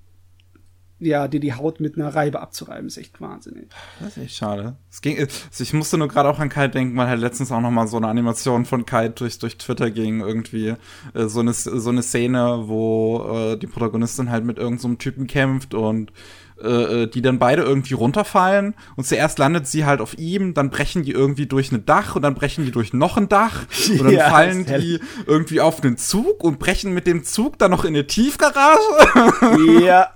ja, 1.00 1.28
dir 1.28 1.40
die 1.40 1.54
Haut 1.54 1.80
mit 1.80 1.98
einer 1.98 2.14
Reibe 2.14 2.42
abzureiben, 2.42 2.88
ist 2.88 2.98
echt 2.98 3.22
wahnsinnig. 3.22 3.70
Das 4.00 4.18
ist 4.18 4.24
echt 4.24 4.36
schade. 4.36 4.76
Es 4.92 5.02
ging, 5.02 5.18
ich 5.18 5.74
musste 5.74 5.98
nur 5.98 6.08
gerade 6.08 6.30
auch 6.30 6.40
an 6.40 6.50
Kite 6.50 6.70
denken, 6.70 6.98
weil 6.98 7.08
halt 7.08 7.22
letztens 7.22 7.52
auch 7.52 7.62
noch 7.62 7.72
mal 7.72 7.88
so 7.88 7.98
eine 7.98 8.08
Animation 8.08 8.66
von 8.66 8.86
Kite 8.86 9.12
durch, 9.12 9.40
durch 9.40 9.58
Twitter 9.58 9.92
ging, 9.92 10.20
irgendwie 10.20 10.76
äh, 11.14 11.28
so, 11.28 11.40
eine, 11.40 11.54
so 11.54 11.90
eine 11.90 12.04
Szene, 12.04 12.64
wo 12.66 13.54
äh, 13.54 13.58
die 13.58 13.68
Protagonistin 13.68 14.30
halt 14.30 14.44
mit 14.44 14.58
irgendeinem 14.58 14.94
so 14.94 14.98
Typen 14.98 15.28
kämpft 15.28 15.74
und 15.74 16.12
äh, 16.62 17.04
äh, 17.04 17.08
die 17.08 17.22
dann 17.22 17.40
beide 17.40 17.62
irgendwie 17.62 17.94
runterfallen 17.94 18.76
und 18.96 19.06
zuerst 19.06 19.40
landet 19.40 19.68
sie 19.68 19.86
halt 19.86 20.02
auf 20.02 20.18
ihm, 20.18 20.54
dann 20.54 20.70
brechen 20.70 21.04
die 21.04 21.12
irgendwie 21.12 21.46
durch 21.46 21.72
ein 21.72 21.86
Dach 21.86 22.16
und 22.16 22.22
dann 22.22 22.36
brechen 22.36 22.66
die 22.66 22.72
durch 22.72 22.94
noch 22.94 23.18
ein 23.18 23.30
Dach 23.30 23.66
und 23.90 24.04
dann 24.04 24.12
ja, 24.14 24.30
fallen 24.30 24.66
die 24.66 25.00
irgendwie 25.26 25.62
auf 25.62 25.82
einen 25.82 25.98
Zug 25.98 26.44
und 26.44 26.60
brechen 26.60 26.94
mit 26.94 27.08
dem 27.08 27.24
Zug 27.24 27.58
dann 27.60 27.72
noch 27.72 27.86
in 27.86 27.96
eine 27.96 28.08
Tiefgarage. 28.08 28.80
Ja. 29.82 30.10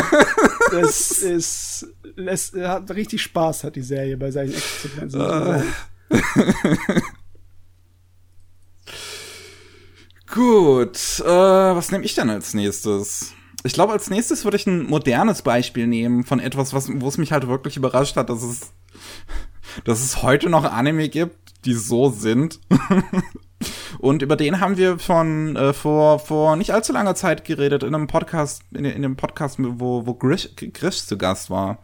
das 0.70 1.10
ist 1.10 1.86
lässt, 2.16 2.54
hat 2.56 2.90
richtig 2.90 3.22
Spaß 3.22 3.64
hat 3.64 3.76
die 3.76 3.82
Serie 3.82 4.16
bei 4.16 4.30
seinen 4.30 4.54
Extrasequenzen. 4.54 5.20
Uh. 5.20 5.62
Gut, 10.32 11.20
äh, 11.20 11.26
was 11.26 11.92
nehme 11.92 12.04
ich 12.04 12.14
denn 12.14 12.30
als 12.30 12.54
nächstes? 12.54 13.33
Ich 13.66 13.72
glaube, 13.72 13.94
als 13.94 14.10
nächstes 14.10 14.44
würde 14.44 14.58
ich 14.58 14.66
ein 14.66 14.84
modernes 14.84 15.40
Beispiel 15.40 15.86
nehmen 15.86 16.24
von 16.24 16.38
etwas, 16.38 16.74
was, 16.74 16.90
wo 17.00 17.08
es 17.08 17.16
mich 17.16 17.32
halt 17.32 17.48
wirklich 17.48 17.78
überrascht 17.78 18.14
hat, 18.16 18.28
dass 18.28 18.42
es, 18.42 18.72
dass 19.84 20.00
es 20.00 20.22
heute 20.22 20.50
noch 20.50 20.64
Anime 20.64 21.08
gibt, 21.08 21.36
die 21.64 21.72
so 21.72 22.10
sind. 22.10 22.60
Und 23.98 24.20
über 24.20 24.36
den 24.36 24.60
haben 24.60 24.76
wir 24.76 24.98
von 24.98 25.56
äh, 25.56 25.72
vor, 25.72 26.18
vor 26.18 26.56
nicht 26.56 26.74
allzu 26.74 26.92
langer 26.92 27.14
Zeit 27.14 27.46
geredet 27.46 27.82
in 27.82 27.94
einem 27.94 28.06
Podcast, 28.06 28.62
in, 28.72 28.84
in 28.84 29.00
dem 29.00 29.16
Podcast, 29.16 29.56
wo, 29.58 30.06
wo 30.06 30.12
Grish, 30.12 30.50
Grish 30.56 31.06
zu 31.06 31.16
Gast 31.16 31.48
war. 31.48 31.78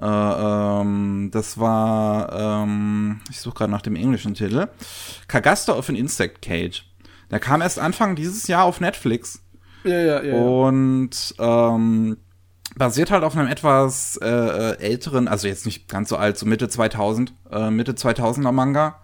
Äh, 0.00 0.06
ähm, 0.06 1.30
das 1.32 1.56
war, 1.58 2.64
ähm, 2.64 3.20
ich 3.30 3.40
suche 3.40 3.54
gerade 3.54 3.70
nach 3.70 3.82
dem 3.82 3.94
englischen 3.94 4.34
Titel, 4.34 4.66
Kagasta 5.28 5.72
of 5.74 5.88
an 5.88 5.94
Insect 5.94 6.42
Cage. 6.42 6.84
Der 7.30 7.40
kam 7.40 7.60
erst 7.60 7.78
Anfang 7.78 8.16
dieses 8.16 8.46
Jahr 8.46 8.64
auf 8.64 8.80
Netflix. 8.80 9.42
Ja, 9.86 10.00
ja, 10.00 10.22
ja. 10.22 10.34
Und 10.34 11.34
ähm, 11.38 12.16
basiert 12.76 13.10
halt 13.10 13.24
auf 13.24 13.36
einem 13.36 13.48
etwas 13.48 14.18
äh, 14.22 14.28
äh, 14.28 14.78
älteren, 14.78 15.28
also 15.28 15.48
jetzt 15.48 15.64
nicht 15.64 15.88
ganz 15.88 16.08
so 16.08 16.16
alt, 16.16 16.36
so 16.36 16.46
Mitte 16.46 16.68
2000, 16.68 17.32
äh, 17.50 17.70
Mitte 17.70 17.92
2000er 17.92 18.52
Manga. 18.52 19.00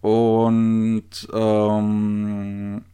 Und 0.00 1.28
ähm, 1.32 2.84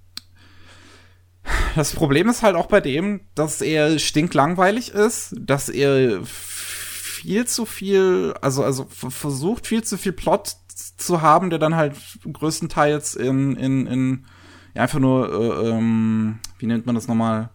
das 1.74 1.92
Problem 1.92 2.28
ist 2.28 2.42
halt 2.42 2.54
auch 2.54 2.66
bei 2.66 2.80
dem, 2.80 3.20
dass 3.34 3.60
er 3.60 3.98
stinklangweilig 3.98 4.90
ist, 4.92 5.34
dass 5.38 5.68
er 5.68 6.20
viel 6.24 7.46
zu 7.46 7.66
viel, 7.66 8.34
also, 8.40 8.62
also 8.62 8.86
versucht 8.90 9.66
viel 9.66 9.82
zu 9.82 9.98
viel 9.98 10.12
Plot 10.12 10.56
zu 10.96 11.22
haben, 11.22 11.50
der 11.50 11.58
dann 11.58 11.76
halt 11.76 11.94
größtenteils 12.30 13.14
in, 13.14 13.56
in, 13.56 13.86
in 13.86 14.26
ja, 14.74 14.82
einfach 14.82 15.00
nur, 15.00 15.32
äh, 15.32 15.68
ähm, 15.70 16.38
wie 16.60 16.66
nennt 16.66 16.86
man 16.86 16.94
das 16.94 17.08
nochmal? 17.08 17.50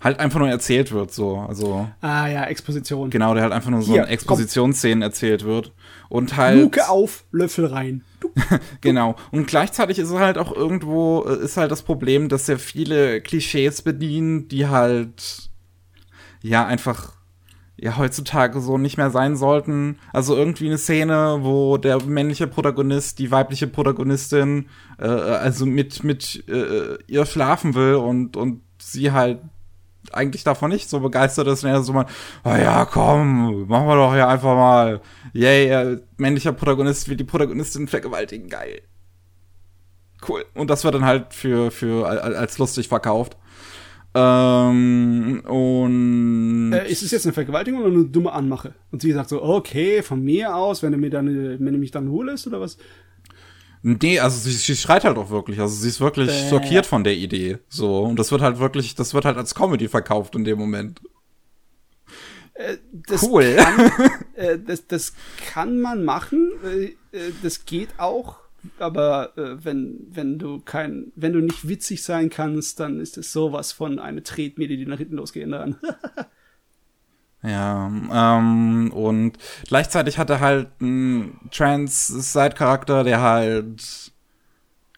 Halt 0.00 0.20
einfach 0.20 0.38
nur 0.38 0.50
erzählt 0.50 0.92
wird, 0.92 1.12
so. 1.12 1.38
Also. 1.38 1.88
Ah 2.02 2.26
ja, 2.26 2.44
Exposition. 2.44 3.08
Genau, 3.08 3.32
der 3.32 3.44
halt 3.44 3.52
einfach 3.54 3.70
nur 3.70 3.80
so 3.80 3.94
Hier, 3.94 4.06
Expositionsszenen 4.06 5.00
erzählt 5.00 5.44
wird. 5.44 5.72
Und 6.10 6.36
halt. 6.36 6.60
Luke 6.60 6.88
auf, 6.88 7.24
Löffel 7.32 7.66
rein. 7.66 8.04
genau. 8.82 9.16
Und 9.30 9.46
gleichzeitig 9.46 9.98
ist 9.98 10.10
es 10.10 10.18
halt 10.18 10.36
auch 10.36 10.54
irgendwo, 10.54 11.24
äh, 11.26 11.44
ist 11.44 11.56
halt 11.56 11.70
das 11.70 11.82
Problem, 11.82 12.28
dass 12.28 12.46
sehr 12.46 12.58
viele 12.58 13.22
Klischees 13.22 13.80
bedienen, 13.80 14.46
die 14.48 14.66
halt 14.68 15.50
ja 16.42 16.66
einfach 16.66 17.13
ja 17.84 17.98
heutzutage 17.98 18.62
so 18.62 18.78
nicht 18.78 18.96
mehr 18.96 19.10
sein 19.10 19.36
sollten. 19.36 19.98
Also 20.10 20.34
irgendwie 20.34 20.68
eine 20.68 20.78
Szene, 20.78 21.40
wo 21.42 21.76
der 21.76 22.02
männliche 22.02 22.46
Protagonist 22.46 23.18
die 23.18 23.30
weibliche 23.30 23.66
Protagonistin 23.66 24.70
äh, 24.98 25.06
also 25.06 25.66
mit 25.66 26.02
mit 26.02 26.48
äh, 26.48 26.96
ihr 27.06 27.26
schlafen 27.26 27.74
will 27.74 27.96
und 27.96 28.38
und 28.38 28.62
sie 28.78 29.12
halt 29.12 29.40
eigentlich 30.12 30.44
davon 30.44 30.70
nicht 30.70 30.88
so 30.88 31.00
begeistert 31.00 31.46
ist 31.46 31.62
und 31.62 31.70
er 31.70 31.82
so 31.82 31.92
mal, 31.92 32.06
oh 32.44 32.54
ja, 32.54 32.86
komm, 32.86 33.66
machen 33.68 33.86
wir 33.86 33.96
doch 33.96 34.14
ja 34.14 34.28
einfach 34.28 34.54
mal, 34.54 35.00
yay, 35.34 35.66
äh, 35.68 36.00
männlicher 36.16 36.52
Protagonist 36.52 37.08
will 37.08 37.16
die 37.16 37.24
Protagonistin 37.24 37.88
vergewaltigen, 37.88 38.48
geil. 38.48 38.80
Cool. 40.26 40.44
Und 40.54 40.70
das 40.70 40.84
wird 40.84 40.94
dann 40.94 41.04
halt 41.04 41.34
für, 41.34 41.70
für, 41.70 42.06
als 42.06 42.58
lustig 42.58 42.88
verkauft. 42.88 43.36
Ähm, 44.16 45.42
und 45.44 46.72
äh, 46.72 46.88
ist 46.88 47.02
es 47.02 47.10
jetzt 47.10 47.26
eine 47.26 47.32
Vergewaltigung 47.32 47.80
oder 47.80 47.92
eine 47.92 48.04
dumme 48.04 48.32
Anmache? 48.32 48.74
Und 48.92 49.02
sie 49.02 49.12
sagt 49.12 49.28
so, 49.28 49.42
okay, 49.42 50.02
von 50.02 50.22
mir 50.22 50.54
aus, 50.54 50.82
wenn 50.82 50.92
du 50.92 50.98
mir 50.98 51.10
dann, 51.10 51.26
wenn 51.26 51.72
du 51.72 51.78
mich 51.78 51.90
dann 51.90 52.10
holst 52.10 52.46
oder 52.46 52.60
was? 52.60 52.78
Nee, 53.82 54.18
also 54.18 54.38
sie, 54.38 54.52
sie 54.52 54.76
schreit 54.76 55.04
halt 55.04 55.18
auch 55.18 55.30
wirklich. 55.30 55.60
Also 55.60 55.74
sie 55.74 55.88
ist 55.88 56.00
wirklich 56.00 56.30
äh. 56.30 56.48
schockiert 56.48 56.86
von 56.86 57.04
der 57.04 57.14
Idee. 57.14 57.58
So. 57.68 58.02
Und 58.02 58.18
das 58.18 58.30
wird 58.30 58.40
halt 58.40 58.58
wirklich, 58.58 58.94
das 58.94 59.12
wird 59.12 59.24
halt 59.24 59.36
als 59.36 59.54
Comedy 59.54 59.88
verkauft 59.88 60.34
in 60.36 60.44
dem 60.44 60.58
Moment. 60.58 61.00
Äh, 62.54 62.76
cool. 63.20 63.56
Kann, 63.56 63.90
äh, 64.36 64.58
das, 64.58 64.86
das 64.86 65.12
kann 65.52 65.80
man 65.80 66.04
machen. 66.04 66.52
Äh, 66.64 67.16
äh, 67.16 67.32
das 67.42 67.66
geht 67.66 67.90
auch. 67.98 68.36
Aber 68.78 69.36
äh, 69.36 69.64
wenn, 69.64 70.06
wenn 70.10 70.38
du 70.38 70.60
kein, 70.60 71.12
wenn 71.16 71.32
du 71.32 71.40
nicht 71.40 71.68
witzig 71.68 72.02
sein 72.02 72.30
kannst, 72.30 72.80
dann 72.80 73.00
ist 73.00 73.18
es 73.18 73.32
sowas 73.32 73.72
von 73.72 73.98
eine 73.98 74.22
Tretmede, 74.22 74.76
die 74.76 74.86
nach 74.86 74.98
hinten 74.98 75.16
losgehen 75.16 75.50
daran. 75.50 75.76
Ja, 77.46 77.92
ähm, 78.10 78.90
und 78.92 79.36
gleichzeitig 79.68 80.16
hat 80.16 80.30
er 80.30 80.40
halt 80.40 80.68
einen 80.80 81.38
Trans-Side-Charakter, 81.50 83.04
der 83.04 83.20
halt, 83.20 84.12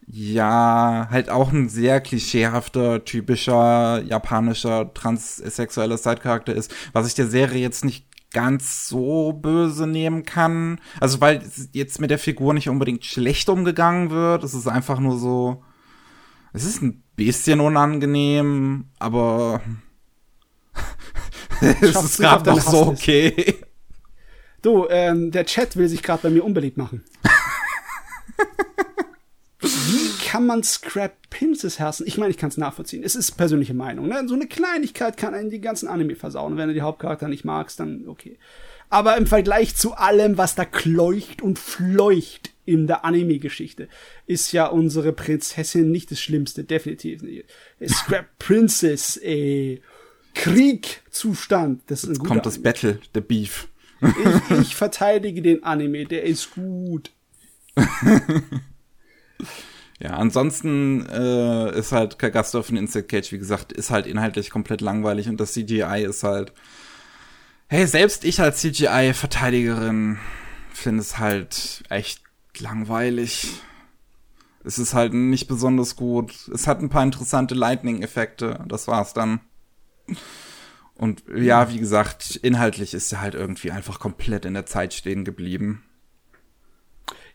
ja, 0.07 1.09
halt 1.11 1.29
auch 1.29 1.51
ein 1.53 1.69
sehr 1.69 2.01
klischeehafter, 2.01 3.05
typischer 3.05 4.01
japanischer 4.03 4.95
transsexueller 4.95 5.99
Side-Charakter 5.99 6.55
ist, 6.55 6.73
was 6.93 7.09
ich 7.09 7.15
der 7.15 7.27
Serie 7.27 7.61
jetzt 7.61 7.85
nicht 7.85 8.07
ganz 8.33 8.89
so 8.89 9.33
böse 9.33 9.87
nehmen 9.87 10.25
kann. 10.25 10.81
Also, 11.01 11.21
weil 11.21 11.43
jetzt 11.73 12.01
mit 12.01 12.11
der 12.11 12.19
Figur 12.19 12.55
nicht 12.55 12.69
unbedingt 12.69 13.05
schlecht 13.05 13.49
umgegangen 13.49 14.11
wird. 14.11 14.45
Es 14.45 14.55
ist 14.55 14.67
einfach 14.67 15.01
nur 15.01 15.19
so, 15.19 15.63
es 16.53 16.65
ist 16.65 16.83
ein 16.83 17.03
bisschen 17.17 17.61
unangenehm, 17.61 18.87
aber 18.99 19.61
es 21.61 21.97
ist 21.97 22.19
gerade 22.19 22.51
noch 22.51 22.61
so 22.61 22.87
okay. 22.87 23.57
Du, 24.63 24.87
ähm, 24.89 25.31
der 25.31 25.47
Chat 25.47 25.77
will 25.77 25.89
sich 25.89 26.03
gerade 26.03 26.25
bei 26.25 26.31
mir 26.31 26.45
unbeliebt 26.45 26.77
machen. 26.77 27.05
Kann 30.37 30.45
man 30.45 30.63
Scrap 30.63 31.31
Princess 31.31 31.81
hassen? 31.81 32.07
Ich 32.07 32.19
meine, 32.19 32.31
ich 32.31 32.37
kann 32.37 32.51
es 32.51 32.59
nachvollziehen. 32.59 33.03
Es 33.03 33.17
ist 33.17 33.39
persönliche 33.39 33.73
Meinung. 33.73 34.07
Ne? 34.07 34.23
So 34.29 34.35
eine 34.35 34.47
Kleinigkeit 34.47 35.17
kann 35.17 35.33
einen 35.33 35.49
die 35.49 35.63
ganzen 35.63 35.89
Anime 35.89 36.15
versauen. 36.15 36.59
wenn 36.59 36.69
du 36.69 36.75
die 36.75 36.83
Hauptcharakter 36.83 37.27
nicht 37.27 37.47
magst, 37.47 37.81
dann 37.81 38.07
okay. 38.07 38.37
Aber 38.91 39.17
im 39.17 39.27
Vergleich 39.27 39.77
zu 39.77 39.95
allem, 39.95 40.37
was 40.37 40.55
da 40.55 40.67
kleucht 40.67 41.41
und 41.41 41.59
fleucht 41.59 42.53
in 42.67 42.87
der 42.87 43.07
Anime-Geschichte, 43.07 43.89
ist 44.27 44.53
ja 44.53 44.67
unsere 44.67 45.15
Prinzessin 45.15 45.91
nicht 45.91 46.11
das 46.11 46.21
Schlimmste. 46.21 46.65
Definitiv 46.65 47.23
nicht. 47.23 47.47
Scrap 47.87 48.27
Princess, 48.39 49.17
ey. 49.17 49.81
Kriegzustand. 50.35 51.81
Das 51.87 52.05
ist 52.05 52.11
ein 52.11 52.15
Jetzt 52.17 52.25
kommt 52.27 52.45
das 52.45 52.57
Anime. 52.57 52.63
Battle, 52.65 52.99
der 53.15 53.23
Beef. 53.23 53.69
Ich, 54.03 54.59
ich 54.61 54.77
verteidige 54.77 55.41
den 55.41 55.65
Anime, 55.65 56.05
der 56.05 56.25
ist 56.25 56.51
gut. 56.51 57.11
ja, 59.99 60.11
ansonsten 60.11 61.07
äh, 61.07 61.79
ist 61.79 61.93
halt 61.93 62.19
Kagastorf 62.19 62.69
in 62.69 62.77
Insect 62.77 63.09
Cage, 63.09 63.33
wie 63.33 63.39
gesagt, 63.39 63.73
ist 63.73 63.91
halt 63.91 64.07
inhaltlich 64.07 64.51
komplett 64.51 64.83
langweilig 64.83 65.29
und 65.29 65.39
das 65.41 65.53
CGI 65.53 66.05
ist 66.07 66.23
halt. 66.23 66.53
Hey, 67.69 67.87
selbst 67.87 68.25
ich 68.25 68.41
als 68.41 68.61
CGI-Verteidigerin 68.61 70.19
finde 70.73 71.01
es 71.01 71.19
halt 71.19 71.83
echt 71.89 72.23
langweilig. 72.61 73.49
Es 74.63 74.79
ist 74.79 74.95
halt 74.95 75.15
nicht 75.15 75.49
besonders 75.49 75.97
gut. 75.97 76.49
Es 76.53 76.67
hat 76.67 76.81
ein 76.81 76.91
paar 76.91 77.03
interessante 77.03 77.55
Lightning-Effekte. 77.55 78.65
Das 78.69 78.87
war's 78.87 79.15
dann. 79.15 79.41
Und 80.95 81.25
ja, 81.35 81.73
wie 81.73 81.79
gesagt, 81.79 82.37
inhaltlich 82.37 82.95
ist 82.95 83.13
er 83.13 83.21
halt 83.21 83.35
irgendwie 83.35 83.71
einfach 83.71 83.99
komplett 83.99 84.45
in 84.45 84.55
der 84.55 84.67
Zeit 84.67 84.95
stehen 84.95 85.25
geblieben. 85.25 85.86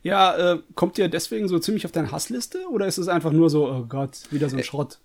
Ja, 0.04 0.54
äh, 0.54 0.60
kommt 0.76 0.98
ihr 0.98 1.08
deswegen 1.10 1.48
so 1.48 1.60
ziemlich 1.60 1.86
auf 1.86 1.92
deine 1.92 2.12
Hassliste 2.12 2.68
oder 2.70 2.88
ist 2.88 2.98
es 2.98 3.08
einfach 3.08 3.32
nur 3.32 3.50
so, 3.50 3.70
oh 3.70 3.86
Gott, 3.88 4.24
wieder 4.32 4.50
so 4.50 4.58
ein 4.58 4.64
Schrott? 4.64 5.00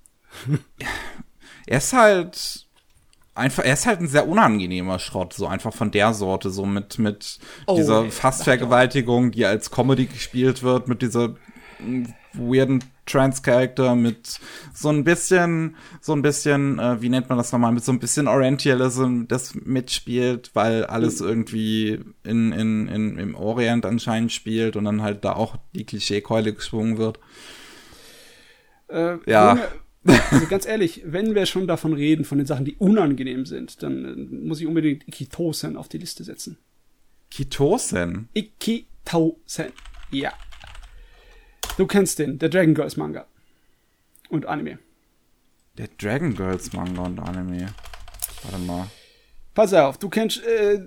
er 1.67 1.79
ist 1.79 1.93
halt 1.93 2.67
einfach, 3.35 3.65
er 3.65 3.75
ist 3.75 3.87
halt 3.87 4.01
ein 4.01 4.09
sehr 4.09 4.27
unangenehmer 4.27 4.99
Schrott, 4.99 5.35
so 5.35 5.47
einfach 5.47 5.75
von 5.75 5.91
der 5.91 6.15
Sorte, 6.15 6.51
so 6.51 6.65
mit, 6.65 6.99
mit 6.99 7.39
oh, 7.67 7.77
dieser 7.77 8.11
Fastvergewaltigung, 8.11 9.33
die 9.33 9.45
als 9.45 9.71
Comedy 9.71 10.07
gespielt 10.07 10.63
wird, 10.63 10.89
mit 10.89 11.03
dieser 11.03 11.37
weirden 12.33 12.83
Trans-Character 13.07 13.95
mit 13.95 14.41
so 14.75 14.89
ein 14.89 15.05
bisschen, 15.05 15.77
so 16.01 16.13
ein 16.13 16.23
bisschen, 16.23 16.79
äh, 16.79 17.01
wie 17.01 17.09
nennt 17.09 17.29
man 17.29 17.39
das 17.39 17.53
nochmal, 17.53 17.73
mit 17.73 17.85
so 17.85 17.93
ein 17.93 18.01
bisschen 18.01 18.27
Orientalism, 18.29 19.25
das 19.29 19.55
mitspielt, 19.55 20.51
weil 20.55 20.85
alles 20.85 21.21
mhm. 21.21 21.29
irgendwie 21.29 22.01
in, 22.25 22.53
in, 22.53 22.89
in, 22.89 23.19
im 23.19 23.35
Orient 23.35 23.87
anscheinend 23.87 24.33
spielt 24.33 24.77
und 24.77 24.85
dann 24.85 25.03
halt 25.03 25.25
da 25.25 25.35
auch 25.35 25.57
die 25.75 25.85
Klischeekeule 25.85 26.53
geschwungen 26.53 26.99
wird. 26.99 27.21
Äh, 28.89 29.19
ja. 29.27 29.59
Also 30.31 30.47
ganz 30.47 30.67
ehrlich, 30.67 31.03
wenn 31.05 31.35
wir 31.35 31.47
schon 31.47 31.67
davon 31.67 31.93
reden, 31.93 32.25
von 32.25 32.39
den 32.39 32.47
Sachen, 32.47 32.65
die 32.65 32.77
unangenehm 32.77 33.47
sind, 33.47 33.83
dann 33.83 34.05
äh, 34.05 34.37
muss 34.47 34.61
ich 34.61 34.67
unbedingt 34.67 35.07
Ikitosen 35.09 35.77
auf 35.77 35.89
die 35.89 35.99
Liste 35.99 36.25
setzen. 36.25 36.59
Kitosen? 37.31 38.29
Ikitosen, 38.35 39.73
ja. 40.11 40.33
Du 41.77 41.87
kennst 41.87 42.19
den, 42.19 42.39
der 42.39 42.49
Dragon 42.49 42.75
Girls 42.75 42.97
Manga. 42.97 43.27
Und 44.29 44.47
Anime. 44.47 44.79
Der 45.77 45.89
Dragon 45.99 46.35
Girls 46.35 46.73
Manga 46.73 47.03
und 47.03 47.19
Anime. 47.19 47.69
Warte 48.43 48.59
mal. 48.65 48.89
Pass 49.55 49.73
auf, 49.75 49.99
du 49.99 50.09
kennst, 50.09 50.43
äh, 50.45 50.81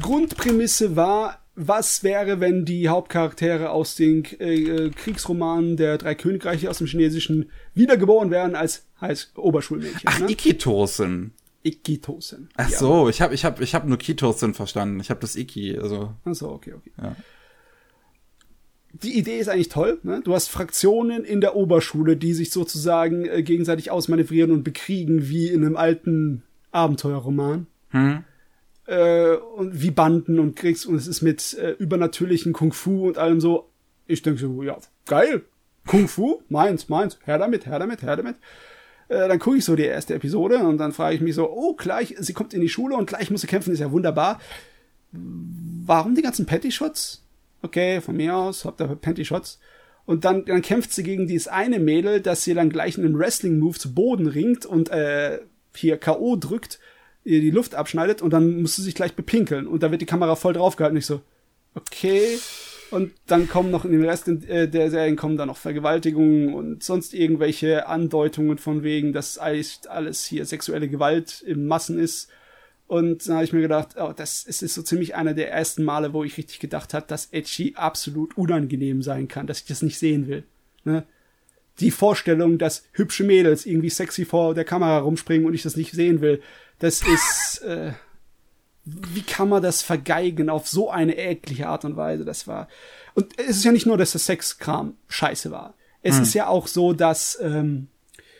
Grundprämisse 0.00 0.96
war, 0.96 1.44
was 1.54 2.02
wäre, 2.04 2.40
wenn 2.40 2.64
die 2.64 2.88
Hauptcharaktere 2.88 3.70
aus 3.70 3.96
den 3.96 4.24
äh, 4.38 4.90
Kriegsromanen 4.90 5.76
der 5.76 5.98
drei 5.98 6.14
Königreiche 6.14 6.70
aus 6.70 6.78
dem 6.78 6.86
Chinesischen 6.86 7.50
wiedergeboren 7.74 8.30
werden 8.30 8.54
als 8.54 8.86
heißt 9.00 9.36
Oberschulmädchen. 9.36 10.02
Ach, 10.04 10.20
ne? 10.20 10.30
Ikitosen. 10.30 11.32
Ikitosen. 11.64 12.48
Ach 12.56 12.70
ja. 12.70 12.78
so, 12.78 13.08
ich 13.08 13.20
habe 13.20 13.34
ich 13.34 13.44
hab, 13.44 13.60
ich 13.60 13.74
hab 13.74 13.86
nur 13.86 13.98
Kitosen 13.98 14.54
verstanden. 14.54 15.00
Ich 15.00 15.10
habe 15.10 15.20
das 15.20 15.34
Iki, 15.34 15.78
also. 15.78 16.14
Ach 16.24 16.34
so, 16.34 16.50
okay, 16.50 16.74
okay. 16.74 16.92
Ja 17.00 17.16
die 18.92 19.18
Idee 19.18 19.38
ist 19.38 19.48
eigentlich 19.48 19.68
toll. 19.68 19.98
Ne? 20.02 20.20
Du 20.24 20.34
hast 20.34 20.48
Fraktionen 20.48 21.24
in 21.24 21.40
der 21.40 21.56
Oberschule, 21.56 22.16
die 22.16 22.32
sich 22.32 22.50
sozusagen 22.50 23.26
äh, 23.26 23.42
gegenseitig 23.42 23.90
ausmanövrieren 23.90 24.50
und 24.50 24.64
bekriegen, 24.64 25.28
wie 25.28 25.48
in 25.48 25.64
einem 25.64 25.76
alten 25.76 26.42
Abenteuerroman. 26.70 27.66
Hm. 27.90 28.24
Äh, 28.86 29.34
und 29.34 29.82
wie 29.82 29.90
Banden 29.90 30.38
und 30.38 30.56
Kriegs 30.56 30.86
und 30.86 30.94
es 30.94 31.06
ist 31.06 31.22
mit 31.22 31.54
äh, 31.58 31.72
übernatürlichen 31.72 32.52
Kung 32.52 32.72
Fu 32.72 33.06
und 33.06 33.18
allem 33.18 33.40
so. 33.40 33.68
Ich 34.06 34.22
denke 34.22 34.40
so, 34.40 34.62
ja, 34.62 34.78
geil. 35.06 35.42
Kung 35.86 36.08
Fu, 36.08 36.42
meins, 36.48 36.88
meins, 36.88 37.18
her 37.24 37.38
damit, 37.38 37.66
her 37.66 37.78
damit, 37.78 38.02
her 38.02 38.16
damit. 38.16 38.36
Äh, 39.08 39.28
dann 39.28 39.38
gucke 39.38 39.58
ich 39.58 39.64
so 39.64 39.76
die 39.76 39.84
erste 39.84 40.14
Episode 40.14 40.58
und 40.58 40.78
dann 40.78 40.92
frage 40.92 41.14
ich 41.14 41.20
mich 41.20 41.34
so, 41.34 41.50
oh, 41.50 41.74
gleich, 41.74 42.14
sie 42.18 42.32
kommt 42.32 42.54
in 42.54 42.60
die 42.62 42.68
Schule 42.68 42.96
und 42.96 43.06
gleich 43.06 43.30
muss 43.30 43.42
sie 43.42 43.46
kämpfen, 43.46 43.72
ist 43.72 43.80
ja 43.80 43.92
wunderbar. 43.92 44.40
Warum 45.12 46.14
die 46.14 46.22
ganzen 46.22 46.46
Patty-Shots? 46.46 47.22
Okay, 47.62 48.00
von 48.00 48.16
mir 48.16 48.36
aus, 48.36 48.64
habt 48.64 48.80
ihr 48.80 48.86
Panty 48.86 49.24
Shots. 49.24 49.58
Und 50.06 50.24
dann, 50.24 50.44
dann 50.46 50.62
kämpft 50.62 50.92
sie 50.92 51.02
gegen 51.02 51.26
dieses 51.26 51.48
eine 51.48 51.78
Mädel, 51.78 52.20
das 52.20 52.42
sie 52.42 52.54
dann 52.54 52.70
gleich 52.70 52.96
in 52.96 53.04
einem 53.04 53.18
Wrestling-Move 53.18 53.78
zu 53.78 53.94
Boden 53.94 54.26
ringt 54.26 54.64
und 54.64 54.90
äh, 54.90 55.40
hier 55.74 55.98
K.O. 55.98 56.36
drückt, 56.36 56.78
ihr 57.24 57.40
die 57.40 57.50
Luft 57.50 57.74
abschneidet 57.74 58.22
und 58.22 58.32
dann 58.32 58.62
muss 58.62 58.76
sie 58.76 58.82
sich 58.82 58.94
gleich 58.94 59.14
bepinkeln. 59.14 59.66
Und 59.66 59.82
da 59.82 59.90
wird 59.90 60.00
die 60.00 60.06
Kamera 60.06 60.34
voll 60.34 60.54
draufgehalten. 60.54 60.96
Ich 60.96 61.06
so, 61.06 61.20
okay. 61.74 62.38
Und 62.90 63.12
dann 63.26 63.48
kommen 63.48 63.70
noch 63.70 63.84
in 63.84 63.92
den 63.92 64.04
Rest 64.04 64.28
äh, 64.28 64.66
der 64.66 64.90
Serien 64.90 65.16
kommen 65.16 65.36
dann 65.36 65.48
noch 65.48 65.58
Vergewaltigungen 65.58 66.54
und 66.54 66.82
sonst 66.82 67.12
irgendwelche 67.12 67.86
Andeutungen 67.86 68.56
von 68.56 68.82
wegen, 68.82 69.12
dass 69.12 69.36
alles 69.36 70.24
hier 70.24 70.46
sexuelle 70.46 70.88
Gewalt 70.88 71.42
im 71.46 71.66
Massen 71.66 71.98
ist. 71.98 72.30
Und 72.88 73.28
dann 73.28 73.36
habe 73.36 73.44
ich 73.44 73.52
mir 73.52 73.60
gedacht, 73.60 73.96
oh, 73.98 74.14
das 74.16 74.44
ist 74.44 74.60
so 74.60 74.82
ziemlich 74.82 75.14
einer 75.14 75.34
der 75.34 75.52
ersten 75.52 75.84
Male, 75.84 76.14
wo 76.14 76.24
ich 76.24 76.38
richtig 76.38 76.58
gedacht 76.58 76.94
habe, 76.94 77.06
dass 77.06 77.28
Edgy 77.32 77.74
absolut 77.76 78.36
unangenehm 78.38 79.02
sein 79.02 79.28
kann, 79.28 79.46
dass 79.46 79.60
ich 79.60 79.66
das 79.66 79.82
nicht 79.82 79.98
sehen 79.98 80.26
will. 80.26 80.44
Ne? 80.84 81.04
Die 81.80 81.90
Vorstellung, 81.90 82.56
dass 82.56 82.84
hübsche 82.92 83.24
Mädels 83.24 83.66
irgendwie 83.66 83.90
sexy 83.90 84.24
vor 84.24 84.54
der 84.54 84.64
Kamera 84.64 85.00
rumspringen 85.00 85.46
und 85.46 85.52
ich 85.52 85.62
das 85.62 85.76
nicht 85.76 85.92
sehen 85.92 86.22
will, 86.22 86.40
das 86.78 87.02
ist, 87.02 87.62
äh, 87.62 87.92
wie 88.86 89.22
kann 89.22 89.50
man 89.50 89.62
das 89.62 89.82
vergeigen 89.82 90.48
auf 90.48 90.66
so 90.66 90.90
eine 90.90 91.18
eklige 91.18 91.68
Art 91.68 91.84
und 91.84 91.96
Weise? 91.96 92.24
Das 92.24 92.46
war, 92.46 92.68
und 93.12 93.38
es 93.38 93.58
ist 93.58 93.64
ja 93.64 93.72
nicht 93.72 93.84
nur, 93.84 93.98
dass 93.98 94.12
der 94.12 94.20
Sexkram 94.22 94.96
scheiße 95.08 95.50
war. 95.50 95.74
Es 96.00 96.16
hm. 96.16 96.22
ist 96.22 96.32
ja 96.32 96.46
auch 96.46 96.66
so, 96.66 96.94
dass 96.94 97.38
ähm, 97.42 97.88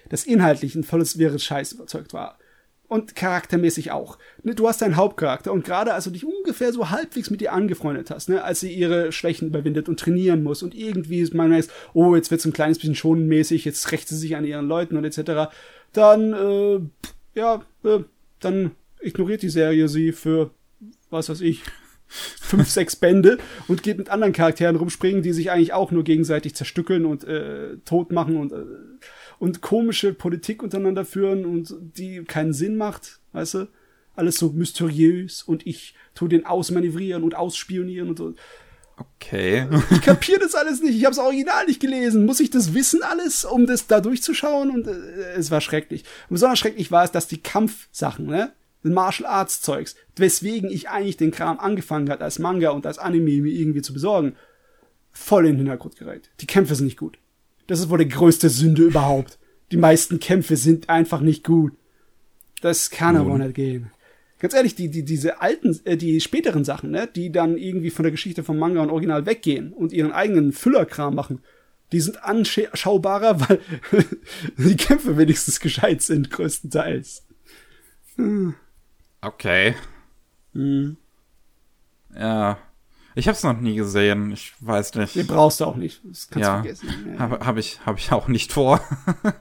das 0.08 0.24
inhaltlich 0.24 0.74
ein 0.74 0.84
volles 0.84 1.18
wirres 1.18 1.44
Scheiß 1.44 1.72
überzeugt 1.72 2.14
war 2.14 2.38
Und 2.88 3.14
charaktermäßig 3.14 3.90
auch. 3.90 4.16
Ne, 4.42 4.54
du 4.54 4.66
hast 4.66 4.80
deinen 4.80 4.96
Hauptcharakter 4.96 5.52
und 5.52 5.62
gerade 5.62 5.92
als 5.92 6.04
du 6.04 6.10
dich 6.10 6.24
ungefähr 6.24 6.72
so 6.72 6.88
halbwegs 6.88 7.28
mit 7.28 7.42
ihr 7.42 7.52
angefreundet 7.52 8.10
hast, 8.10 8.30
ne, 8.30 8.42
als 8.42 8.60
sie 8.60 8.72
ihre 8.72 9.12
Schwächen 9.12 9.48
überwindet 9.48 9.90
und 9.90 10.00
trainieren 10.00 10.42
muss 10.42 10.62
und 10.62 10.74
irgendwie 10.74 11.28
man 11.34 11.52
weiß, 11.52 11.68
oh, 11.92 12.16
jetzt 12.16 12.30
wird's 12.30 12.46
ein 12.46 12.54
kleines 12.54 12.78
bisschen 12.78 12.94
schonenmäßig, 12.94 13.66
jetzt 13.66 13.92
rächt 13.92 14.08
sie 14.08 14.16
sich 14.16 14.36
an 14.36 14.46
ihren 14.46 14.66
Leuten 14.66 14.96
und 14.96 15.04
etc., 15.04 15.52
dann, 15.92 16.32
äh, 16.32 16.80
ja, 17.34 17.62
äh, 17.84 18.00
dann 18.40 18.70
ignoriert 19.00 19.42
die 19.42 19.48
Serie 19.48 19.88
sie 19.88 20.12
für, 20.12 20.50
was 21.10 21.28
weiß 21.28 21.42
ich, 21.42 21.62
fünf, 22.08 22.68
sechs 22.70 22.96
Bände 22.96 23.38
und 23.68 23.82
geht 23.82 23.98
mit 23.98 24.08
anderen 24.08 24.32
Charakteren 24.32 24.76
rumspringen, 24.76 25.22
die 25.22 25.32
sich 25.32 25.50
eigentlich 25.50 25.74
auch 25.74 25.90
nur 25.90 26.04
gegenseitig 26.04 26.54
zerstückeln 26.54 27.04
und 27.04 27.24
äh, 27.24 27.76
tot 27.84 28.12
machen 28.12 28.36
und 28.36 28.52
äh, 28.52 28.64
und 29.38 29.60
komische 29.60 30.12
Politik 30.12 30.62
untereinander 30.62 31.04
führen 31.04 31.44
und 31.44 31.74
die 31.80 32.24
keinen 32.24 32.52
Sinn 32.52 32.76
macht, 32.76 33.20
weißt 33.32 33.54
du? 33.54 33.68
Alles 34.16 34.36
so 34.36 34.50
mysteriös 34.50 35.42
und 35.42 35.66
ich 35.66 35.94
tu 36.14 36.26
den 36.26 36.44
ausmanövrieren 36.44 37.22
und 37.22 37.36
ausspionieren 37.36 38.08
und 38.08 38.18
so. 38.18 38.34
Okay. 38.96 39.68
Ich 39.92 40.02
kapiere 40.02 40.40
das 40.40 40.56
alles 40.56 40.82
nicht. 40.82 40.96
Ich 40.96 41.04
habe 41.04 41.14
das 41.14 41.24
Original 41.24 41.66
nicht 41.66 41.80
gelesen. 41.80 42.26
Muss 42.26 42.40
ich 42.40 42.50
das 42.50 42.74
wissen 42.74 43.02
alles, 43.04 43.44
um 43.44 43.66
das 43.66 43.86
da 43.86 44.00
durchzuschauen? 44.00 44.70
Und 44.70 44.88
äh, 44.88 45.34
es 45.36 45.52
war 45.52 45.60
schrecklich. 45.60 46.02
Und 46.28 46.34
besonders 46.34 46.58
schrecklich 46.58 46.90
war 46.90 47.04
es, 47.04 47.12
dass 47.12 47.28
die 47.28 47.40
Kampfsachen, 47.40 48.26
ne? 48.26 48.52
Martial 48.82 49.28
Arts 49.28 49.60
Zeugs, 49.60 49.96
weswegen 50.16 50.70
ich 50.70 50.88
eigentlich 50.88 51.16
den 51.16 51.30
Kram 51.30 51.58
angefangen 51.58 52.10
hat 52.10 52.22
als 52.22 52.38
Manga 52.38 52.70
und 52.70 52.86
als 52.86 52.98
Anime 52.98 53.42
mir 53.42 53.52
irgendwie 53.52 53.82
zu 53.82 53.92
besorgen, 53.92 54.36
voll 55.12 55.46
in 55.46 55.52
den 55.52 55.58
Hintergrund 55.58 55.96
gerät. 55.96 56.30
Die 56.40 56.46
Kämpfe 56.46 56.74
sind 56.74 56.86
nicht 56.86 56.98
gut. 56.98 57.18
Das 57.68 57.78
ist 57.78 57.90
wohl 57.90 57.98
die 57.98 58.08
größte 58.08 58.48
Sünde 58.48 58.82
überhaupt. 58.82 59.38
Die 59.70 59.76
meisten 59.76 60.18
Kämpfe 60.18 60.56
sind 60.56 60.88
einfach 60.88 61.20
nicht 61.20 61.44
gut. 61.44 61.74
Das 62.60 62.90
kann 62.90 63.16
aber 63.16 63.38
nicht 63.38 63.54
gehen. 63.54 63.92
Ganz 64.40 64.54
ehrlich, 64.54 64.74
die, 64.74 64.88
die, 64.88 65.04
diese 65.04 65.40
alten, 65.40 65.78
äh, 65.84 65.96
die 65.96 66.20
späteren 66.20 66.64
Sachen, 66.64 66.90
ne, 66.90 67.08
die 67.14 67.30
dann 67.30 67.58
irgendwie 67.58 67.90
von 67.90 68.04
der 68.04 68.12
Geschichte 68.12 68.42
vom 68.42 68.58
Manga 68.58 68.82
und 68.82 68.90
Original 68.90 69.26
weggehen 69.26 69.72
und 69.72 69.92
ihren 69.92 70.12
eigenen 70.12 70.52
Füllerkram 70.52 71.14
machen, 71.14 71.40
die 71.92 72.00
sind 72.00 72.22
anschaubarer, 72.24 73.40
weil 73.48 73.60
die 74.56 74.76
Kämpfe 74.76 75.16
wenigstens 75.16 75.60
gescheit 75.60 76.02
sind, 76.02 76.30
größtenteils. 76.30 77.26
Okay. 79.20 79.74
Hm. 80.52 80.96
Ja. 82.14 82.58
Ich 83.18 83.26
habe 83.26 83.34
es 83.36 83.42
noch 83.42 83.58
nie 83.58 83.74
gesehen. 83.74 84.30
Ich 84.30 84.52
weiß 84.60 84.94
nicht. 84.94 85.16
Den 85.16 85.26
brauchst 85.26 85.58
du 85.58 85.64
auch 85.64 85.74
nicht. 85.74 86.00
Das 86.04 86.28
kannst 86.30 86.46
Ja. 86.46 86.56
du 86.58 86.62
vergessen. 86.62 87.14
Ja. 87.14 87.18
Habe 87.18 87.44
hab 87.44 87.56
ich, 87.56 87.80
hab 87.84 87.98
ich 87.98 88.12
auch 88.12 88.28
nicht 88.28 88.52
vor. 88.52 88.80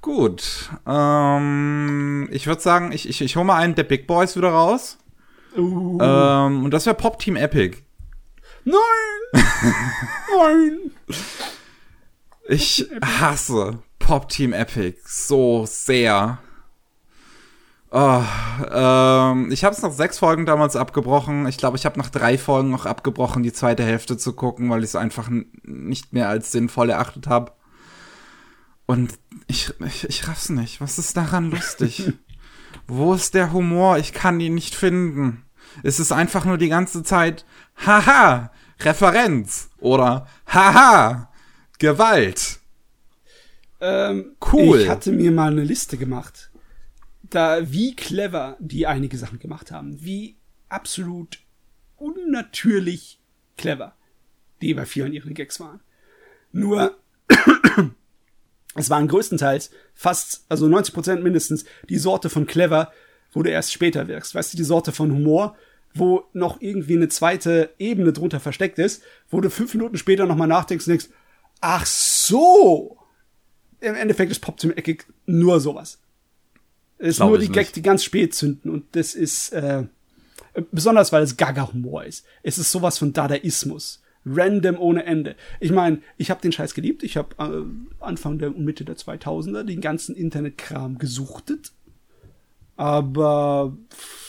Gut. 0.00 0.70
Ähm, 0.86 2.28
ich 2.32 2.46
würde 2.46 2.60
sagen, 2.62 2.90
ich, 2.92 3.08
ich, 3.08 3.20
ich 3.20 3.36
hole 3.36 3.44
mal 3.44 3.56
einen 3.58 3.74
der 3.74 3.84
Big 3.84 4.06
Boys 4.06 4.34
wieder 4.36 4.48
raus. 4.50 4.96
Uh, 5.56 5.98
Ähm, 6.00 6.64
und 6.64 6.70
das 6.72 6.86
wäre 6.86 6.96
Pop 6.96 7.18
Team 7.18 7.36
Epic. 7.36 7.76
nein! 8.64 8.78
nein! 10.38 10.78
Ich 12.48 12.88
hasse 13.04 13.78
Pop 13.98 14.28
Team 14.30 14.52
Epic 14.54 14.98
so 15.04 15.64
sehr. 15.66 16.38
Oh, 17.94 18.22
ähm, 18.70 19.52
ich 19.52 19.64
habe 19.64 19.74
es 19.74 19.82
nach 19.82 19.92
sechs 19.92 20.18
Folgen 20.18 20.46
damals 20.46 20.76
abgebrochen. 20.76 21.46
Ich 21.46 21.58
glaube, 21.58 21.76
ich 21.76 21.84
habe 21.84 21.98
nach 21.98 22.08
drei 22.08 22.38
Folgen 22.38 22.70
noch 22.70 22.86
abgebrochen, 22.86 23.42
die 23.42 23.52
zweite 23.52 23.84
Hälfte 23.84 24.16
zu 24.16 24.32
gucken, 24.32 24.70
weil 24.70 24.78
ich 24.78 24.90
es 24.90 24.96
einfach 24.96 25.28
nicht 25.62 26.14
mehr 26.14 26.30
als 26.30 26.52
sinnvoll 26.52 26.88
erachtet 26.88 27.26
habe. 27.26 27.52
Und 28.86 29.18
ich, 29.46 29.74
ich, 29.84 30.08
ich 30.08 30.26
raff's 30.26 30.48
nicht. 30.48 30.80
Was 30.80 30.98
ist 30.98 31.18
daran 31.18 31.50
lustig? 31.50 32.14
Wo 32.86 33.12
ist 33.12 33.34
der 33.34 33.52
Humor? 33.52 33.98
Ich 33.98 34.14
kann 34.14 34.40
ihn 34.40 34.54
nicht 34.54 34.74
finden. 34.74 35.44
Es 35.82 36.00
ist 36.00 36.12
einfach 36.12 36.46
nur 36.46 36.56
die 36.56 36.70
ganze 36.70 37.02
Zeit, 37.02 37.44
haha, 37.86 38.50
Referenz 38.80 39.68
oder 39.80 40.26
haha, 40.46 41.30
Gewalt. 41.78 42.58
Ähm, 43.80 44.34
Cool. 44.50 44.80
Ich 44.80 44.88
hatte 44.88 45.12
mir 45.12 45.30
mal 45.30 45.52
eine 45.52 45.64
Liste 45.64 45.98
gemacht, 45.98 46.50
da 47.34 47.70
wie 47.72 47.94
clever 47.96 48.56
die 48.60 48.86
einige 48.86 49.18
Sachen 49.18 49.38
gemacht 49.38 49.70
haben, 49.70 50.04
wie 50.04 50.36
absolut 50.68 51.38
unnatürlich 51.96 53.20
clever 53.56 53.94
die 54.62 54.74
bei 54.74 54.86
vielen 54.86 55.12
ihre 55.12 55.32
Gags 55.32 55.60
waren. 55.60 55.80
Nur 56.52 56.96
es 58.74 58.88
waren 58.88 59.08
größtenteils 59.08 59.70
fast, 59.94 60.46
also 60.48 60.68
90 60.68 60.94
Prozent 60.94 61.22
mindestens, 61.22 61.64
die 61.88 61.98
Sorte 61.98 62.30
von 62.30 62.46
clever, 62.46 62.92
wo 63.32 63.42
du 63.42 63.50
erst 63.50 63.72
später 63.72 64.08
wirkst. 64.08 64.34
Weißt 64.34 64.52
du, 64.52 64.56
die 64.56 64.64
Sorte 64.64 64.92
von 64.92 65.12
Humor, 65.12 65.56
wo 65.94 66.24
noch 66.32 66.60
irgendwie 66.60 66.96
eine 66.96 67.08
zweite 67.08 67.74
Ebene 67.78 68.12
drunter 68.12 68.40
versteckt 68.40 68.78
ist, 68.78 69.02
wo 69.28 69.40
du 69.40 69.50
fünf 69.50 69.74
Minuten 69.74 69.98
später 69.98 70.26
nochmal 70.26 70.48
nachdenkst 70.48 70.86
und 70.86 70.90
denkst, 70.92 71.08
ach 71.60 71.84
so, 71.84 72.98
im 73.80 73.94
Endeffekt 73.94 74.30
ist 74.30 74.40
Pop 74.40 74.58
zum 74.58 74.70
Eckig 74.72 75.06
nur 75.26 75.60
sowas. 75.60 76.00
Es 77.02 77.08
ist 77.08 77.16
Glaub 77.16 77.30
nur 77.30 77.38
die 77.38 77.48
Gag, 77.48 77.72
die 77.72 77.82
ganz 77.82 78.04
spät 78.04 78.32
zünden 78.32 78.70
und 78.70 78.84
das 78.92 79.14
ist 79.14 79.52
äh, 79.52 79.82
besonders, 80.70 81.12
weil 81.12 81.24
es 81.24 81.36
Gaga-Humor 81.36 82.04
ist. 82.04 82.24
Es 82.44 82.58
ist 82.58 82.70
sowas 82.70 82.96
von 82.96 83.12
Dadaismus. 83.12 84.00
Random 84.24 84.78
ohne 84.78 85.04
Ende. 85.04 85.34
Ich 85.58 85.72
meine, 85.72 85.98
ich 86.16 86.30
habe 86.30 86.40
den 86.40 86.52
Scheiß 86.52 86.74
geliebt. 86.74 87.02
Ich 87.02 87.16
habe 87.16 87.34
äh, 87.38 88.04
Anfang 88.04 88.38
der 88.38 88.50
Mitte 88.50 88.84
der 88.84 88.96
2000er 88.96 89.64
den 89.64 89.80
ganzen 89.80 90.14
Internetkram 90.14 90.96
gesuchtet. 90.98 91.72
Aber 92.76 93.76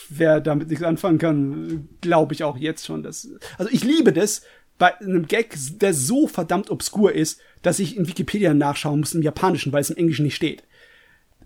wer 0.08 0.40
damit 0.40 0.68
nichts 0.68 0.84
anfangen 0.84 1.18
kann, 1.18 1.88
glaube 2.00 2.34
ich 2.34 2.42
auch 2.42 2.56
jetzt 2.56 2.86
schon. 2.86 3.04
Dass, 3.04 3.28
also 3.56 3.70
ich 3.70 3.84
liebe 3.84 4.12
das 4.12 4.42
bei 4.78 4.98
einem 4.98 5.28
Gag, 5.28 5.56
der 5.78 5.94
so 5.94 6.26
verdammt 6.26 6.70
obskur 6.70 7.12
ist, 7.12 7.40
dass 7.62 7.78
ich 7.78 7.96
in 7.96 8.08
Wikipedia 8.08 8.52
nachschauen 8.52 8.98
muss 8.98 9.14
im 9.14 9.22
Japanischen, 9.22 9.72
weil 9.72 9.82
es 9.82 9.90
im 9.90 9.96
Englischen 9.96 10.24
nicht 10.24 10.34
steht. 10.34 10.64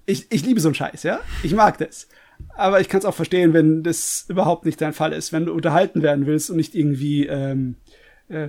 Ich, 0.08 0.26
ich 0.30 0.42
liebe 0.42 0.58
so 0.58 0.68
einen 0.68 0.74
Scheiß, 0.74 1.02
ja? 1.02 1.20
Ich 1.42 1.52
mag 1.52 1.76
das. 1.76 2.08
Aber 2.56 2.80
ich 2.80 2.88
kann 2.88 2.98
es 2.98 3.04
auch 3.04 3.14
verstehen, 3.14 3.52
wenn 3.52 3.82
das 3.82 4.24
überhaupt 4.28 4.64
nicht 4.64 4.80
dein 4.80 4.94
Fall 4.94 5.12
ist, 5.12 5.34
wenn 5.34 5.44
du 5.44 5.52
unterhalten 5.52 6.00
werden 6.00 6.24
willst 6.24 6.48
und 6.48 6.56
nicht 6.56 6.74
irgendwie, 6.74 7.26
ähm, 7.26 7.74
äh, 8.28 8.48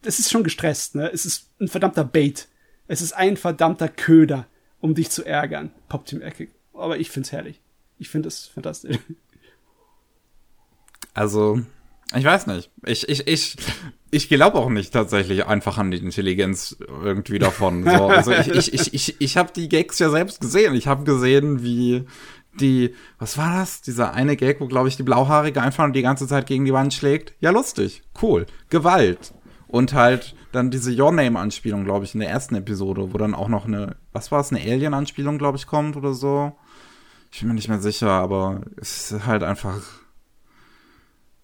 das 0.00 0.18
ist 0.18 0.30
schon 0.30 0.42
gestresst, 0.42 0.94
ne? 0.94 1.10
Es 1.12 1.26
ist 1.26 1.50
ein 1.60 1.68
verdammter 1.68 2.02
Bait. 2.02 2.48
Es 2.88 3.02
ist 3.02 3.12
ein 3.12 3.36
verdammter 3.36 3.90
Köder, 3.90 4.46
um 4.80 4.94
dich 4.94 5.10
zu 5.10 5.22
ärgern. 5.22 5.70
Pop 5.90 6.06
Team 6.06 6.22
Eckig. 6.22 6.48
Aber 6.72 6.96
ich 6.96 7.10
find's 7.10 7.30
herrlich. 7.30 7.60
Ich 7.98 8.08
finde 8.08 8.28
es 8.28 8.46
fantastisch. 8.46 8.96
Also, 11.12 11.60
ich 12.14 12.24
weiß 12.24 12.46
nicht. 12.46 12.70
Ich, 12.84 13.08
ich, 13.08 13.26
ich, 13.26 13.56
ich 14.10 14.28
glaube 14.28 14.58
auch 14.58 14.68
nicht 14.68 14.92
tatsächlich 14.92 15.46
einfach 15.46 15.78
an 15.78 15.90
die 15.90 15.98
Intelligenz 15.98 16.76
irgendwie 17.02 17.38
davon. 17.38 17.84
So, 17.84 17.90
also 18.06 18.32
ich, 18.32 18.48
ich, 18.48 18.74
ich, 18.74 18.94
ich, 18.94 19.20
ich 19.20 19.36
habe 19.36 19.52
die 19.54 19.68
Gags 19.68 19.98
ja 19.98 20.10
selbst 20.10 20.40
gesehen. 20.40 20.74
Ich 20.74 20.86
habe 20.86 21.04
gesehen, 21.04 21.62
wie 21.62 22.06
die, 22.60 22.94
was 23.18 23.36
war 23.36 23.58
das? 23.58 23.82
Dieser 23.82 24.14
eine 24.14 24.36
Gag, 24.36 24.60
wo, 24.60 24.66
glaube 24.66 24.88
ich, 24.88 24.96
die 24.96 25.02
Blauhaarige 25.02 25.60
einfach 25.60 25.90
die 25.92 26.02
ganze 26.02 26.26
Zeit 26.26 26.46
gegen 26.46 26.64
die 26.64 26.72
Wand 26.72 26.94
schlägt. 26.94 27.34
Ja, 27.40 27.50
lustig, 27.50 28.02
cool. 28.22 28.46
Gewalt. 28.70 29.34
Und 29.68 29.94
halt 29.94 30.34
dann 30.52 30.70
diese 30.70 30.96
Your 30.96 31.12
Name-Anspielung, 31.12 31.84
glaube 31.84 32.04
ich, 32.04 32.14
in 32.14 32.20
der 32.20 32.30
ersten 32.30 32.54
Episode, 32.54 33.12
wo 33.12 33.18
dann 33.18 33.34
auch 33.34 33.48
noch 33.48 33.66
eine, 33.66 33.96
was 34.12 34.30
war 34.32 34.40
es, 34.40 34.52
eine 34.52 34.60
Alien-Anspielung, 34.60 35.38
glaube 35.38 35.58
ich, 35.58 35.66
kommt 35.66 35.96
oder 35.96 36.14
so. 36.14 36.52
Ich 37.32 37.40
bin 37.40 37.48
mir 37.48 37.54
nicht 37.54 37.68
mehr 37.68 37.80
sicher, 37.80 38.10
aber 38.10 38.62
es 38.76 39.10
ist 39.10 39.26
halt 39.26 39.42
einfach. 39.42 39.80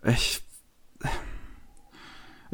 Ich. 0.04 0.42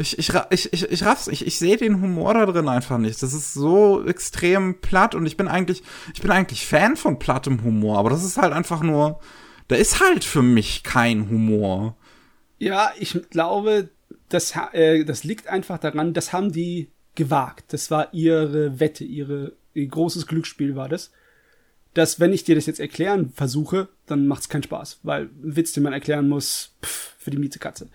Ich, 0.01 0.17
ich, 0.17 0.33
ich, 0.51 0.73
ich, 0.73 0.91
ich 0.91 1.05
raff's, 1.05 1.27
ich, 1.27 1.45
ich 1.45 1.59
sehe 1.59 1.77
den 1.77 2.01
Humor 2.01 2.33
da 2.35 2.47
drin 2.47 2.69
einfach 2.69 2.99
nicht. 2.99 3.21
Das 3.21 3.33
ist 3.33 3.53
so 3.53 4.07
extrem 4.07 4.81
platt 4.81 5.17
und 5.17 5.27
ich 5.27 5.37
bin 5.37 5.49
eigentlich, 5.49 5.83
ich 6.15 6.23
bin 6.23 6.31
eigentlich 6.31 6.67
Fan 6.67 6.97
von 6.97 7.19
plattem 7.19 7.65
Humor, 7.65 7.99
aber 7.99 8.09
das 8.09 8.25
ist 8.25 8.39
halt 8.39 8.53
einfach 8.53 8.81
nur, 8.81 9.19
da 9.67 9.75
ist 9.75 10.01
halt 10.01 10.23
für 10.23 10.43
mich 10.43 10.85
kein 10.85 11.29
Humor. 11.29 11.97
Ja, 12.59 12.93
ich 12.99 13.19
glaube, 13.31 13.91
das, 14.29 14.55
äh, 14.73 15.05
das 15.05 15.25
liegt 15.25 15.49
einfach 15.49 15.79
daran, 15.79 16.15
das 16.15 16.33
haben 16.33 16.53
die 16.53 16.93
gewagt. 17.17 17.73
Das 17.73 17.91
war 17.91 18.15
ihre 18.15 18.79
Wette, 18.79 19.05
ihre, 19.05 19.55
ihr 19.75 19.89
großes 19.89 20.29
Glücksspiel 20.29 20.77
war 20.77 20.89
das. 20.89 21.11
Dass, 21.95 22.21
wenn 22.21 22.33
ich 22.33 22.45
dir 22.45 22.55
das 22.55 22.67
jetzt 22.67 22.79
erklären 22.79 23.33
versuche, 23.35 23.89
dann 24.07 24.29
macht's 24.29 24.49
keinen 24.49 24.63
Spaß, 24.63 25.01
weil 25.03 25.29
Witz, 25.41 25.73
den 25.73 25.83
man 25.83 25.93
erklären 25.93 26.29
muss, 26.29 26.77
pff, 26.85 27.17
für 27.19 27.31
die 27.33 27.39
Mietekatze. 27.39 27.91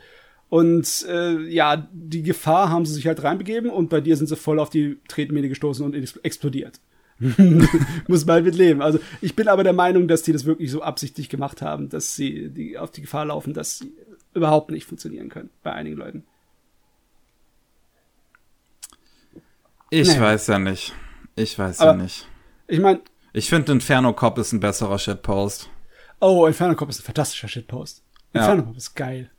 Und 0.53 1.03
äh, 1.09 1.39
ja, 1.49 1.87
die 1.91 2.21
Gefahr 2.21 2.69
haben 2.69 2.85
sie 2.85 2.93
sich 2.93 3.07
halt 3.07 3.23
reinbegeben 3.23 3.71
und 3.71 3.89
bei 3.89 4.01
dir 4.01 4.15
sind 4.17 4.27
sie 4.27 4.35
voll 4.35 4.59
auf 4.59 4.69
die 4.69 4.99
Tretmine 5.07 5.49
gestoßen 5.49 5.83
und 5.83 5.95
ex- 5.95 6.17
explodiert. 6.17 6.79
Muss 8.07 8.25
mal 8.27 8.43
mit 8.43 8.53
leben. 8.53 8.81
Also 8.83 8.99
ich 9.21 9.35
bin 9.35 9.47
aber 9.47 9.63
der 9.63 9.73
Meinung, 9.73 10.07
dass 10.07 10.21
die 10.21 10.31
das 10.31 10.45
wirklich 10.45 10.69
so 10.69 10.83
absichtlich 10.83 11.27
gemacht 11.29 11.63
haben, 11.63 11.89
dass 11.89 12.15
sie 12.15 12.49
die, 12.49 12.77
auf 12.77 12.91
die 12.91 13.01
Gefahr 13.01 13.25
laufen, 13.25 13.53
dass 13.55 13.79
sie 13.79 13.93
überhaupt 14.35 14.69
nicht 14.69 14.85
funktionieren 14.85 15.29
können 15.29 15.49
bei 15.63 15.73
einigen 15.73 15.97
Leuten. 15.97 16.23
Ich 19.89 20.07
Nee. 20.09 20.19
weiß 20.21 20.47
ja 20.47 20.59
nicht. 20.59 20.93
Ich 21.35 21.57
weiß 21.57 21.79
Aber- 21.79 21.91
ja 21.97 22.03
nicht. 22.03 22.27
Ich 22.67 22.79
meine, 22.79 23.01
Ich 23.33 23.49
finde, 23.49 23.71
Inferno 23.71 24.13
Cop 24.13 24.37
ist 24.37 24.53
ein 24.53 24.59
besserer 24.59 24.99
Shitpost. 24.99 25.67
Oh, 26.19 26.45
Inferno 26.45 26.75
Cop 26.75 26.89
ist 26.89 26.99
ein 26.99 27.05
fantastischer 27.05 27.47
Shitpost. 27.47 28.03
Ja. 28.33 28.41
Inferno 28.41 28.63
Cop 28.65 28.77
ist 28.77 28.93
geil. 28.95 29.31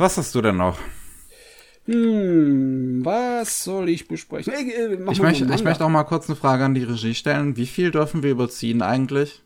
Was 0.00 0.16
hast 0.16 0.34
du 0.34 0.40
denn 0.40 0.56
noch? 0.56 0.78
Hm, 1.84 3.04
was 3.04 3.64
soll 3.64 3.90
ich 3.90 4.08
besprechen? 4.08 4.50
Äh, 4.50 4.94
äh, 4.94 5.12
Ich 5.12 5.20
möchte, 5.20 5.44
ich 5.44 5.62
möchte 5.62 5.84
auch 5.84 5.90
mal 5.90 6.04
kurz 6.04 6.26
eine 6.26 6.36
Frage 6.36 6.64
an 6.64 6.72
die 6.72 6.84
Regie 6.84 7.14
stellen. 7.14 7.58
Wie 7.58 7.66
viel 7.66 7.90
dürfen 7.90 8.22
wir 8.22 8.30
überziehen 8.30 8.80
eigentlich? 8.80 9.42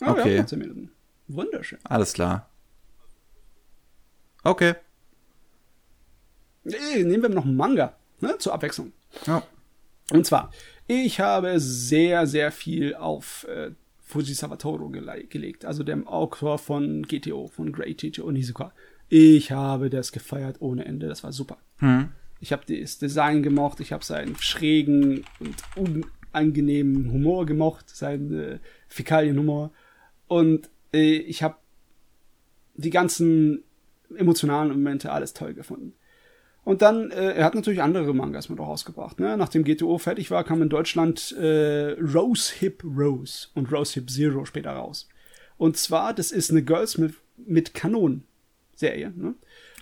Ah, 0.00 0.14
wir 0.14 0.22
okay. 0.22 0.38
noch 0.38 0.46
10 0.46 0.58
Minuten. 0.60 0.92
Wunderschön. 1.26 1.80
Alles 1.82 2.12
klar. 2.12 2.48
Okay. 4.44 4.76
Äh, 6.66 7.02
nehmen 7.02 7.24
wir 7.24 7.30
noch 7.30 7.44
einen 7.44 7.56
Manga, 7.56 7.96
ne, 8.20 8.38
zur 8.38 8.54
Abwechslung. 8.54 8.92
Ja. 9.26 9.42
Und 10.10 10.24
zwar, 10.24 10.52
ich 10.86 11.20
habe 11.20 11.58
sehr, 11.60 12.26
sehr 12.26 12.52
viel 12.52 12.94
auf 12.94 13.46
äh, 13.48 13.70
Fujisawa 14.00 14.56
Toro 14.56 14.90
gele 14.90 15.24
gelegt, 15.24 15.64
also 15.64 15.82
dem 15.82 16.06
Autor 16.06 16.58
von 16.58 17.02
GTO, 17.02 17.48
von 17.48 17.72
Great 17.72 17.98
Teacher 17.98 18.24
Onizuka. 18.24 18.72
Ich 19.08 19.52
habe 19.52 19.90
das 19.90 20.12
gefeiert 20.12 20.56
ohne 20.60 20.84
Ende, 20.84 21.08
das 21.08 21.22
war 21.22 21.32
super. 21.32 21.58
Hm. 21.78 22.08
Ich 22.40 22.52
habe 22.52 22.62
das 22.66 22.98
Design 22.98 23.42
gemocht, 23.42 23.80
ich 23.80 23.92
habe 23.92 24.04
seinen 24.04 24.36
schrägen 24.36 25.24
und 25.38 25.62
unangenehmen 25.76 27.12
Humor 27.12 27.46
gemocht, 27.46 27.88
seinen 27.88 28.34
äh, 28.34 28.58
Fäkalienhumor. 28.88 29.70
Und 30.28 30.70
äh, 30.92 31.16
ich 31.16 31.42
habe 31.42 31.56
die 32.74 32.90
ganzen 32.90 33.62
emotionalen 34.16 34.70
Momente 34.70 35.12
alles 35.12 35.34
toll 35.34 35.54
gefunden. 35.54 35.94
Und 36.64 36.80
dann, 36.82 37.10
äh, 37.10 37.32
er 37.32 37.44
hat 37.44 37.54
natürlich 37.54 37.82
andere 37.82 38.14
Mangas 38.14 38.48
mit 38.48 38.60
auch 38.60 38.68
rausgebracht. 38.68 39.18
Ne? 39.18 39.36
Nachdem 39.36 39.64
GTO 39.64 39.98
fertig 39.98 40.30
war, 40.30 40.44
kam 40.44 40.62
in 40.62 40.68
Deutschland 40.68 41.32
äh, 41.32 41.92
Rose 41.92 42.54
Hip 42.60 42.84
Rose 42.84 43.48
und 43.54 43.72
Rose 43.72 43.94
Hip 43.94 44.10
Zero 44.10 44.44
später 44.44 44.70
raus. 44.70 45.08
Und 45.58 45.76
zwar, 45.76 46.14
das 46.14 46.30
ist 46.30 46.50
eine 46.50 46.62
Girls 46.62 46.98
mit, 46.98 47.14
mit 47.36 47.74
Kanonen 47.74 48.24
Serie. 48.74 49.12
Ne? 49.16 49.34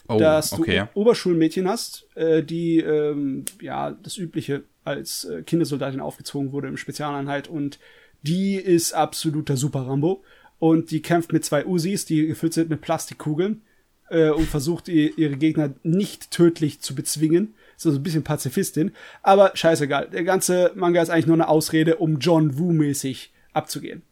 Oh, 0.09 0.19
dass 0.19 0.51
du 0.51 0.63
okay. 0.63 0.85
Oberschulmädchen 0.95 1.69
hast, 1.69 2.07
äh, 2.17 2.43
die 2.43 2.81
ähm, 2.81 3.45
ja 3.61 3.93
das 3.93 4.17
übliche 4.17 4.65
als 4.83 5.25
äh, 5.25 5.43
Kindersoldatin 5.43 6.01
aufgezogen 6.01 6.53
wurde 6.53 6.69
im 6.69 6.77
Spezialeinheit 6.77 7.49
und 7.49 7.79
die 8.23 8.57
ist 8.57 8.93
absoluter 8.93 9.57
Super 9.57 9.87
Rambo 9.87 10.25
und 10.59 10.91
die 10.91 11.01
kämpft 11.01 11.33
mit 11.33 11.45
zwei 11.45 11.65
Usis, 11.65 12.07
die 12.07 12.27
gefüllt 12.27 12.55
sind 12.55 12.71
mit 12.71 12.81
Plastikkugeln 12.81 13.63
äh, 14.11 14.31
und 14.31 14.47
versucht 14.47 14.89
ihr, 14.89 15.17
ihre 15.19 15.37
Gegner 15.37 15.71
nicht 15.83 16.31
tödlich 16.31 16.81
zu 16.81 16.95
bezwingen. 16.95 17.55
Ist 17.77 17.87
also 17.87 17.99
ein 17.99 18.03
bisschen 18.03 18.25
Pazifistin, 18.25 18.93
aber 19.23 19.53
scheißegal. 19.55 20.09
Der 20.11 20.25
ganze 20.25 20.73
Manga 20.75 21.01
ist 21.01 21.09
eigentlich 21.11 21.27
nur 21.27 21.37
eine 21.37 21.49
Ausrede, 21.49 21.97
um 21.97 22.19
John 22.19 22.59
Woo 22.59 22.73
mäßig 22.73 23.33
abzugehen. 23.55 24.03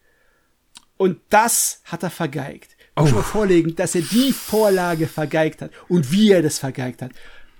Und 0.96 1.18
das 1.28 1.82
hat 1.84 2.02
er 2.02 2.10
vergeigt. 2.10 2.76
Ich 2.96 3.02
muss 3.02 3.12
Oh. 3.12 3.16
mal 3.16 3.22
vorlegen, 3.22 3.76
dass 3.76 3.94
er 3.94 4.00
die 4.00 4.32
Vorlage 4.32 5.06
vergeigt 5.06 5.62
hat 5.62 5.70
und 5.88 6.10
wie 6.10 6.32
er 6.32 6.42
das 6.42 6.58
vergeigt 6.58 7.02
hat. 7.02 7.12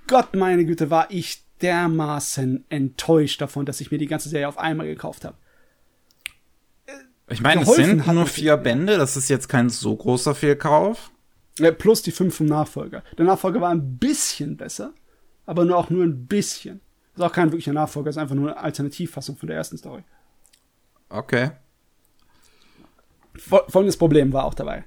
Gott 0.09 0.34
meine 0.34 0.64
Güte, 0.64 0.91
war 0.91 1.11
ich 1.11 1.43
dermaßen 1.61 2.64
enttäuscht 2.70 3.41
davon, 3.41 3.66
dass 3.66 3.80
ich 3.80 3.91
mir 3.91 3.99
die 3.99 4.07
ganze 4.07 4.28
Serie 4.28 4.49
auf 4.49 4.59
einmal 4.59 4.86
gekauft 4.86 5.24
habe. 5.24 5.36
Ich 7.30 7.41
meine, 7.43 7.62
es 7.62 7.74
sind 7.74 8.07
nur 8.07 8.26
vier 8.26 8.57
Bände, 8.57 8.97
das 8.97 9.16
ist 9.16 9.28
jetzt 9.28 9.49
kein 9.49 9.68
so 9.68 9.95
großer 9.95 10.34
Fehlkauf. 10.34 11.11
Äh, 11.61 11.72
Plus 11.72 12.02
die 12.02 12.11
fünf 12.12 12.36
vom 12.36 12.46
Nachfolger. 12.46 13.02
Der 13.16 13.24
Nachfolger 13.24 13.61
war 13.61 13.70
ein 13.70 13.98
bisschen 13.98 14.56
besser, 14.56 14.92
aber 15.46 15.64
nur 15.64 15.76
auch 15.76 15.90
nur 15.90 16.04
ein 16.04 16.26
bisschen. 16.26 16.80
Ist 17.14 17.22
auch 17.22 17.32
kein 17.32 17.50
wirklicher 17.50 17.72
Nachfolger, 17.72 18.11
ist 18.11 18.18
einfach 18.18 18.34
nur 18.36 18.50
eine 18.50 18.59
Alternativfassung 18.59 19.36
von 19.36 19.48
der 19.48 19.56
ersten 19.56 19.76
Story. 19.78 20.04
Okay. 21.09 21.50
Fol- 23.36 23.68
Folgendes 23.68 23.96
Problem 23.96 24.32
war 24.32 24.44
auch 24.44 24.54
dabei. 24.54 24.84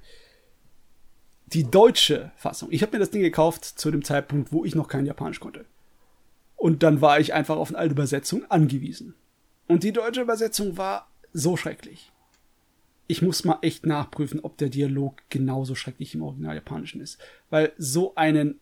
Die 1.47 1.69
deutsche 1.69 2.31
Fassung. 2.37 2.69
Ich 2.71 2.81
habe 2.81 2.93
mir 2.93 2.99
das 2.99 3.09
Ding 3.11 3.21
gekauft 3.21 3.65
zu 3.65 3.91
dem 3.91 4.03
Zeitpunkt, 4.05 4.53
wo 4.53 4.63
ich 4.63 4.75
noch 4.75 4.87
kein 4.87 5.05
Japanisch 5.05 5.39
konnte. 5.39 5.65
Und 6.55 6.83
dann 6.83 7.01
war 7.01 7.19
ich 7.19 7.33
einfach 7.33 7.57
auf 7.57 7.69
eine 7.69 7.77
alte 7.79 7.93
Übersetzung 7.93 8.49
angewiesen. 8.49 9.15
Und 9.67 9.83
die 9.83 9.91
deutsche 9.91 10.21
Übersetzung 10.21 10.77
war 10.77 11.07
so 11.33 11.57
schrecklich. 11.57 12.10
Ich 13.07 13.21
muss 13.21 13.43
mal 13.43 13.59
echt 13.61 13.85
nachprüfen, 13.85 14.39
ob 14.39 14.57
der 14.57 14.69
Dialog 14.69 15.21
genauso 15.29 15.75
schrecklich 15.75 16.15
im 16.15 16.23
Original 16.23 16.55
Japanischen 16.55 17.01
ist. 17.01 17.19
Weil 17.49 17.73
so 17.77 18.15
einen 18.15 18.59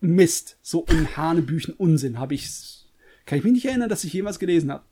Mist, 0.00 0.58
so 0.62 0.86
einen 0.86 1.16
Hanebüchen 1.16 1.74
Unsinn 1.74 2.18
habe 2.18 2.34
ich, 2.34 2.86
kann 3.26 3.38
ich 3.38 3.44
mich 3.44 3.52
nicht 3.52 3.66
erinnern, 3.66 3.88
dass 3.88 4.04
ich 4.04 4.12
jemals 4.12 4.38
gelesen 4.38 4.70
habe. 4.70 4.84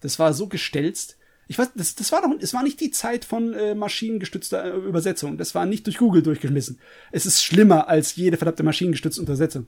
Das 0.00 0.18
war 0.18 0.32
so 0.32 0.48
gestelzt. 0.48 1.16
Ich 1.48 1.58
weiß, 1.58 1.72
das, 1.74 1.94
das 1.94 2.12
war 2.12 2.22
doch, 2.22 2.30
es 2.40 2.54
war 2.54 2.62
nicht 2.62 2.80
die 2.80 2.90
Zeit 2.90 3.24
von 3.24 3.52
äh, 3.54 3.74
maschinengestützter 3.74 4.64
äh, 4.64 4.76
Übersetzung. 4.76 5.38
Das 5.38 5.54
war 5.54 5.64
nicht 5.64 5.86
durch 5.86 5.98
Google 5.98 6.22
durchgeschmissen. 6.22 6.80
Es 7.12 7.24
ist 7.24 7.44
schlimmer 7.44 7.88
als 7.88 8.16
jede 8.16 8.36
verdammte 8.36 8.64
maschinengestützte 8.64 9.22
Übersetzung. 9.22 9.66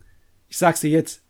Ich 0.49 0.59
sag's 0.59 0.81
dir 0.81 0.91
jetzt. 0.91 1.23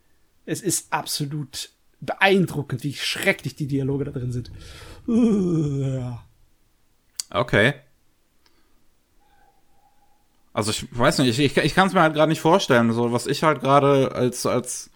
Es 0.46 0.62
ist 0.62 0.92
absolut 0.92 1.70
beeindruckend, 2.00 2.84
wie 2.84 2.94
schrecklich 2.94 3.56
die 3.56 3.66
Dialoge 3.66 4.04
da 4.04 4.12
drin 4.12 4.32
sind. 4.32 4.50
Uh, 5.06 5.82
ja. 5.82 6.27
Okay. 7.30 7.74
Also 10.52 10.70
ich 10.70 10.86
weiß 10.98 11.18
nicht, 11.18 11.38
ich, 11.38 11.56
ich, 11.56 11.64
ich 11.64 11.74
kann 11.74 11.86
es 11.88 11.94
mir 11.94 12.02
halt 12.02 12.14
gerade 12.14 12.28
nicht 12.30 12.40
vorstellen. 12.40 12.92
So, 12.92 13.12
was 13.12 13.26
ich 13.26 13.42
halt 13.42 13.60
gerade 13.60 14.12
als, 14.14 14.44
als 14.46 14.90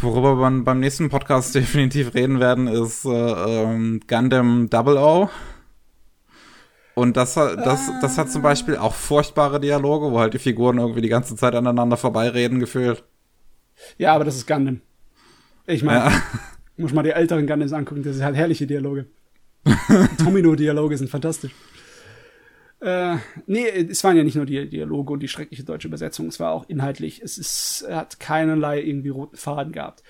worüber 0.00 0.34
wir 0.36 0.62
beim 0.64 0.80
nächsten 0.80 1.10
Podcast 1.10 1.54
definitiv 1.54 2.14
reden 2.14 2.40
werden, 2.40 2.66
ist 2.66 3.04
äh, 3.04 3.08
ähm, 3.10 4.00
Gundam 4.08 4.68
Double 4.70 4.96
O. 4.96 5.30
Und 6.94 7.16
das, 7.16 7.36
hat- 7.36 7.58
das, 7.64 7.90
das 8.02 8.18
hat 8.18 8.30
zum 8.30 8.42
Beispiel 8.42 8.76
auch 8.76 8.94
furchtbare 8.94 9.60
Dialoge, 9.60 10.10
wo 10.10 10.18
halt 10.18 10.34
die 10.34 10.38
Figuren 10.38 10.78
irgendwie 10.78 11.00
die 11.00 11.08
ganze 11.08 11.36
Zeit 11.36 11.54
aneinander 11.54 11.96
vorbeireden 11.96 12.58
gefühlt. 12.58 13.04
ja, 13.96 14.14
aber 14.14 14.24
das 14.24 14.36
ist 14.36 14.46
Gundam. 14.46 14.80
Ich 15.66 15.82
meine, 15.84 16.10
Ja. 16.10 16.22
muss 16.76 16.92
mal 16.92 17.02
die 17.02 17.10
älteren 17.10 17.46
Gundams 17.46 17.72
angucken, 17.72 18.02
das 18.02 18.16
sind 18.16 18.24
halt 18.24 18.36
herrliche 18.36 18.66
Dialoge. 18.66 19.06
Tomino-Dialoge 20.18 20.96
sind 20.96 21.10
fantastisch. 21.10 21.52
Äh, 22.80 23.18
nee, 23.46 23.68
es 23.68 24.02
waren 24.02 24.16
ja 24.16 24.24
nicht 24.24 24.34
nur 24.34 24.46
die 24.46 24.68
Dialoge 24.68 25.12
und 25.12 25.20
die 25.20 25.28
schreckliche 25.28 25.62
deutsche 25.62 25.86
Übersetzung, 25.86 26.26
es 26.26 26.40
war 26.40 26.50
auch 26.50 26.68
inhaltlich. 26.68 27.22
Es 27.22 27.38
ist, 27.38 27.86
hat 27.88 28.18
keinerlei 28.18 28.82
irgendwie 28.82 29.10
roten 29.10 29.36
Faden 29.36 29.72
gehabt. 29.72 30.02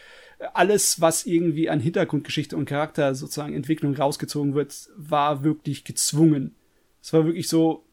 Alles, 0.54 1.00
was 1.00 1.26
irgendwie 1.26 1.68
an 1.68 1.80
Hintergrundgeschichte 1.80 2.56
und 2.56 2.64
Charakter 2.64 3.14
sozusagen 3.14 3.54
Entwicklung 3.54 3.94
rausgezogen 3.94 4.54
wird, 4.54 4.88
war 4.96 5.44
wirklich 5.44 5.84
gezwungen. 5.84 6.54
Es 7.02 7.12
war 7.12 7.26
wirklich 7.26 7.48
so, 7.48 7.84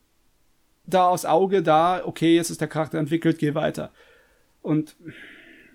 da 0.86 1.10
aufs 1.10 1.26
Auge, 1.26 1.62
da, 1.62 2.04
okay, 2.06 2.36
jetzt 2.36 2.50
ist 2.50 2.62
der 2.62 2.68
Charakter 2.68 2.98
entwickelt, 2.98 3.38
geh 3.38 3.54
weiter. 3.56 3.92
Und 4.62 4.96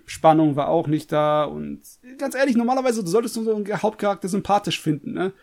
Spannung 0.05 0.55
war 0.55 0.69
auch 0.69 0.87
nicht 0.87 1.11
da 1.11 1.43
und 1.43 1.81
ganz 2.17 2.35
ehrlich, 2.35 2.55
normalerweise 2.55 3.03
du 3.03 3.09
solltest 3.09 3.35
du 3.35 3.43
so 3.43 3.55
einen 3.55 3.81
Hauptcharakter 3.81 4.27
sympathisch 4.27 4.79
finden, 4.79 5.13
ne? 5.13 5.33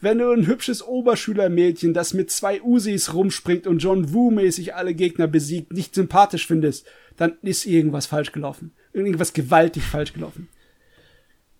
Wenn 0.00 0.18
du 0.18 0.30
ein 0.30 0.46
hübsches 0.46 0.82
Oberschülermädchen, 0.86 1.94
das 1.94 2.14
mit 2.14 2.30
zwei 2.30 2.62
Usis 2.62 3.14
rumspringt 3.14 3.66
und 3.66 3.78
John 3.78 4.12
Woo-mäßig 4.12 4.74
alle 4.74 4.94
Gegner 4.94 5.26
besiegt, 5.26 5.72
nicht 5.72 5.94
sympathisch 5.94 6.46
findest, 6.46 6.86
dann 7.16 7.36
ist 7.42 7.66
irgendwas 7.66 8.06
falsch 8.06 8.32
gelaufen. 8.32 8.72
Irgendwas 8.92 9.32
gewaltig 9.32 9.84
falsch 9.84 10.12
gelaufen. 10.12 10.48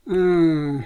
Äh. 0.06 0.84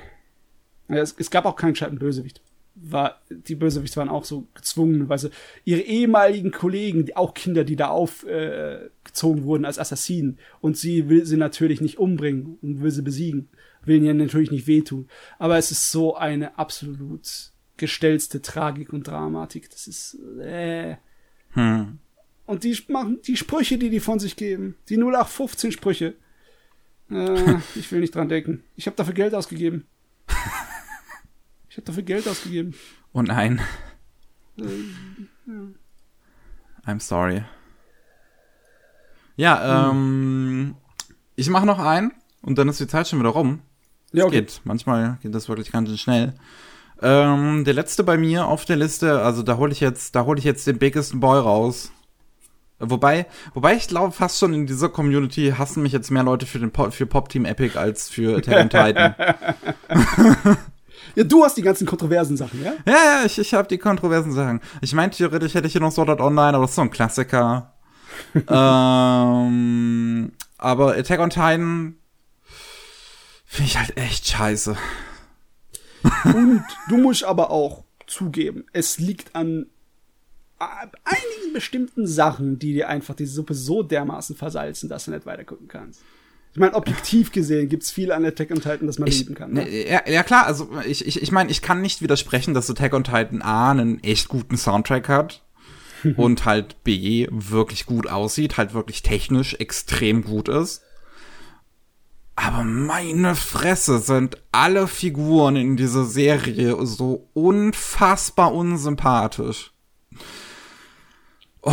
Ja, 0.91 1.03
es, 1.03 1.15
es 1.19 1.31
gab 1.31 1.45
auch 1.45 1.57
keinen 1.57 1.73
gescheiten 1.73 1.99
Bösewicht. 1.99 2.41
War, 2.81 3.21
die 3.29 3.57
Bösewichte 3.57 3.97
waren 3.97 4.09
auch 4.09 4.25
so 4.25 4.47
gezwungen, 4.55 5.09
weil 5.09 5.19
sie 5.19 5.31
ihre 5.65 5.81
ehemaligen 5.81 6.53
Kollegen, 6.53 7.05
die 7.05 7.17
auch 7.17 7.35
Kinder, 7.35 7.65
die 7.65 7.77
da 7.77 7.89
aufgezogen 7.89 9.43
äh, 9.43 9.45
wurden 9.45 9.65
als 9.65 9.79
Assassinen, 9.79 10.39
und 10.61 10.77
sie 10.77 11.09
will 11.09 11.27
sie 11.27 11.37
natürlich 11.37 11.81
nicht 11.81 11.99
umbringen 11.99 12.59
und 12.63 12.83
will 12.83 12.91
sie 12.91 13.03
besiegen, 13.03 13.49
will 13.85 14.03
ihnen 14.03 14.19
natürlich 14.19 14.51
nicht 14.51 14.67
wehtun. 14.67 15.09
Aber 15.39 15.59
es 15.59 15.71
ist 15.71 15.91
so 15.91 16.17
eine 16.17 16.59
absolut 16.59 17.53
gestellte 17.79 18.43
Tragik 18.43 18.93
und 18.93 19.07
Dramatik. 19.07 19.71
Das 19.71 19.87
ist 19.87 20.19
äh. 20.41 20.97
Hm. 21.53 21.99
Und 22.45 22.65
die 22.65 22.79
machen 22.89 23.21
die 23.27 23.37
Sprüche, 23.37 23.79
die 23.79 23.91
die 23.91 24.01
von 24.01 24.19
sich 24.19 24.37
geben, 24.37 24.77
die 24.89 24.97
0815 24.97 25.73
Sprüche. 25.73 26.15
Äh, 27.11 27.57
ich 27.75 27.91
will 27.91 28.01
nicht 28.01 28.15
dran 28.15 28.29
denken. 28.29 28.63
Ich 28.77 28.87
habe 28.87 28.97
dafür 28.97 29.15
Geld 29.15 29.35
ausgegeben. 29.35 29.87
Ich 31.71 31.77
habe 31.77 31.87
dafür 31.87 32.03
Geld 32.03 32.27
ausgegeben. 32.27 32.75
Oh 33.13 33.23
nein. 33.23 33.61
I'm 36.87 37.01
sorry. 37.01 37.45
Ja, 39.37 39.91
ähm, 39.91 40.75
ich 41.37 41.49
mache 41.49 41.67
noch 41.67 41.79
einen 41.79 42.13
und 42.43 42.59
dann 42.59 42.69
ist 42.69 42.81
die 42.81 42.89
Zeit 42.89 43.07
schon 43.07 43.21
wieder 43.21 43.29
rum. 43.31 43.61
Ja, 44.13 44.25
okay. 44.25 44.41
geht. 44.41 44.61
Manchmal 44.65 45.19
geht 45.23 45.35
das 45.35 45.49
wirklich 45.49 45.71
ganz 45.71 45.89
schön 45.89 45.99
schnell. 45.99 46.35
Ähm, 47.01 47.65
der 47.65 47.75
letzte 47.75 48.03
bei 48.03 48.17
mir 48.17 48.47
auf 48.47 48.65
der 48.65 48.77
Liste, 48.77 49.23
also 49.23 49.43
da 49.43 49.57
hole 49.59 49.71
ich 49.71 49.81
jetzt, 49.81 50.17
da 50.17 50.25
hole 50.25 50.39
ich 50.39 50.45
jetzt 50.45 50.67
den 50.67 50.79
biggest 50.79 51.21
Boy 51.21 51.39
raus. 51.39 51.93
Wobei, 52.81 53.27
wobei 53.55 53.75
ich 53.75 53.89
glaube, 53.89 54.13
fast 54.13 54.39
schon 54.39 54.55
in 54.55 54.67
dieser 54.67 54.89
Community 54.89 55.55
hassen 55.57 55.83
mich 55.83 55.93
jetzt 55.93 56.11
mehr 56.11 56.23
Leute 56.23 56.47
für 56.47 56.59
den 56.59 56.71
Pop, 56.71 56.93
für 56.93 57.07
Pop 57.07 57.29
Team 57.29 57.45
Epic 57.45 57.77
als 57.77 58.09
für 58.09 58.39
Attack 58.39 58.57
on 58.57 58.71
Titan. 58.71 59.15
ja, 61.15 61.25
du 61.25 61.45
hast 61.45 61.57
die 61.57 61.63
ganzen 61.63 61.87
kontroversen 61.87 62.37
Sachen, 62.37 62.63
ja? 62.63 62.75
Ja, 62.87 62.93
ja, 62.93 63.23
ich, 63.25 63.39
ich 63.39 63.55
habe 63.55 63.69
die 63.69 63.79
kontroversen 63.79 64.33
Sachen. 64.33 64.61
Ich 64.81 64.95
meine, 64.95 65.11
theoretisch 65.11 65.55
hätte 65.55 65.67
ich 65.67 65.73
hier 65.73 65.81
noch 65.81 65.93
Sword 65.93 66.11
Art 66.11 66.21
Online, 66.21 66.57
aber 66.57 66.63
das 66.63 66.71
ist 66.71 66.77
so 66.77 66.83
ein 66.83 66.91
Klassiker. 66.91 67.75
ähm, 68.49 70.33
aber 70.59 70.97
Attack 70.97 71.21
on 71.21 71.31
Titan 71.31 71.97
finde 73.45 73.71
ich 73.71 73.79
halt 73.79 73.97
echt 73.97 74.27
scheiße. 74.27 74.77
Und 76.25 76.65
du 76.89 76.97
musst 76.97 77.25
aber 77.25 77.51
auch 77.51 77.85
zugeben, 78.07 78.65
es 78.73 78.99
liegt 78.99 79.35
an 79.35 79.67
einigen 80.59 81.53
bestimmten 81.53 82.07
Sachen, 82.07 82.59
die 82.59 82.73
dir 82.73 82.89
einfach 82.89 83.15
die 83.15 83.27
Suppe 83.27 83.55
so 83.55 83.83
dermaßen 83.83 84.35
versalzen, 84.35 84.89
dass 84.89 85.05
du 85.05 85.13
nicht 85.13 85.27
weiter 85.27 85.45
gucken 85.45 85.69
kannst. 85.69 86.03
Ich 86.55 86.61
meine, 86.61 86.75
objektiv 86.75 87.31
gesehen 87.31 87.69
gibt's 87.69 87.91
viel 87.91 88.11
an 88.11 88.25
Attack 88.25 88.51
on 88.51 88.61
Titan, 88.61 88.87
das 88.87 88.99
man 88.99 89.09
ich, 89.09 89.19
lieben 89.21 89.35
kann. 89.35 89.53
Ne? 89.53 89.69
Ja, 89.69 90.03
ja, 90.07 90.23
klar, 90.23 90.47
also 90.47 90.69
ich, 90.87 91.07
ich, 91.07 91.23
ich 91.23 91.31
meine, 91.31 91.51
ich 91.51 91.63
kann 91.63 91.83
nicht 91.83 92.03
widersprechen, 92.03 92.55
dass 92.55 92.71
Attack 92.71 92.95
on 92.95 93.05
Titan 93.05 93.43
A 93.43 93.71
einen 93.71 94.03
echt 94.03 94.29
guten 94.29 94.57
Soundtrack 94.57 95.09
hat 95.09 95.45
und 96.17 96.45
halt 96.45 96.83
B 96.85 97.29
wirklich 97.31 97.87
gut 97.87 98.09
aussieht, 98.09 98.57
halt 98.57 98.75
wirklich 98.75 99.03
technisch 99.03 99.55
extrem 99.55 100.25
gut 100.25 100.49
ist. 100.49 100.83
Aber 102.35 102.63
meine 102.63 103.35
Fresse 103.35 103.99
sind 103.99 104.39
alle 104.53 104.87
Figuren 104.87 105.57
in 105.57 105.77
dieser 105.77 106.05
Serie 106.05 106.87
so 106.87 107.29
unfassbar 107.35 108.55
unsympathisch. 108.55 109.73
Oh, 111.63 111.73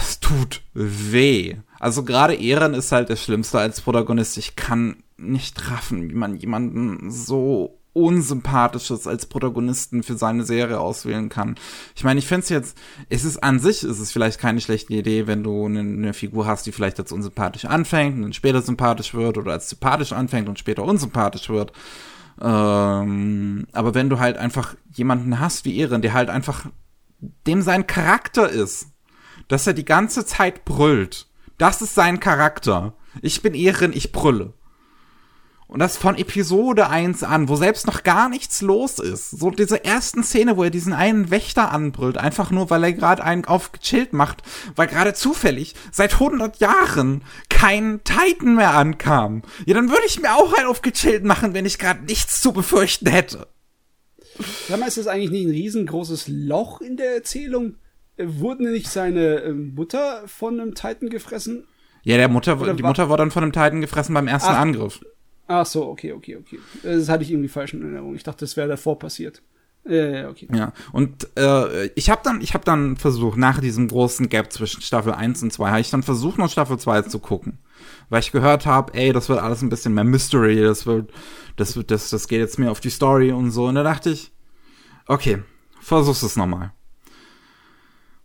es 0.00 0.20
tut 0.20 0.62
weh. 0.72 1.56
Also 1.84 2.02
gerade 2.02 2.32
Ehren 2.32 2.72
ist 2.72 2.92
halt 2.92 3.10
das 3.10 3.22
Schlimmste 3.22 3.58
als 3.58 3.82
Protagonist. 3.82 4.38
Ich 4.38 4.56
kann 4.56 5.02
nicht 5.18 5.70
raffen, 5.70 6.08
wie 6.08 6.14
man 6.14 6.34
jemanden 6.34 7.10
so 7.10 7.78
unsympathisches 7.92 9.06
als 9.06 9.26
Protagonisten 9.26 10.02
für 10.02 10.16
seine 10.16 10.46
Serie 10.46 10.80
auswählen 10.80 11.28
kann. 11.28 11.56
Ich 11.94 12.02
meine, 12.02 12.18
ich 12.20 12.26
finde 12.26 12.44
es 12.44 12.48
jetzt, 12.48 12.78
es 13.10 13.24
ist 13.24 13.36
an 13.44 13.60
sich, 13.60 13.82
ist 13.82 13.98
es 13.98 14.12
vielleicht 14.12 14.40
keine 14.40 14.62
schlechte 14.62 14.94
Idee, 14.94 15.26
wenn 15.26 15.42
du 15.42 15.66
eine, 15.66 15.80
eine, 15.80 16.14
Figur 16.14 16.46
hast, 16.46 16.64
die 16.64 16.72
vielleicht 16.72 16.98
als 16.98 17.12
unsympathisch 17.12 17.66
anfängt 17.66 18.16
und 18.16 18.22
dann 18.22 18.32
später 18.32 18.62
sympathisch 18.62 19.12
wird 19.12 19.36
oder 19.36 19.52
als 19.52 19.68
sympathisch 19.68 20.14
anfängt 20.14 20.48
und 20.48 20.58
später 20.58 20.84
unsympathisch 20.84 21.50
wird. 21.50 21.72
Ähm, 22.40 23.66
aber 23.72 23.92
wenn 23.92 24.08
du 24.08 24.18
halt 24.18 24.38
einfach 24.38 24.74
jemanden 24.94 25.38
hast 25.38 25.66
wie 25.66 25.76
Ehren, 25.76 26.00
der 26.00 26.14
halt 26.14 26.30
einfach 26.30 26.64
dem 27.46 27.60
sein 27.60 27.86
Charakter 27.86 28.48
ist, 28.48 28.86
dass 29.48 29.66
er 29.66 29.74
die 29.74 29.84
ganze 29.84 30.24
Zeit 30.24 30.64
brüllt. 30.64 31.26
Das 31.58 31.82
ist 31.82 31.94
sein 31.94 32.20
Charakter. 32.20 32.94
Ich 33.22 33.42
bin 33.42 33.54
Ehren, 33.54 33.92
ich 33.92 34.12
brülle. 34.12 34.54
Und 35.66 35.80
das 35.80 35.96
von 35.96 36.16
Episode 36.16 36.88
1 36.88 37.22
an, 37.22 37.48
wo 37.48 37.56
selbst 37.56 37.86
noch 37.86 38.02
gar 38.02 38.28
nichts 38.28 38.60
los 38.60 38.98
ist. 38.98 39.30
So 39.30 39.50
diese 39.50 39.84
ersten 39.84 40.22
Szene, 40.22 40.56
wo 40.56 40.64
er 40.64 40.70
diesen 40.70 40.92
einen 40.92 41.30
Wächter 41.30 41.72
anbrüllt, 41.72 42.18
einfach 42.18 42.50
nur, 42.50 42.70
weil 42.70 42.84
er 42.84 42.92
gerade 42.92 43.24
einen 43.24 43.44
auf 43.46 43.72
gechillt 43.72 44.12
macht, 44.12 44.42
weil 44.76 44.88
gerade 44.88 45.14
zufällig 45.14 45.74
seit 45.90 46.14
100 46.14 46.58
Jahren 46.58 47.24
kein 47.48 48.02
Titan 48.04 48.56
mehr 48.56 48.74
ankam. 48.74 49.42
Ja, 49.64 49.74
dann 49.74 49.88
würde 49.88 50.04
ich 50.06 50.20
mir 50.20 50.36
auch 50.36 50.52
einen 50.52 50.68
auf 50.68 50.82
gechillt 50.82 51.24
machen, 51.24 51.54
wenn 51.54 51.66
ich 51.66 51.78
gerade 51.78 52.04
nichts 52.04 52.40
zu 52.40 52.52
befürchten 52.52 53.08
hätte. 53.08 53.48
Sag 54.68 54.78
mal, 54.78 54.86
ist 54.86 54.98
das 54.98 55.06
eigentlich 55.06 55.30
nicht 55.30 55.46
ein 55.46 55.50
riesengroßes 55.50 56.28
Loch 56.28 56.82
in 56.82 56.96
der 56.96 57.14
Erzählung? 57.14 57.76
Wurden 58.16 58.70
nicht 58.70 58.88
seine 58.88 59.40
ähm, 59.40 59.74
Mutter 59.74 60.22
von 60.26 60.60
einem 60.60 60.74
Titan 60.74 61.08
gefressen? 61.08 61.66
Ja, 62.04 62.16
der 62.16 62.28
Mutter, 62.28 62.74
die 62.74 62.82
Mutter 62.82 63.08
war 63.08 63.16
dann 63.16 63.30
von 63.30 63.42
einem 63.42 63.52
Titan 63.52 63.80
gefressen 63.80 64.14
beim 64.14 64.28
ersten 64.28 64.52
Ach, 64.52 64.60
Angriff. 64.60 65.00
Ach 65.46 65.66
so, 65.66 65.86
okay, 65.86 66.12
okay, 66.12 66.36
okay. 66.36 66.58
Das 66.82 67.08
hatte 67.08 67.24
ich 67.24 67.30
irgendwie 67.30 67.48
falsch 67.48 67.74
in 67.74 67.82
Erinnerung. 67.82 68.14
Ich 68.14 68.22
dachte, 68.22 68.44
das 68.44 68.56
wäre 68.56 68.68
davor 68.68 68.98
passiert. 68.98 69.42
Ja, 69.86 70.06
ja, 70.06 70.28
okay. 70.30 70.48
Ja, 70.54 70.72
und 70.92 71.28
äh, 71.36 71.86
ich 71.88 72.08
habe 72.08 72.22
dann, 72.24 72.40
ich 72.40 72.54
habe 72.54 72.64
dann 72.64 72.96
versucht, 72.96 73.36
nach 73.36 73.60
diesem 73.60 73.88
großen 73.88 74.30
Gap 74.30 74.50
zwischen 74.50 74.80
Staffel 74.80 75.12
1 75.12 75.42
und 75.42 75.52
2, 75.52 75.68
habe 75.68 75.80
ich 75.80 75.90
dann 75.90 76.02
versucht, 76.02 76.38
noch 76.38 76.50
Staffel 76.50 76.78
2 76.78 77.02
zu 77.02 77.18
gucken. 77.18 77.58
Weil 78.08 78.20
ich 78.20 78.32
gehört 78.32 78.64
habe, 78.64 78.94
ey, 78.94 79.12
das 79.12 79.28
wird 79.28 79.40
alles 79.40 79.60
ein 79.60 79.68
bisschen 79.68 79.92
mehr 79.92 80.04
Mystery, 80.04 80.62
das 80.62 80.86
wird, 80.86 81.12
das 81.56 81.76
wird, 81.76 81.90
das, 81.90 82.08
das 82.08 82.28
geht 82.28 82.40
jetzt 82.40 82.58
mehr 82.58 82.70
auf 82.70 82.80
die 82.80 82.90
Story 82.90 83.32
und 83.32 83.50
so. 83.50 83.66
Und 83.66 83.74
da 83.74 83.82
dachte 83.82 84.10
ich, 84.10 84.32
okay, 85.06 85.42
versuch's 85.80 86.22
es 86.22 86.36
nochmal. 86.36 86.72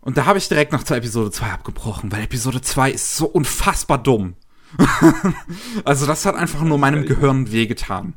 Und 0.00 0.16
da 0.16 0.26
habe 0.26 0.38
ich 0.38 0.48
direkt 0.48 0.72
nach 0.72 0.84
zur 0.84 0.96
Episode 0.96 1.30
2 1.30 1.46
abgebrochen, 1.46 2.10
weil 2.10 2.24
Episode 2.24 2.60
2 2.60 2.90
ist 2.92 3.16
so 3.16 3.26
unfassbar 3.26 4.02
dumm. 4.02 4.34
also 5.84 6.06
das 6.06 6.24
hat 6.24 6.36
einfach 6.36 6.62
nur 6.62 6.78
meinem 6.78 7.04
Gehirn 7.04 7.52
wehgetan. 7.52 8.14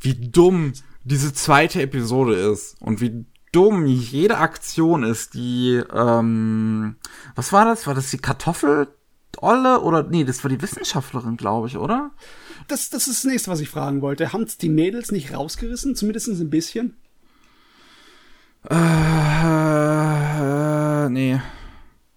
Wie 0.00 0.14
dumm 0.14 0.72
diese 1.04 1.32
zweite 1.32 1.82
Episode 1.82 2.34
ist 2.34 2.76
und 2.80 3.00
wie 3.00 3.26
dumm 3.52 3.86
jede 3.86 4.38
Aktion 4.38 5.02
ist, 5.02 5.34
die, 5.34 5.82
ähm, 5.92 6.96
was 7.34 7.52
war 7.52 7.64
das? 7.64 7.86
War 7.86 7.94
das 7.94 8.10
die 8.10 8.18
Kartoffel? 8.18 8.88
Olle 9.38 9.80
oder 9.80 10.02
nee, 10.02 10.24
das 10.24 10.42
war 10.42 10.48
die 10.48 10.60
Wissenschaftlerin, 10.60 11.36
glaube 11.36 11.68
ich, 11.68 11.76
oder? 11.76 12.10
Das, 12.68 12.90
das 12.90 13.06
ist 13.06 13.24
das 13.24 13.30
nächste, 13.30 13.50
was 13.50 13.60
ich 13.60 13.70
fragen 13.70 14.02
wollte. 14.02 14.32
Haben 14.32 14.46
die 14.60 14.68
Mädels 14.68 15.12
nicht 15.12 15.32
rausgerissen, 15.32 15.94
zumindest 15.94 16.28
ein 16.28 16.50
bisschen? 16.50 16.96
Äh, 18.68 18.74
nee. 21.08 21.40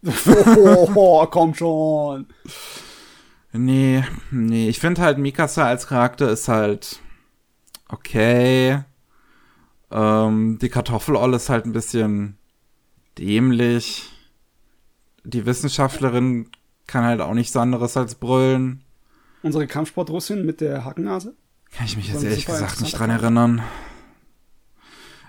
oh, 0.05 0.89
oh, 0.95 1.25
komm 1.27 1.53
schon. 1.53 2.27
Nee, 3.53 4.03
nee, 4.31 4.67
ich 4.67 4.79
finde 4.79 5.01
halt 5.01 5.19
Mikasa 5.19 5.65
als 5.67 5.87
Charakter 5.87 6.29
ist 6.29 6.47
halt 6.47 6.99
okay. 7.87 8.83
Ähm, 9.91 10.57
die 10.59 10.69
Kartoffelolle 10.69 11.35
ist 11.35 11.49
halt 11.49 11.65
ein 11.65 11.73
bisschen 11.73 12.37
dämlich. 13.19 14.09
Die 15.23 15.45
Wissenschaftlerin 15.45 16.49
kann 16.87 17.05
halt 17.05 17.21
auch 17.21 17.33
nichts 17.33 17.55
anderes 17.55 17.95
als 17.95 18.15
brüllen. 18.15 18.83
Unsere 19.43 19.67
Kampfsportrussin 19.67 20.45
mit 20.45 20.59
der 20.59 20.83
Hackennase? 20.83 21.35
Kann 21.71 21.85
ich 21.85 21.95
mich 21.95 22.07
jetzt 22.07 22.23
ehrlich 22.23 22.45
gesagt 22.45 22.81
nicht 22.81 22.97
dran 22.97 23.09
erinnern. 23.09 23.61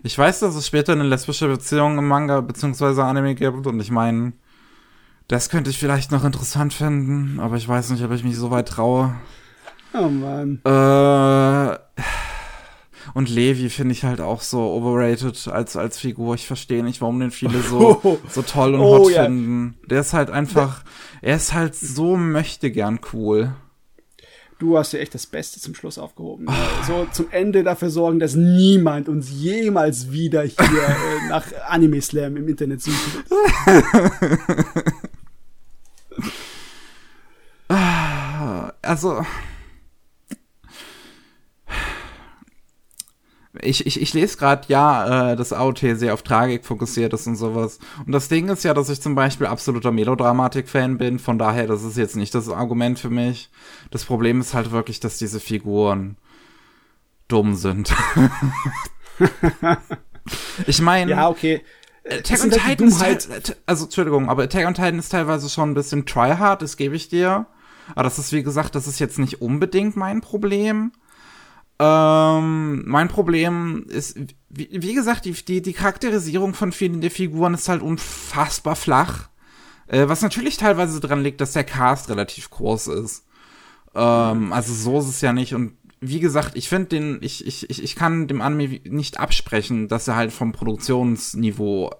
Ich 0.06 0.18
weiß, 0.18 0.40
dass 0.40 0.54
es 0.54 0.66
später 0.66 0.92
eine 0.92 1.04
lesbische 1.04 1.48
Beziehung 1.48 1.96
im 1.96 2.06
Manga 2.06 2.42
bzw. 2.42 3.00
Anime 3.00 3.34
gibt 3.34 3.66
und 3.66 3.80
ich 3.80 3.90
meine, 3.90 4.34
das 5.28 5.48
könnte 5.48 5.70
ich 5.70 5.78
vielleicht 5.78 6.12
noch 6.12 6.24
interessant 6.24 6.74
finden, 6.74 7.40
aber 7.40 7.56
ich 7.56 7.66
weiß 7.66 7.88
nicht, 7.88 8.04
ob 8.04 8.12
ich 8.12 8.22
mich 8.22 8.36
so 8.36 8.50
weit 8.50 8.68
traue. 8.68 9.14
Oh 9.94 10.08
Mann. 10.10 10.60
Äh, 10.62 11.78
und 13.14 13.30
Levi 13.30 13.70
finde 13.70 13.92
ich 13.92 14.04
halt 14.04 14.20
auch 14.20 14.42
so 14.42 14.60
overrated 14.74 15.48
als, 15.48 15.74
als 15.74 15.98
Figur. 15.98 16.34
Ich 16.34 16.46
verstehe 16.46 16.84
nicht, 16.84 17.00
warum 17.00 17.18
den 17.18 17.30
viele 17.30 17.62
so, 17.62 18.20
so 18.28 18.42
toll 18.42 18.74
und 18.74 18.80
oh, 18.82 18.98
hot 18.98 19.12
ja. 19.12 19.24
finden. 19.24 19.78
Der 19.88 20.00
ist 20.00 20.12
halt 20.12 20.28
einfach, 20.28 20.84
er 21.22 21.36
ist 21.36 21.54
halt 21.54 21.74
so 21.74 22.18
möchte 22.18 22.70
gern 22.70 23.00
cool. 23.14 23.54
Du 24.64 24.78
hast 24.78 24.94
ja 24.94 24.98
echt 24.98 25.14
das 25.14 25.26
Beste 25.26 25.60
zum 25.60 25.74
Schluss 25.74 25.98
aufgehoben. 25.98 26.46
Oh. 26.48 26.52
So 26.86 27.06
zum 27.12 27.30
Ende 27.30 27.62
dafür 27.62 27.90
sorgen, 27.90 28.18
dass 28.18 28.34
niemand 28.34 29.10
uns 29.10 29.30
jemals 29.30 30.10
wieder 30.10 30.40
hier 30.40 30.56
äh, 30.56 31.28
nach 31.28 31.44
Anime 31.68 32.00
Slam 32.00 32.38
im 32.38 32.48
Internet 32.48 32.80
suchen 32.80 33.24
wird. 33.28 33.94
also 38.80 39.26
ich, 43.64 43.86
ich, 43.86 44.00
ich 44.00 44.14
lese 44.14 44.36
gerade, 44.36 44.62
ja, 44.68 45.32
äh, 45.32 45.36
dass 45.36 45.52
AOT 45.52 45.80
sehr 45.94 46.14
auf 46.14 46.22
Tragik 46.22 46.64
fokussiert 46.64 47.12
ist 47.12 47.26
und 47.26 47.36
sowas. 47.36 47.78
Und 48.04 48.12
das 48.12 48.28
Ding 48.28 48.48
ist 48.48 48.64
ja, 48.64 48.74
dass 48.74 48.88
ich 48.88 49.00
zum 49.00 49.14
Beispiel 49.14 49.46
absoluter 49.46 49.92
Melodramatik-Fan 49.92 50.98
bin. 50.98 51.18
Von 51.18 51.38
daher, 51.38 51.66
das 51.66 51.82
ist 51.82 51.96
jetzt 51.96 52.16
nicht 52.16 52.34
das 52.34 52.48
Argument 52.48 52.98
für 52.98 53.10
mich. 53.10 53.50
Das 53.90 54.04
Problem 54.04 54.40
ist 54.40 54.54
halt 54.54 54.70
wirklich, 54.70 55.00
dass 55.00 55.18
diese 55.18 55.40
Figuren 55.40 56.16
dumm 57.28 57.54
sind. 57.54 57.92
ich 60.66 60.80
meine. 60.80 61.10
Ja, 61.10 61.28
okay. 61.28 61.62
Attack 62.06 62.44
on 62.44 62.50
Titan 62.50 62.88
ist 62.88 63.02
halt, 63.02 63.56
also 63.64 63.84
Entschuldigung, 63.84 64.28
aber 64.28 64.42
Attack 64.42 64.66
on 64.66 64.74
Titan 64.74 64.98
ist 64.98 65.08
teilweise 65.08 65.48
schon 65.48 65.70
ein 65.70 65.74
bisschen 65.74 66.04
tryhard, 66.04 66.60
das 66.60 66.76
gebe 66.76 66.94
ich 66.96 67.08
dir. 67.08 67.46
Aber 67.94 68.02
das 68.02 68.18
ist, 68.18 68.32
wie 68.32 68.42
gesagt, 68.42 68.74
das 68.74 68.86
ist 68.86 68.98
jetzt 68.98 69.18
nicht 69.18 69.40
unbedingt 69.40 69.96
mein 69.96 70.20
Problem. 70.20 70.92
Ähm, 71.78 72.84
mein 72.86 73.08
Problem 73.08 73.86
ist, 73.88 74.16
wie, 74.48 74.68
wie 74.70 74.94
gesagt, 74.94 75.24
die, 75.24 75.32
die, 75.32 75.60
die 75.60 75.72
Charakterisierung 75.72 76.54
von 76.54 76.72
vielen 76.72 77.00
der 77.00 77.10
Figuren 77.10 77.54
ist 77.54 77.68
halt 77.68 77.82
unfassbar 77.82 78.76
flach. 78.76 79.28
Äh, 79.88 80.08
was 80.08 80.22
natürlich 80.22 80.56
teilweise 80.56 81.00
dran 81.00 81.22
liegt, 81.22 81.40
dass 81.40 81.52
der 81.52 81.64
Cast 81.64 82.08
relativ 82.08 82.50
groß 82.50 82.88
ist. 82.88 83.26
Ähm, 83.94 84.52
also 84.52 84.72
so 84.72 84.98
ist 85.00 85.08
es 85.08 85.20
ja 85.20 85.32
nicht. 85.32 85.54
Und 85.54 85.76
wie 86.00 86.20
gesagt, 86.20 86.52
ich 86.54 86.68
finde 86.68 86.88
den, 86.88 87.18
ich, 87.22 87.46
ich, 87.46 87.68
ich, 87.68 87.82
ich 87.82 87.96
kann 87.96 88.28
dem 88.28 88.40
Anime 88.40 88.80
nicht 88.84 89.18
absprechen, 89.18 89.88
dass 89.88 90.06
er 90.06 90.16
halt 90.16 90.32
vom 90.32 90.52
Produktionsniveau 90.52 91.90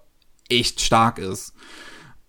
echt 0.49 0.81
stark 0.81 1.19
ist. 1.19 1.55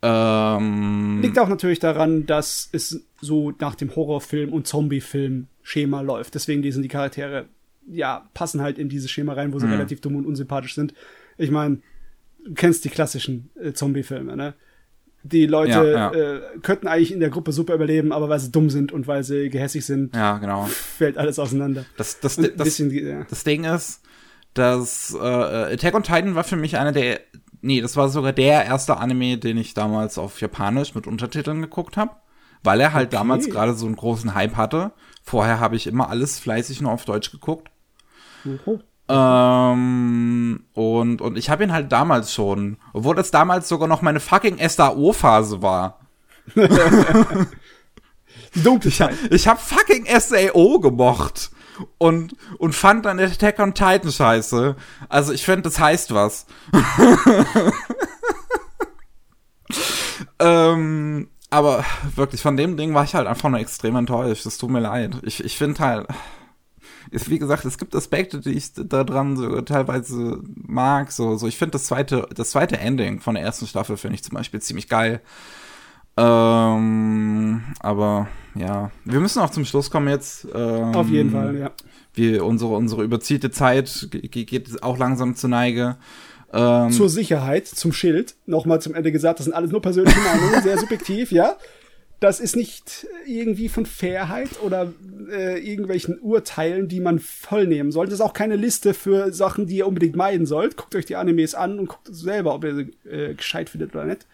Ähm, 0.01 1.21
Liegt 1.21 1.39
auch 1.39 1.49
natürlich 1.49 1.79
daran, 1.79 2.25
dass 2.25 2.69
es 2.71 3.05
so 3.21 3.53
nach 3.59 3.75
dem 3.75 3.95
Horrorfilm 3.95 4.53
und 4.53 4.67
Zombiefilm-Schema 4.67 6.01
läuft. 6.01 6.35
Deswegen 6.35 6.61
die 6.61 6.71
sind 6.71 6.83
die 6.83 6.89
Charaktere, 6.89 7.45
ja, 7.87 8.27
passen 8.33 8.61
halt 8.61 8.77
in 8.77 8.89
dieses 8.89 9.09
Schema 9.09 9.33
rein, 9.33 9.53
wo 9.53 9.59
sie 9.59 9.65
mhm. 9.65 9.73
relativ 9.73 10.01
dumm 10.01 10.15
und 10.15 10.25
unsympathisch 10.25 10.75
sind. 10.75 10.93
Ich 11.37 11.51
meine, 11.51 11.79
du 12.45 12.53
kennst 12.53 12.85
die 12.85 12.89
klassischen 12.89 13.49
äh, 13.59 13.73
Zombie-Filme, 13.73 14.35
ne? 14.35 14.53
Die 15.23 15.47
Leute 15.47 15.71
ja, 15.71 16.13
ja. 16.13 16.35
Äh, 16.35 16.41
könnten 16.61 16.87
eigentlich 16.87 17.11
in 17.11 17.19
der 17.19 17.31
Gruppe 17.31 17.51
super 17.51 17.73
überleben, 17.73 18.11
aber 18.11 18.29
weil 18.29 18.39
sie 18.39 18.51
dumm 18.51 18.69
sind 18.69 18.91
und 18.91 19.07
weil 19.07 19.23
sie 19.23 19.49
gehässig 19.49 19.83
sind, 19.83 20.15
ja, 20.15 20.37
genau. 20.37 20.65
fällt 20.65 21.17
alles 21.17 21.39
auseinander. 21.39 21.83
Das, 21.97 22.19
das, 22.19 22.35
das, 22.35 22.51
bisschen, 22.55 22.91
ja. 22.91 23.25
das 23.27 23.43
Ding 23.43 23.63
ist, 23.63 24.03
dass 24.53 25.17
äh, 25.19 25.73
Attack 25.73 25.95
on 25.95 26.03
Titan 26.03 26.35
war 26.35 26.43
für 26.43 26.57
mich 26.57 26.77
einer 26.77 26.91
der, 26.91 27.21
nee, 27.65 27.81
das 27.81 27.97
war 27.97 28.09
sogar 28.09 28.31
der 28.31 28.65
erste 28.65 28.97
Anime, 28.97 29.37
den 29.37 29.57
ich 29.57 29.73
damals 29.73 30.17
auf 30.17 30.39
Japanisch 30.39 30.95
mit 30.95 31.07
Untertiteln 31.07 31.61
geguckt 31.61 31.97
habe, 31.97 32.11
weil 32.63 32.79
er 32.79 32.93
halt 32.93 33.07
okay. 33.07 33.17
damals 33.17 33.49
gerade 33.49 33.73
so 33.73 33.85
einen 33.85 33.95
großen 33.95 34.35
Hype 34.35 34.55
hatte. 34.55 34.91
Vorher 35.23 35.59
habe 35.59 35.75
ich 35.75 35.87
immer 35.87 36.09
alles 36.09 36.39
fleißig 36.39 36.81
nur 36.81 36.91
auf 36.91 37.05
Deutsch 37.05 37.31
geguckt. 37.31 37.69
Mhm. 38.43 38.81
Ähm, 39.07 40.65
und, 40.73 41.21
und 41.21 41.37
ich 41.37 41.49
habe 41.49 41.63
ihn 41.63 41.73
halt 41.73 41.91
damals 41.91 42.33
schon, 42.33 42.77
obwohl 42.93 43.15
das 43.15 43.31
damals 43.31 43.67
sogar 43.67 43.87
noch 43.87 44.01
meine 44.01 44.19
fucking 44.19 44.57
SAO-Phase 44.67 45.61
war. 45.61 45.99
Die 46.55 46.67
Dunkelheit. 48.63 49.15
Ich, 49.25 49.31
ich 49.31 49.47
habe 49.47 49.59
fucking 49.59 50.05
SAO 50.19 50.79
gemocht 50.79 51.51
und, 51.97 52.35
und 52.57 52.73
fand 52.73 53.05
dann 53.05 53.19
Attack 53.19 53.59
on 53.59 53.73
Titan 53.73 54.11
scheiße. 54.11 54.75
Also 55.09 55.33
ich 55.33 55.43
finde, 55.43 55.63
das 55.63 55.79
heißt 55.79 56.13
was. 56.13 56.45
ähm, 60.39 61.29
aber 61.49 61.85
wirklich, 62.15 62.41
von 62.41 62.57
dem 62.57 62.77
Ding 62.77 62.93
war 62.93 63.03
ich 63.03 63.15
halt 63.15 63.27
einfach 63.27 63.49
nur 63.49 63.59
extrem 63.59 63.95
enttäuscht. 63.95 64.45
Es 64.45 64.57
tut 64.57 64.69
mir 64.69 64.79
leid. 64.81 65.17
Ich, 65.23 65.43
ich 65.43 65.57
finde 65.57 65.79
halt 65.79 66.07
ist, 67.11 67.29
wie 67.29 67.39
gesagt, 67.39 67.65
es 67.65 67.77
gibt 67.77 67.95
Aspekte, 67.95 68.39
die 68.39 68.51
ich 68.51 68.73
da 68.73 69.03
dran 69.03 69.37
so 69.37 69.61
teilweise 69.61 70.41
mag. 70.55 71.11
So, 71.11 71.37
so 71.37 71.47
ich 71.47 71.57
finde 71.57 71.71
das 71.71 71.85
zweite, 71.85 72.27
das 72.33 72.51
zweite 72.51 72.77
Ending 72.77 73.21
von 73.21 73.35
der 73.35 73.43
ersten 73.43 73.67
Staffel 73.67 73.97
finde 73.97 74.15
ich 74.15 74.23
zum 74.23 74.35
Beispiel 74.35 74.61
ziemlich 74.61 74.89
geil. 74.89 75.21
Ähm, 76.17 77.63
aber 77.79 78.27
ja, 78.55 78.91
wir 79.03 79.19
müssen 79.19 79.39
auch 79.39 79.49
zum 79.49 79.65
Schluss 79.65 79.91
kommen 79.91 80.07
jetzt. 80.07 80.47
Ähm, 80.53 80.95
Auf 80.95 81.09
jeden 81.09 81.31
Fall, 81.31 81.57
ja. 81.57 81.71
Wir, 82.13 82.45
unsere, 82.45 82.75
unsere 82.75 83.03
überzielte 83.03 83.51
Zeit 83.51 84.07
geht 84.11 84.81
auch 84.81 84.97
langsam 84.97 85.35
zur 85.35 85.49
Neige. 85.49 85.97
Ähm, 86.53 86.91
Zur 86.91 87.09
Sicherheit, 87.09 87.67
zum 87.67 87.91
Schild, 87.91 88.35
nochmal 88.45 88.81
zum 88.81 88.95
Ende 88.95 89.11
gesagt, 89.11 89.39
das 89.39 89.45
sind 89.45 89.53
alles 89.53 89.71
nur 89.71 89.81
persönliche 89.81 90.19
Meinungen, 90.19 90.63
sehr 90.63 90.77
subjektiv, 90.77 91.31
ja 91.31 91.57
das 92.19 92.39
ist 92.39 92.55
nicht 92.55 93.07
irgendwie 93.25 93.69
von 93.69 93.85
Fairheit 93.85 94.61
oder 94.61 94.93
äh, 95.29 95.59
irgendwelchen 95.59 96.19
Urteilen, 96.19 96.87
die 96.87 96.99
man 96.99 97.19
vollnehmen 97.19 97.91
sollte. 97.91 98.11
Das 98.11 98.19
ist 98.19 98.25
auch 98.25 98.33
keine 98.33 98.55
Liste 98.55 98.93
für 98.93 99.33
Sachen, 99.33 99.67
die 99.67 99.77
ihr 99.77 99.87
unbedingt 99.87 100.15
meiden 100.15 100.45
sollt. 100.45 100.77
Guckt 100.77 100.95
euch 100.95 101.05
die 101.05 101.17
Animes 101.17 101.55
an 101.55 101.77
und 101.77 101.87
guckt 101.87 102.07
selber, 102.09 102.55
ob 102.55 102.63
ihr 102.63 102.75
sie 102.75 103.09
äh, 103.09 103.33
gescheit 103.33 103.69
findet 103.69 103.93
oder 103.93 104.05
nicht. 104.05 104.25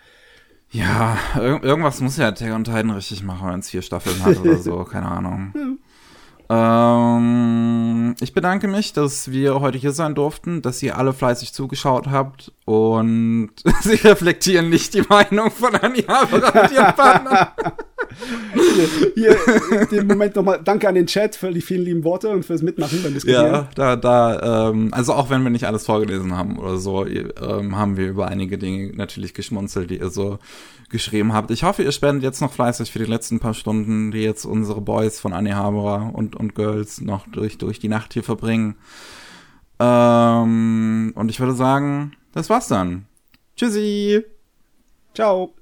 Ja, 0.71 1.17
ir 1.35 1.63
irgendwas 1.63 1.99
muss 1.99 2.17
ja 2.17 2.29
Attack 2.29 2.53
on 2.53 2.63
Titan 2.63 2.91
richtig 2.91 3.23
machen, 3.23 3.49
wenn 3.49 3.59
es 3.59 3.69
vier 3.69 3.81
Staffeln 3.81 4.23
hat 4.23 4.37
oder 4.39 4.57
so, 4.57 4.83
keine 4.91 5.07
Ahnung. 5.07 5.79
Ähm, 6.53 8.13
ich 8.19 8.33
bedanke 8.33 8.67
mich, 8.67 8.91
dass 8.91 9.31
wir 9.31 9.61
heute 9.61 9.77
hier 9.77 9.93
sein 9.93 10.15
durften, 10.15 10.61
dass 10.61 10.83
ihr 10.83 10.97
alle 10.97 11.13
fleißig 11.13 11.53
zugeschaut 11.53 12.07
habt 12.07 12.51
und 12.65 13.51
sie 13.81 13.95
reflektieren 13.95 14.69
nicht 14.69 14.93
die 14.93 15.03
Meinung 15.07 15.49
von 15.49 15.73
Anja 15.75 16.23
und 16.29 16.43
ihrem 16.73 16.93
Partner. 16.95 17.53
hier, 19.15 19.37
hier 19.69 19.85
den 19.85 20.07
Moment 20.07 20.35
nochmal 20.35 20.59
danke 20.61 20.89
an 20.89 20.95
den 20.95 21.07
Chat 21.07 21.37
für 21.37 21.51
die 21.51 21.61
vielen 21.61 21.85
lieben 21.85 22.03
Worte 22.03 22.27
und 22.27 22.43
fürs 22.43 22.61
Mitmachen 22.61 23.01
beim 23.01 23.13
Diskutieren. 23.13 23.45
Ja, 23.45 23.69
da, 23.75 23.95
da, 23.95 24.69
ähm, 24.71 24.89
also 24.91 25.13
auch 25.13 25.29
wenn 25.29 25.43
wir 25.43 25.51
nicht 25.51 25.67
alles 25.67 25.85
vorgelesen 25.85 26.35
haben 26.35 26.59
oder 26.59 26.75
so, 26.77 27.05
ähm, 27.05 27.77
haben 27.77 27.95
wir 27.95 28.09
über 28.09 28.27
einige 28.27 28.57
Dinge 28.57 28.91
natürlich 28.93 29.33
geschmunzelt, 29.33 29.89
die 29.89 29.99
ihr 29.99 30.09
so 30.09 30.37
geschrieben 30.91 31.33
habt. 31.33 31.51
Ich 31.51 31.63
hoffe, 31.63 31.83
ihr 31.83 31.91
spendet 31.91 32.23
jetzt 32.23 32.41
noch 32.41 32.51
fleißig 32.51 32.91
für 32.91 32.99
die 32.99 33.05
letzten 33.05 33.39
paar 33.39 33.53
Stunden, 33.53 34.11
die 34.11 34.19
jetzt 34.19 34.45
unsere 34.45 34.81
Boys 34.81 35.19
von 35.19 35.33
Annie 35.33 35.55
Haberer 35.55 36.11
und, 36.13 36.35
und 36.35 36.55
Girls 36.55 37.01
noch 37.01 37.27
durch, 37.27 37.57
durch 37.57 37.79
die 37.79 37.89
Nacht 37.89 38.13
hier 38.13 38.23
verbringen. 38.23 38.75
Ähm, 39.79 41.13
und 41.15 41.29
ich 41.29 41.39
würde 41.39 41.55
sagen, 41.55 42.13
das 42.33 42.49
war's 42.49 42.67
dann. 42.67 43.07
Tschüssi. 43.55 44.23
Ciao. 45.13 45.53